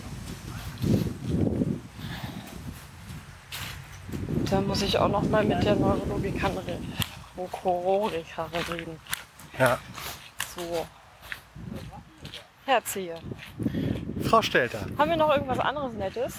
Dann 4.51 4.67
muss 4.67 4.83
ich 4.83 4.99
auch 4.99 5.09
noch 5.09 5.23
mal 5.29 5.45
mit 5.45 5.65
der 5.65 5.77
Neurologikerin 5.77 6.95
Neurologikerin 7.37 8.61
reden. 8.71 9.01
Ja. 9.59 9.79
So. 10.55 10.87
Herziehe. 12.67 13.17
Frau 14.23 14.41
Stelter. 14.43 14.87
Haben 14.99 15.11
wir 15.11 15.17
noch 15.17 15.31
irgendwas 15.31 15.59
anderes 15.59 15.93
Nettes? 15.95 16.35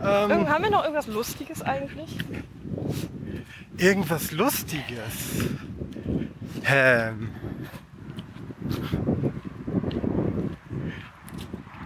Ähm, 0.00 0.30
Irgend, 0.30 0.48
haben 0.48 0.64
wir 0.64 0.70
noch 0.70 0.82
irgendwas 0.82 1.06
Lustiges 1.06 1.62
eigentlich? 1.62 2.16
irgendwas 3.76 4.30
Lustiges. 4.30 5.48
Ähm, 6.66 7.30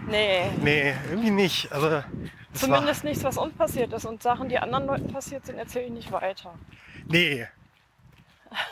Nee. 0.06 0.44
nee, 0.62 0.94
irgendwie 1.10 1.30
nicht. 1.30 1.70
Also, 1.72 2.02
Zumindest 2.54 3.04
nichts, 3.04 3.22
was 3.24 3.36
uns 3.36 3.54
passiert 3.54 3.92
ist. 3.92 4.04
Und 4.06 4.22
Sachen, 4.22 4.48
die 4.48 4.58
anderen 4.58 4.86
Leuten 4.86 5.12
passiert 5.12 5.44
sind, 5.46 5.58
erzähle 5.58 5.86
ich 5.86 5.92
nicht 5.92 6.12
weiter. 6.12 6.46
War, 6.46 6.54
nee. 7.08 7.46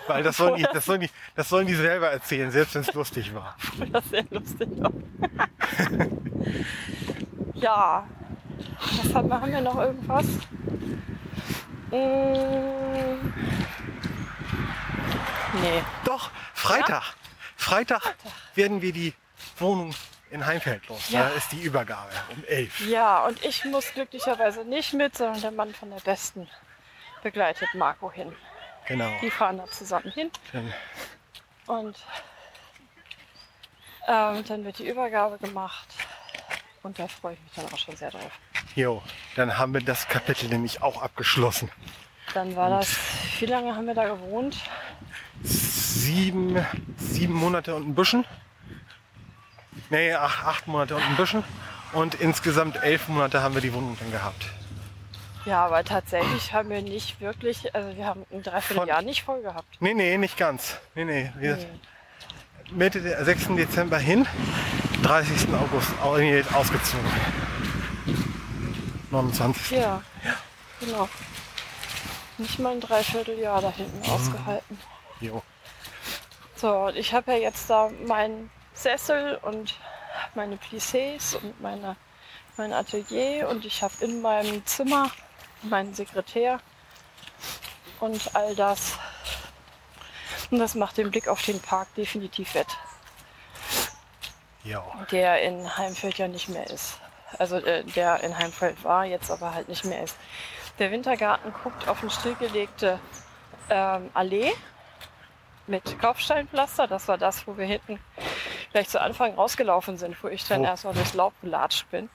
Weil 0.07 0.23
das 0.23 0.37
sollen, 0.37 0.57
die, 0.57 0.67
das, 0.73 0.85
sollen 0.85 1.01
die, 1.01 1.11
das 1.35 1.49
sollen 1.49 1.67
die 1.67 1.75
selber 1.75 2.11
erzählen, 2.11 2.51
selbst 2.51 2.75
wenn 2.75 2.83
es 2.83 2.95
lustig 2.95 3.35
war. 3.35 3.57
Das 3.93 4.05
ist 4.05 4.11
sehr 4.11 4.25
lustig. 4.31 4.69
ja. 7.55 8.07
Was 8.79 9.15
haben 9.15 9.29
wir, 9.29 9.41
haben 9.41 9.53
wir 9.53 9.61
noch 9.61 9.79
irgendwas? 9.79 10.27
Mm. 11.91 13.33
Nee. 15.63 15.83
Doch, 16.05 16.31
Freitag. 16.55 17.15
Freitag 17.57 18.15
werden 18.55 18.83
wir 18.83 18.93
die 18.93 19.15
Wohnung 19.59 19.95
in 20.31 20.45
Heimfeld 20.45 20.87
los. 20.89 21.11
Ja. 21.11 21.23
Da 21.23 21.29
ist 21.31 21.53
die 21.53 21.63
Übergabe 21.63 22.11
um 22.35 22.45
11. 22.45 22.89
Ja, 22.89 23.25
und 23.25 23.43
ich 23.45 23.65
muss 23.65 23.93
glücklicherweise 23.93 24.65
nicht 24.65 24.93
mit, 24.93 25.17
sondern 25.17 25.41
der 25.41 25.51
Mann 25.53 25.75
von 25.75 25.91
der 25.91 26.01
Besten 26.01 26.49
begleitet 27.23 27.69
Marco 27.75 28.13
hin. 28.13 28.35
Genau. 28.89 29.11
Die 29.21 29.31
fahren 29.31 29.59
da 29.59 29.67
zusammen 29.67 30.11
hin 30.13 30.31
Dann, 30.53 30.73
und 31.67 31.97
ähm, 34.09 34.45
dann 34.47 34.65
wird 34.65 34.79
die 34.79 34.89
Übergabe 34.89 35.39
gemacht. 35.39 35.89
Und 36.83 36.99
da 36.99 37.09
freue 37.09 37.35
ich 37.35 37.41
mich 37.43 37.53
dann 37.57 37.67
auch 37.73 37.79
schon 37.79 37.97
sehr 37.97 38.11
drauf. 38.11 38.31
jo, 38.77 39.03
dann 39.35 39.59
haben 39.59 39.75
wir 39.75 39.81
das 39.81 40.07
Kapitel 40.07 40.49
nämlich 40.49 40.83
auch 40.83 41.03
abgeschlossen. 41.03 41.71
Dann 42.35 42.55
war 42.55 42.71
das, 42.71 42.97
wie 43.41 43.47
lange 43.47 43.75
haben 43.75 43.87
wir 43.87 43.95
da 43.95 44.05
gewohnt? 44.07 44.57
Sieben, 45.43 46.65
sieben 46.97 47.35
Monate 47.35 47.75
und 47.75 47.89
ein 47.89 47.95
bisschen. 47.95 48.25
Nee, 49.91 50.13
acht, 50.13 50.45
acht 50.45 50.67
Monate 50.69 50.95
und 50.97 51.03
ein 51.03 51.17
bisschen. 51.17 51.43
Und 51.93 52.15
insgesamt 52.17 52.77
elf 52.83 53.09
Monate 53.09 53.43
haben 53.43 53.55
wir 53.55 53.63
die 53.63 53.73
Wohnung 53.73 53.97
dann 53.99 54.11
gehabt. 54.11 54.47
Ja, 55.47 55.65
aber 55.65 55.85
tatsächlich 55.85 56.53
haben 56.53 56.71
wir 56.71 56.83
nicht 56.83 57.21
wirklich, 57.21 57.73
also 57.75 57.97
wir 57.97 58.05
haben 58.05 58.27
ein 58.33 58.43
Dreivierteljahr 58.43 59.03
nicht 59.03 59.23
voll 59.23 59.43
gehabt. 59.43 59.81
Nee, 59.81 59.95
nee, 59.95 60.19
nicht 60.19 60.37
ganz. 60.37 60.77
Nee, 60.95 61.05
nee. 61.05 61.33
Wir 61.39 61.57
Nee. 61.57 61.67
Mitte 62.73 63.01
der 63.01 63.25
6. 63.25 63.55
Dezember 63.57 63.99
hin, 63.99 64.27
30. 65.05 65.49
August 65.55 65.93
ausgezogen. 66.53 67.07
29. 69.13 69.71
Ja, 69.71 70.03
genau. 70.81 71.09
Nicht 72.39 72.59
mal 72.59 72.73
ein 72.73 72.81
Dreivierteljahr 72.81 73.63
da 73.63 73.71
hinten 73.71 74.11
ausgehalten. 74.11 74.79
Jo. 75.21 75.43
So, 76.57 76.73
und 76.87 76.97
ich 76.97 77.15
habe 77.15 77.33
ja 77.33 77.39
jetzt 77.39 77.71
da 77.71 77.91
meinen 78.07 78.51
Sessel 78.75 79.39
und 79.43 79.79
meine 80.35 80.57
Plissés 80.57 81.37
und 81.37 81.61
meine, 81.61 81.97
mein 82.57 82.73
Atelier 82.73 83.49
und 83.49 83.65
ich 83.65 83.83
habe 83.83 83.95
in 84.01 84.21
meinem 84.23 84.67
Zimmer 84.67 85.11
meinen 85.71 85.95
Sekretär 85.95 86.61
und 88.01 88.35
all 88.35 88.55
das. 88.55 88.99
Und 90.51 90.59
das 90.59 90.75
macht 90.75 90.97
den 90.97 91.11
Blick 91.11 91.29
auf 91.29 91.43
den 91.45 91.61
Park 91.61 91.95
definitiv 91.97 92.55
wett, 92.55 92.69
Jo. 94.63 94.83
der 95.11 95.43
in 95.43 95.77
Heimfeld 95.77 96.19
ja 96.19 96.29
nicht 96.29 96.49
mehr 96.49 96.69
ist. 96.71 96.99
Also 97.39 97.57
äh, 97.57 97.83
der 97.85 98.21
in 98.23 98.37
Heimfeld 98.39 98.83
war, 98.85 99.05
jetzt 99.05 99.31
aber 99.31 99.53
halt 99.53 99.69
nicht 99.69 99.85
mehr 99.85 100.03
ist. 100.03 100.17
Der 100.79 100.91
Wintergarten 100.91 101.53
guckt 101.63 101.89
auf 101.89 102.03
eine 102.03 102.11
stillgelegte 102.11 103.01
ähm, 103.71 104.11
Allee 104.15 104.53
mit 105.67 105.99
Kopfsteinpflaster. 105.99 106.87
Das 106.87 107.09
war 107.09 107.19
das, 107.19 107.47
wo 107.47 107.57
wir 107.57 107.67
hinten 107.67 107.99
gleich 108.73 108.89
zu 108.89 109.01
Anfang 109.01 109.35
rausgelaufen 109.35 109.97
sind, 109.97 110.23
wo 110.23 110.29
ich 110.29 110.47
dann 110.47 110.61
Wo? 110.61 110.65
erstmal 110.67 110.95
durchs 110.95 111.15
Laub 111.15 111.33
gelatscht 111.41 111.91
bin. 111.91 112.09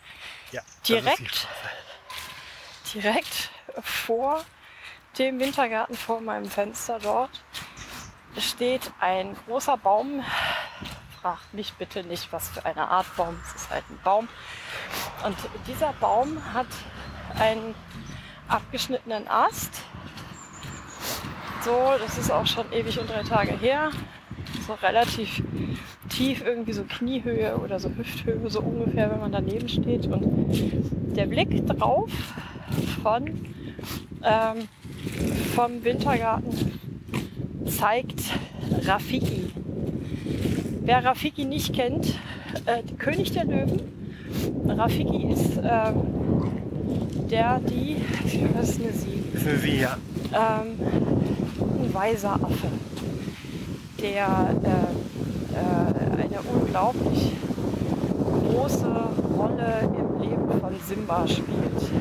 Ja, 0.51 0.61
Direkt? 0.87 1.47
Direkt 2.93 3.51
vor 3.81 4.43
dem 5.17 5.39
Wintergarten, 5.39 5.95
vor 5.95 6.19
meinem 6.19 6.45
Fenster 6.45 6.99
dort, 7.01 7.43
steht 8.37 8.91
ein 8.99 9.35
großer 9.45 9.77
Baum. 9.77 10.23
Fragt 11.21 11.53
mich 11.53 11.73
bitte 11.73 12.03
nicht, 12.03 12.33
was 12.33 12.49
für 12.49 12.65
eine 12.65 12.87
Art 12.89 13.05
Baum. 13.15 13.39
Es 13.45 13.61
ist 13.61 13.69
halt 13.69 13.83
ein 13.89 13.99
Baum. 14.03 14.27
Und 15.25 15.37
dieser 15.67 15.93
Baum 15.93 16.41
hat 16.53 16.67
einen 17.39 17.75
abgeschnittenen 18.49 19.27
Ast. 19.27 19.83
So, 21.63 21.93
das 21.99 22.17
ist 22.17 22.31
auch 22.31 22.47
schon 22.47 22.71
ewig 22.73 22.99
und 22.99 23.09
drei 23.09 23.23
Tage 23.23 23.57
her. 23.57 23.91
So 24.67 24.73
relativ 24.73 25.41
tief, 26.09 26.43
irgendwie 26.43 26.73
so 26.73 26.83
Kniehöhe 26.83 27.55
oder 27.57 27.79
so 27.79 27.89
Hüfthöhe, 27.89 28.49
so 28.49 28.61
ungefähr, 28.61 29.09
wenn 29.11 29.19
man 29.19 29.31
daneben 29.31 29.69
steht. 29.69 30.07
Und 30.07 31.15
der 31.15 31.27
Blick 31.27 31.65
drauf 31.67 32.09
von, 32.81 33.27
ähm, 34.23 34.67
vom 35.55 35.83
Wintergarten 35.83 36.79
zeigt 37.65 38.21
Rafiki. 38.85 39.51
Wer 40.83 41.03
Rafiki 41.03 41.45
nicht 41.45 41.73
kennt, 41.73 42.19
äh, 42.65 42.83
König 42.97 43.31
der 43.31 43.45
Löwen. 43.45 43.81
Rafiki 44.67 45.31
ist 45.31 45.57
ähm, 45.57 46.51
der, 47.29 47.59
die, 47.59 47.97
was 48.55 48.69
ist 48.69 48.81
eine 48.81 48.93
Sie? 48.93 49.23
Ist 49.33 49.47
eine 49.47 49.57
Sie, 49.57 49.79
ja. 49.79 49.97
ähm, 50.33 50.77
ein 51.83 51.93
weiser 51.93 52.33
Affe, 52.33 52.67
der 54.01 54.55
äh, 54.63 55.01
äh, 55.55 56.23
eine 56.23 56.41
unglaublich 56.53 57.31
große 58.49 58.85
Rolle 59.37 59.89
im 59.97 60.21
Leben 60.21 60.59
von 60.59 60.73
Simba 60.87 61.27
spielt. 61.27 62.00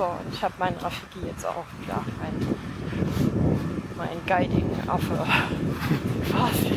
So, 0.00 0.06
und 0.06 0.32
ich 0.32 0.42
habe 0.42 0.54
meinen 0.58 0.78
Rafiki 0.78 1.18
jetzt 1.26 1.44
auch 1.44 1.66
wieder, 1.78 2.02
mein, 2.18 2.56
mein 3.98 4.16
Guiding-Affe 4.26 5.26
quasi. 6.30 6.72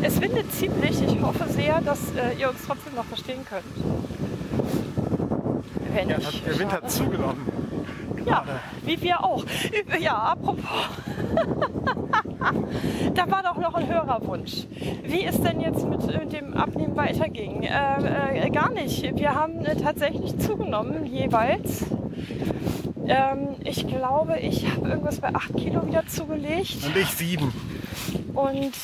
Es 0.00 0.18
windet 0.22 0.50
ziemlich. 0.54 1.02
Ich 1.02 1.20
hoffe 1.20 1.44
sehr, 1.50 1.82
dass 1.82 2.12
äh, 2.14 2.32
ihr 2.40 2.48
uns 2.48 2.60
trotzdem 2.66 2.94
noch 2.94 3.04
verstehen 3.04 3.44
könnt. 3.44 3.62
Wenn 5.92 6.08
ja 6.08 6.16
hat, 6.16 6.46
der 6.46 6.58
Wind 6.58 6.72
hat 6.72 6.90
zugenommen. 6.90 7.46
Ja, 8.24 8.24
Gerade. 8.24 8.60
wie 8.84 9.02
wir 9.02 9.22
auch. 9.22 9.44
Ja, 10.00 10.14
apropos. 10.14 10.64
da 13.14 13.30
war 13.30 13.42
doch 13.42 13.56
noch 13.56 13.74
ein 13.74 13.88
Hörerwunsch. 13.88 14.66
Wie 15.04 15.24
es 15.24 15.40
denn 15.40 15.60
jetzt 15.60 15.86
mit, 15.88 16.06
mit 16.06 16.32
dem 16.32 16.54
Abnehmen 16.54 16.96
weiterging? 16.96 17.62
Äh, 17.62 18.46
äh, 18.46 18.50
gar 18.50 18.70
nicht. 18.70 19.02
Wir 19.16 19.34
haben 19.34 19.64
äh, 19.64 19.76
tatsächlich 19.76 20.38
zugenommen, 20.38 21.06
jeweils. 21.06 21.84
Ähm, 23.06 23.56
ich 23.64 23.86
glaube, 23.86 24.38
ich 24.38 24.70
habe 24.70 24.88
irgendwas 24.88 25.20
bei 25.20 25.34
8 25.34 25.56
Kilo 25.56 25.86
wieder 25.86 26.06
zugelegt. 26.06 26.84
Und 26.84 26.96
ich 26.96 27.08
sieben. 27.08 27.52
Und 28.34 28.74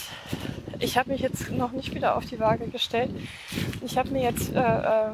ich 0.79 0.99
habe 0.99 1.11
mich 1.13 1.21
jetzt 1.21 1.51
noch 1.53 1.73
nicht 1.73 1.95
wieder 1.95 2.17
auf 2.17 2.25
die 2.25 2.41
Waage 2.41 2.67
gestellt. 2.69 3.11
Ich 3.85 3.97
habe 3.99 4.11
mir 4.11 4.23
jetzt 4.23 4.55
äh, 4.55 4.59
äh, 4.61 5.11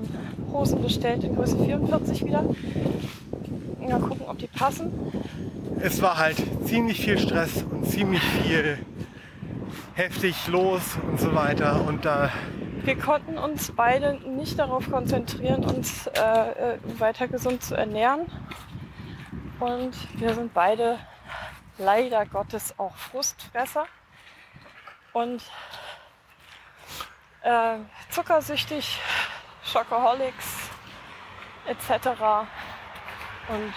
Hosen 0.53 0.83
bestellt 0.83 1.25
in 1.25 1.35
Größe 1.37 1.59
44 1.59 2.25
wieder. 2.25 2.45
Mal 3.81 3.99
gucken, 3.99 4.27
ob 4.29 4.39
die 4.39 4.47
passen. 4.47 4.93
Es 5.79 6.03
war 6.03 6.19
halt 6.19 6.37
ziemlich 6.67 7.01
viel 7.01 7.19
Stress 7.19 7.63
und 7.63 7.87
ziemlich 7.87 8.23
viel 8.23 8.79
heftig 9.95 10.49
los 10.49 10.99
und 11.07 11.21
so 11.21 11.35
weiter. 11.35 11.85
Und 11.87 12.05
da, 12.05 12.31
Wir 12.85 12.99
konnten 12.99 13.39
uns 13.39 13.71
beide 13.73 14.15
nicht 14.29 14.59
darauf 14.59 14.91
konzentrieren, 14.91 15.65
uns 15.65 16.07
äh, 16.07 16.21
äh, 16.21 16.79
weiter 16.99 17.29
gesund 17.29 17.63
zu 17.63 17.77
ernähren. 17.77 18.27
Und 19.59 19.95
wir 20.19 20.35
sind 20.35 20.55
beide 20.55 20.99
leider 21.79 22.27
Gottes 22.27 22.79
auch 22.79 22.97
Frustfresser 22.97 23.87
und 25.13 25.43
äh, 27.43 27.77
zuckersüchtig, 28.11 28.99
Schokoholics 29.63 30.71
etc. 31.67 32.09
Und 33.49 33.73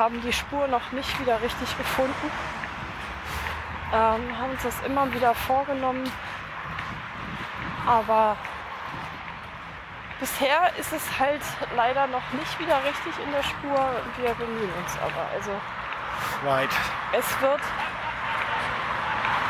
haben 0.00 0.22
die 0.22 0.32
Spur 0.32 0.66
noch 0.66 0.92
nicht 0.92 1.20
wieder 1.20 1.40
richtig 1.42 1.76
gefunden. 1.76 2.30
Ähm, 3.92 4.38
haben 4.38 4.50
uns 4.52 4.62
das 4.62 4.80
immer 4.86 5.12
wieder 5.12 5.34
vorgenommen, 5.34 6.10
aber 7.86 8.34
bisher 10.18 10.72
ist 10.78 10.92
es 10.94 11.02
halt 11.18 11.42
leider 11.76 12.06
noch 12.06 12.22
nicht 12.32 12.58
wieder 12.58 12.78
richtig 12.82 13.12
in 13.22 13.30
der 13.30 13.42
Spur. 13.42 13.78
Wir 14.16 14.32
bemühen 14.34 14.72
uns 14.82 14.96
aber. 15.02 15.28
Also 15.34 15.50
Right. 16.46 16.70
es 17.12 17.40
wird 17.42 17.60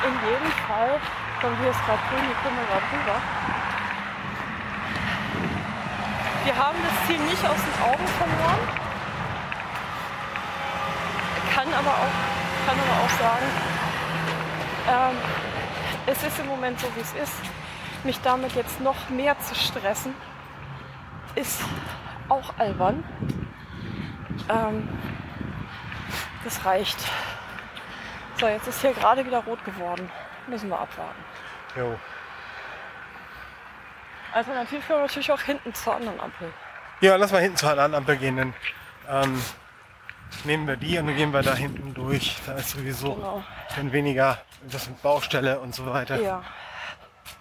in 0.05 0.15
jedem 0.29 0.53
Fall, 0.67 0.99
von 1.41 1.63
wir 1.63 1.71
es 1.71 1.77
gerade 1.87 2.01
grün, 2.09 2.25
hier 2.27 2.35
kommen 2.43 2.59
gerade 2.67 2.87
rüber. 2.91 3.21
Wir 6.43 6.57
haben 6.57 6.79
das 6.83 7.07
Ziel 7.07 7.21
nicht 7.21 7.45
aus 7.47 7.57
den 7.57 7.83
Augen 7.85 8.09
verloren. 8.19 8.90
Kann 11.55 11.73
aber 11.75 11.91
auch, 11.91 12.67
kann 12.67 12.79
aber 12.79 13.05
auch 13.05 13.11
sagen, 13.19 13.47
ähm, 14.89 15.17
es 16.07 16.23
ist 16.23 16.39
im 16.39 16.47
Moment 16.47 16.81
so, 16.81 16.87
wie 16.95 17.01
es 17.01 17.13
ist. 17.15 17.41
Mich 18.05 18.21
damit 18.23 18.53
jetzt 18.55 18.81
noch 18.81 19.09
mehr 19.11 19.39
zu 19.41 19.55
stressen, 19.55 20.15
ist 21.35 21.61
auch 22.29 22.55
albern. 22.59 23.05
Ähm, 24.49 24.89
das 26.45 26.65
reicht. 26.65 26.99
So, 28.39 28.47
jetzt 28.47 28.67
ist 28.69 28.81
hier 28.81 28.95
gerade 28.95 29.27
wieder 29.27 29.45
rot 29.45 29.63
geworden. 29.65 30.11
Müssen 30.47 30.71
wir 30.71 30.79
abwarten. 30.79 31.23
Jo. 31.77 31.99
Alternativ 34.33 34.87
können 34.87 35.01
wir 35.01 35.07
natürlich 35.07 35.31
auch 35.33 35.41
hinten 35.41 35.75
zur 35.75 35.97
anderen 35.97 36.21
Ampel. 36.21 36.53
Ja, 37.01 37.17
lass 37.17 37.33
mal 37.33 37.43
hinten 37.43 37.57
zur 37.57 37.71
anderen 37.71 37.95
Ampel 37.95 38.17
gehen, 38.17 38.37
dann 38.37 38.55
ähm, 39.09 39.43
nehmen 40.45 40.67
wir 40.67 40.77
die 40.77 40.99
und 40.99 41.07
dann 41.07 41.17
gehen 41.17 41.33
wir 41.33 41.43
da 41.43 41.55
hinten 41.55 41.95
durch. 41.95 42.37
Da 42.47 42.55
ist 42.55 42.71
sowieso 42.71 43.15
Genau. 43.15 43.45
dann 43.77 43.93
weniger 43.93 44.39
das 44.71 44.89
mit 44.89 45.01
Baustelle 45.03 45.61
und 45.61 45.75
so 45.75 45.87
weiter. 45.87 46.21
Ja. 46.21 46.43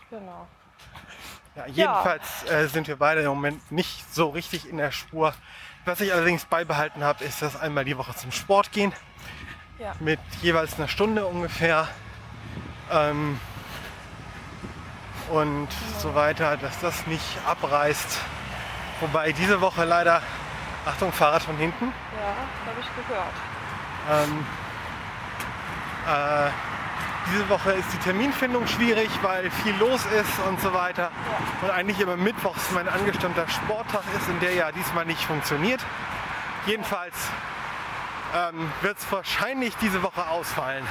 Genau. 0.09 0.47
Ja, 1.55 1.65
jedenfalls 1.67 2.49
äh, 2.49 2.67
sind 2.67 2.87
wir 2.87 2.95
beide 2.95 3.21
im 3.21 3.27
Moment 3.27 3.71
nicht 3.71 4.13
so 4.13 4.29
richtig 4.29 4.67
in 4.69 4.77
der 4.77 4.91
Spur. 4.91 5.33
Was 5.85 6.01
ich 6.01 6.13
allerdings 6.13 6.45
beibehalten 6.45 7.03
habe, 7.03 7.23
ist, 7.23 7.41
dass 7.41 7.59
einmal 7.59 7.85
die 7.85 7.97
Woche 7.97 8.15
zum 8.15 8.31
Sport 8.31 8.71
gehen. 8.71 8.93
Ja. 9.79 9.95
Mit 9.99 10.19
jeweils 10.41 10.75
einer 10.77 10.87
Stunde 10.87 11.25
ungefähr. 11.25 11.87
Ähm, 12.91 13.39
und 15.31 15.67
so 15.99 16.15
weiter, 16.15 16.57
dass 16.57 16.79
das 16.79 17.05
nicht 17.07 17.37
abreißt. 17.45 18.19
Wobei 19.01 19.31
diese 19.31 19.61
Woche 19.61 19.85
leider, 19.85 20.21
Achtung, 20.85 21.11
Fahrrad 21.11 21.43
von 21.43 21.57
hinten, 21.57 21.93
Ja, 22.19 22.29
habe 22.67 22.79
ich 22.79 22.87
gehört. 23.07 23.33
ähm, 24.09 24.45
äh, 26.07 26.49
diese 27.31 27.49
Woche 27.49 27.71
ist 27.73 27.91
die 27.93 27.97
Terminfindung 27.97 28.65
schwierig, 28.65 29.09
weil 29.21 29.51
viel 29.51 29.75
los 29.77 30.03
ist 30.05 30.39
und 30.47 30.59
so 30.61 30.73
weiter. 30.73 31.11
Und 31.61 31.69
eigentlich 31.69 31.99
immer 31.99 32.15
mittwochs 32.17 32.71
mein 32.71 32.87
angestammter 32.87 33.47
Sporttag 33.47 34.03
ist, 34.17 34.27
in 34.29 34.39
der 34.39 34.53
ja 34.53 34.71
diesmal 34.71 35.05
nicht 35.05 35.21
funktioniert. 35.23 35.81
Jedenfalls 36.65 37.13
ähm, 38.35 38.71
wird 38.81 38.97
es 38.97 39.11
wahrscheinlich 39.11 39.75
diese 39.77 40.01
Woche 40.01 40.27
ausfallen. 40.27 40.85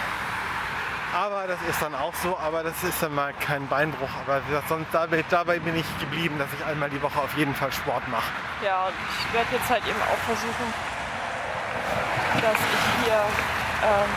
Aber 1.14 1.46
das 1.46 1.58
ist 1.68 1.80
dann 1.80 1.94
auch 1.94 2.14
so, 2.16 2.36
aber 2.38 2.62
das 2.62 2.82
ist 2.84 3.02
dann 3.02 3.14
mal 3.14 3.32
kein 3.40 3.66
Beinbruch. 3.68 4.10
Aber 4.26 4.42
wie 4.44 4.48
gesagt, 4.48 4.68
sonst 4.68 4.88
dabei, 4.92 5.24
dabei 5.30 5.58
bin 5.58 5.76
ich 5.76 5.86
geblieben, 5.98 6.38
dass 6.38 6.48
ich 6.52 6.64
einmal 6.64 6.90
die 6.90 7.00
Woche 7.00 7.18
auf 7.18 7.34
jeden 7.36 7.54
Fall 7.54 7.72
Sport 7.72 8.06
mache. 8.08 8.30
Ja, 8.64 8.86
und 8.86 8.94
ich 9.08 9.32
werde 9.32 9.48
jetzt 9.52 9.70
halt 9.70 9.86
eben 9.86 10.00
auch 10.02 10.18
versuchen, 10.26 10.74
dass 12.42 12.58
ich 12.58 13.04
hier, 13.04 13.20
ähm, 13.84 14.10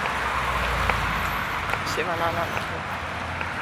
ich 1.85 1.91
stehe 1.93 2.07
mal 2.07 2.13
an 2.13 2.35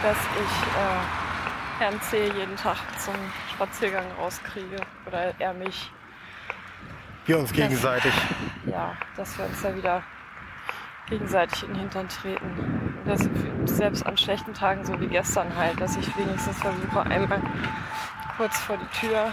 dass 0.02 0.18
ich 0.18 0.68
äh, 0.78 1.84
Herrn 1.84 2.02
C. 2.02 2.32
jeden 2.38 2.56
Tag 2.56 2.78
zum 3.00 3.16
Spaziergang 3.54 4.06
rauskriege. 4.18 4.78
Oder 5.06 5.34
er 5.40 5.54
mich. 5.54 5.92
Wir 7.26 7.38
uns 7.38 7.52
gegenseitig. 7.52 8.14
Ja, 8.66 8.96
dass 9.16 9.38
wir 9.38 9.46
uns 9.46 9.62
da 9.62 9.76
wieder 9.76 10.04
gegenseitig 11.10 11.64
in 11.64 11.70
den 11.70 11.80
Hintern 11.82 12.07
treten. 12.10 12.99
Das, 13.05 13.28
selbst 13.66 14.05
an 14.05 14.18
schlechten 14.18 14.53
Tagen, 14.53 14.86
so 14.86 14.99
wie 14.99 15.07
gestern 15.07 15.55
halt, 15.55 15.80
dass 15.80 15.97
ich 15.97 16.18
wenigstens 16.18 16.57
versuche, 16.60 17.01
einmal 17.01 17.41
kurz 18.38 18.60
vor 18.60 18.78
die 18.78 18.99
Tür 18.99 19.32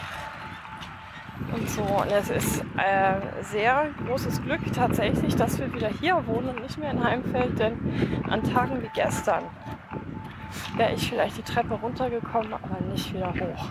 und 1.53 1.68
so. 1.68 1.83
Und 1.83 2.11
es 2.11 2.31
ist 2.31 2.61
äh, 2.79 3.43
sehr 3.43 3.89
großes 4.07 4.43
Glück 4.43 4.61
tatsächlich, 4.74 5.37
dass 5.37 5.59
wir 5.59 5.72
wieder 5.74 5.89
hier 5.89 6.27
wohnen 6.27 6.49
und 6.51 6.62
nicht 6.62 6.79
mehr 6.79 6.91
in 6.91 7.03
Heimfeld, 7.05 7.59
denn 7.59 8.24
an 8.29 8.43
Tagen 8.43 8.83
wie 8.83 8.91
gestern 8.95 9.45
wäre 10.77 10.95
ich 10.95 11.11
vielleicht 11.11 11.37
die 11.37 11.43
Treppe 11.43 11.74
runtergekommen, 11.74 12.53
aber 12.55 12.81
nicht 12.91 13.12
wieder 13.12 13.33
hoch. 13.35 13.68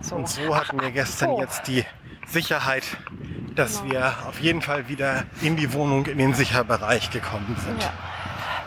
So. 0.00 0.16
Und 0.16 0.28
so 0.28 0.56
hatten 0.56 0.80
wir 0.80 0.90
gestern 0.90 1.30
Oh. 1.30 1.40
jetzt 1.40 1.66
die 1.66 1.84
Sicherheit, 2.26 2.96
dass 3.56 3.80
Genau. 3.82 3.92
wir 3.94 4.14
auf 4.28 4.38
jeden 4.40 4.62
Fall 4.62 4.88
wieder 4.88 5.24
in 5.40 5.56
die 5.56 5.72
Wohnung, 5.72 6.06
in 6.06 6.18
den 6.18 6.34
Sicherbereich 6.34 7.10
gekommen 7.10 7.56
sind. 7.58 7.82
Ja. 7.82 7.92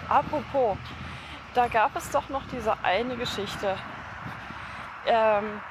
Apropos, 0.10 0.78
da 1.54 1.68
gab 1.68 1.96
es 1.96 2.10
doch 2.12 2.28
noch 2.30 2.44
diese 2.52 2.74
eine 2.84 3.16
Geschichte. 3.16 3.76
Ähm, 5.06 5.62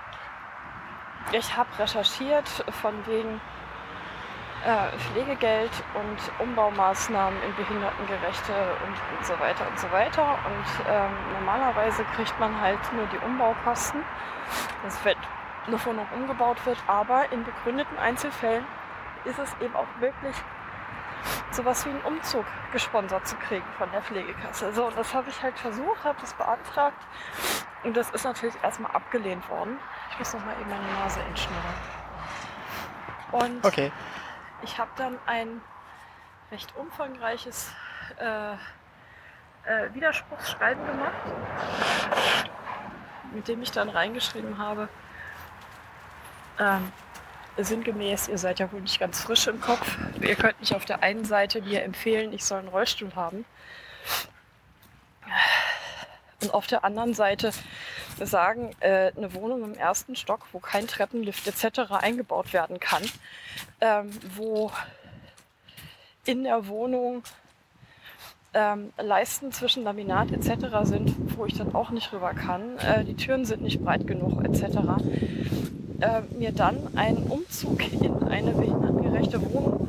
ich 1.32 1.56
habe 1.56 1.68
recherchiert 1.78 2.48
von 2.80 2.94
wegen 3.06 3.40
äh, 4.64 4.98
Pflegegeld 4.98 5.70
und 5.94 6.44
Umbaumaßnahmen 6.46 7.38
in 7.42 7.54
behindertengerechte 7.56 8.52
und, 8.86 9.18
und 9.18 9.26
so 9.26 9.38
weiter 9.38 9.66
und 9.68 9.78
so 9.78 9.90
weiter. 9.92 10.22
Und 10.46 10.86
ähm, 10.88 11.10
normalerweise 11.38 12.04
kriegt 12.16 12.38
man 12.40 12.60
halt 12.60 12.78
nur 12.92 13.06
die 13.06 13.18
Umbaukosten, 13.18 14.02
das 14.84 14.98
wenn 15.04 15.16
eine 15.66 15.84
Wohnung 15.84 16.06
umgebaut 16.14 16.64
wird. 16.64 16.78
Aber 16.86 17.30
in 17.32 17.44
begründeten 17.44 17.98
Einzelfällen 17.98 18.64
ist 19.28 19.38
es 19.38 19.54
eben 19.60 19.74
auch 19.76 19.86
möglich, 20.00 20.36
sowas 21.50 21.84
wie 21.86 21.90
einen 21.90 22.00
Umzug 22.02 22.44
gesponsert 22.72 23.26
zu 23.26 23.36
kriegen 23.36 23.66
von 23.76 23.90
der 23.92 24.02
Pflegekasse. 24.02 24.72
So, 24.72 24.86
und 24.86 24.96
das 24.96 25.12
habe 25.14 25.28
ich 25.30 25.42
halt 25.42 25.58
versucht, 25.58 26.04
habe 26.04 26.18
das 26.20 26.32
beantragt 26.34 27.00
und 27.84 27.96
das 27.96 28.10
ist 28.10 28.24
natürlich 28.24 28.54
erstmal 28.62 28.90
abgelehnt 28.92 29.48
worden. 29.48 29.78
Ich 30.10 30.18
muss 30.18 30.34
noch 30.34 30.44
mal 30.44 30.54
eben 30.60 30.70
meine 30.70 30.92
Nase 30.94 31.20
entschnurren. 31.20 31.74
Und 33.32 33.64
Okay. 33.64 33.92
ich 34.62 34.78
habe 34.78 34.90
dann 34.96 35.18
ein 35.26 35.60
recht 36.50 36.74
umfangreiches 36.76 37.72
äh, 38.18 38.52
äh, 38.52 39.92
Widerspruchsschreiben 39.92 40.84
gemacht, 40.86 41.12
mit 43.32 43.46
dem 43.48 43.60
ich 43.60 43.70
dann 43.70 43.90
reingeschrieben 43.90 44.56
habe, 44.58 44.88
ähm, 46.58 46.90
sinngemäß, 47.64 48.28
ihr 48.28 48.38
seid 48.38 48.58
ja 48.58 48.70
wohl 48.72 48.80
nicht 48.80 49.00
ganz 49.00 49.20
frisch 49.20 49.46
im 49.46 49.60
Kopf. 49.60 49.98
Ihr 50.20 50.36
könnt 50.36 50.60
nicht 50.60 50.74
auf 50.74 50.84
der 50.84 51.02
einen 51.02 51.24
Seite 51.24 51.62
mir 51.62 51.82
empfehlen, 51.82 52.32
ich 52.32 52.44
soll 52.44 52.60
einen 52.60 52.68
Rollstuhl 52.68 53.14
haben. 53.14 53.44
Und 56.42 56.54
auf 56.54 56.66
der 56.66 56.84
anderen 56.84 57.14
Seite 57.14 57.50
sagen, 58.20 58.70
äh, 58.80 59.12
eine 59.16 59.34
Wohnung 59.34 59.64
im 59.64 59.74
ersten 59.74 60.16
Stock, 60.16 60.46
wo 60.52 60.58
kein 60.58 60.86
Treppenlift 60.86 61.46
etc. 61.46 61.92
eingebaut 61.92 62.52
werden 62.52 62.80
kann, 62.80 63.02
ähm, 63.80 64.10
wo 64.36 64.70
in 66.24 66.44
der 66.44 66.68
Wohnung 66.68 67.22
ähm, 68.54 68.92
Leisten 68.98 69.52
zwischen 69.52 69.84
Laminat 69.84 70.32
etc. 70.32 70.66
sind, 70.82 71.36
wo 71.36 71.46
ich 71.46 71.56
dann 71.56 71.74
auch 71.74 71.90
nicht 71.90 72.12
rüber 72.12 72.34
kann, 72.34 72.78
äh, 72.78 73.04
die 73.04 73.14
Türen 73.14 73.44
sind 73.44 73.62
nicht 73.62 73.82
breit 73.82 74.06
genug 74.06 74.44
etc. 74.44 74.78
Äh, 76.00 76.20
mir 76.30 76.52
dann 76.52 76.96
einen 76.96 77.24
Umzug 77.24 77.80
in 77.92 78.22
eine 78.28 78.52
behindertengerechte 78.52 79.42
Wohnung, 79.52 79.88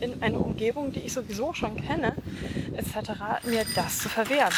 in 0.00 0.22
eine 0.22 0.38
Umgebung, 0.38 0.90
die 0.90 1.00
ich 1.00 1.12
sowieso 1.12 1.52
schon 1.52 1.76
kenne, 1.76 2.14
etc., 2.74 3.44
mir 3.44 3.66
das 3.74 3.98
zu 3.98 4.08
verwehren. 4.08 4.52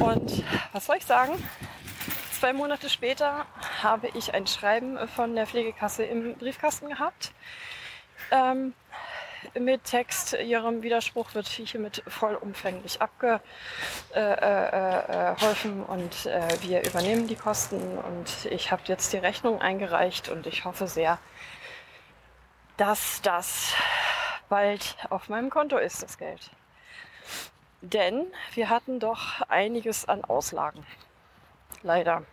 Und 0.00 0.44
was 0.72 0.84
soll 0.86 0.96
ich 0.96 1.06
sagen? 1.06 1.32
Zwei 2.38 2.52
Monate 2.52 2.90
später 2.90 3.46
habe 3.82 4.08
ich 4.14 4.34
ein 4.34 4.46
Schreiben 4.46 4.98
von 5.08 5.34
der 5.34 5.46
Pflegekasse 5.46 6.04
im 6.04 6.34
Briefkasten 6.34 6.90
gehabt. 6.90 7.32
Ähm, 8.30 8.74
mit 9.58 9.84
Text, 9.84 10.34
Ihrem 10.34 10.82
Widerspruch 10.82 11.34
wird 11.34 11.46
hiermit 11.46 12.02
vollumfänglich 12.06 13.00
abgeholfen 13.00 13.42
äh, 14.14 14.20
äh, 14.20 15.34
geholfen 15.34 15.84
und 15.84 16.26
äh, 16.26 16.48
wir 16.62 16.84
übernehmen 16.84 17.26
die 17.26 17.36
Kosten 17.36 17.98
und 17.98 18.46
ich 18.46 18.70
habe 18.70 18.82
jetzt 18.86 19.12
die 19.12 19.18
Rechnung 19.18 19.60
eingereicht 19.60 20.28
und 20.28 20.46
ich 20.46 20.64
hoffe 20.64 20.86
sehr, 20.86 21.18
dass 22.76 23.22
das 23.22 23.74
bald 24.48 24.96
auf 25.10 25.28
meinem 25.28 25.50
Konto 25.50 25.76
ist, 25.76 26.02
das 26.02 26.18
Geld. 26.18 26.50
Denn 27.80 28.26
wir 28.54 28.70
hatten 28.70 28.98
doch 28.98 29.42
einiges 29.48 30.08
an 30.08 30.24
Auslagen. 30.24 30.86
Leider. 31.82 32.24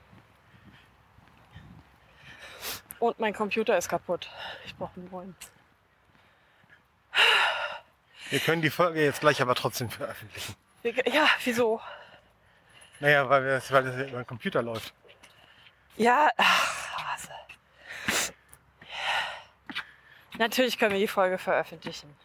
Und 3.00 3.20
mein 3.20 3.34
Computer 3.34 3.78
ist 3.78 3.90
kaputt. 3.90 4.30
Ich 4.66 4.76
brauche 4.76 4.96
einen 4.96 5.10
neuen. 5.10 5.36
Wir 8.30 8.40
können 8.40 8.62
die 8.62 8.70
Folge 8.70 9.04
jetzt 9.04 9.20
gleich 9.20 9.42
aber 9.42 9.56
trotzdem 9.56 9.90
veröffentlichen. 9.90 10.56
Ja, 10.84 11.28
wieso? 11.44 11.82
Naja, 13.00 13.30
weil, 13.30 13.44
wir, 13.44 13.62
weil 13.70 13.84
das 13.84 13.96
über 13.96 14.24
den 14.24 14.28
Computer 14.28 14.62
läuft. 14.62 14.94
Ja, 15.98 16.30
ach, 16.38 17.14
Hase. 17.14 17.30
Natürlich 20.38 20.78
können 20.78 20.94
wir 20.94 21.00
die 21.00 21.08
Folge 21.08 21.38
veröffentlichen. 21.38 22.16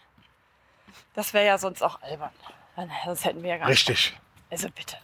Das 1.15 1.35
wäre 1.35 1.47
ja 1.47 1.59
sonst 1.59 1.83
auch 1.83 2.01
albern. 2.03 2.31
Ah, 2.77 2.87
sonst 3.05 3.25
hätten 3.25 3.43
wir 3.43 3.51
ja 3.51 3.57
gar 3.57 3.69
nicht. 3.69 3.89
Richtig. 3.89 4.17
Also 4.51 4.69
bitte. 4.71 4.97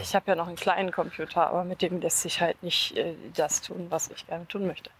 Ich 0.00 0.14
habe 0.14 0.30
ja 0.30 0.36
noch 0.36 0.46
einen 0.46 0.56
kleinen 0.56 0.92
Computer, 0.92 1.48
aber 1.48 1.64
mit 1.64 1.82
dem 1.82 2.00
lässt 2.00 2.20
sich 2.20 2.40
halt 2.40 2.62
nicht 2.62 2.96
äh, 2.96 3.14
das 3.34 3.62
tun, 3.62 3.90
was 3.90 4.08
ich 4.08 4.26
gerne 4.26 4.46
tun 4.46 4.66
möchte. 4.66 4.90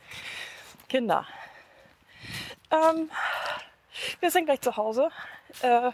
Kinder. 0.89 1.27
Ähm, 2.71 3.11
wir 4.21 4.31
sind 4.31 4.47
gleich 4.47 4.61
zu 4.61 4.77
Hause. 4.77 5.11
Äh, 5.63 5.91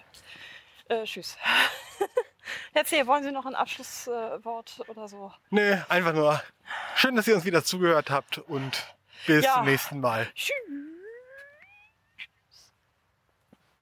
äh, 0.89 1.05
tschüss. 1.05 1.37
Erzähl, 2.75 3.07
wollen 3.07 3.25
Sie 3.25 3.33
noch 3.33 3.47
ein 3.47 3.55
Abschlusswort 3.55 4.81
oder 4.89 5.09
so? 5.09 5.33
Nee, 5.51 5.79
einfach 5.89 6.13
nur 6.13 6.41
schön, 6.95 7.17
dass 7.17 7.27
ihr 7.27 7.35
uns 7.35 7.45
wieder 7.45 7.65
zugehört 7.65 8.11
habt 8.11 8.39
und 8.39 8.95
bis 9.27 9.45
Ja. 9.45 9.55
zum 9.55 9.65
nächsten 9.65 10.01
Mal. 10.01 10.29
Tschüss. 10.35 10.53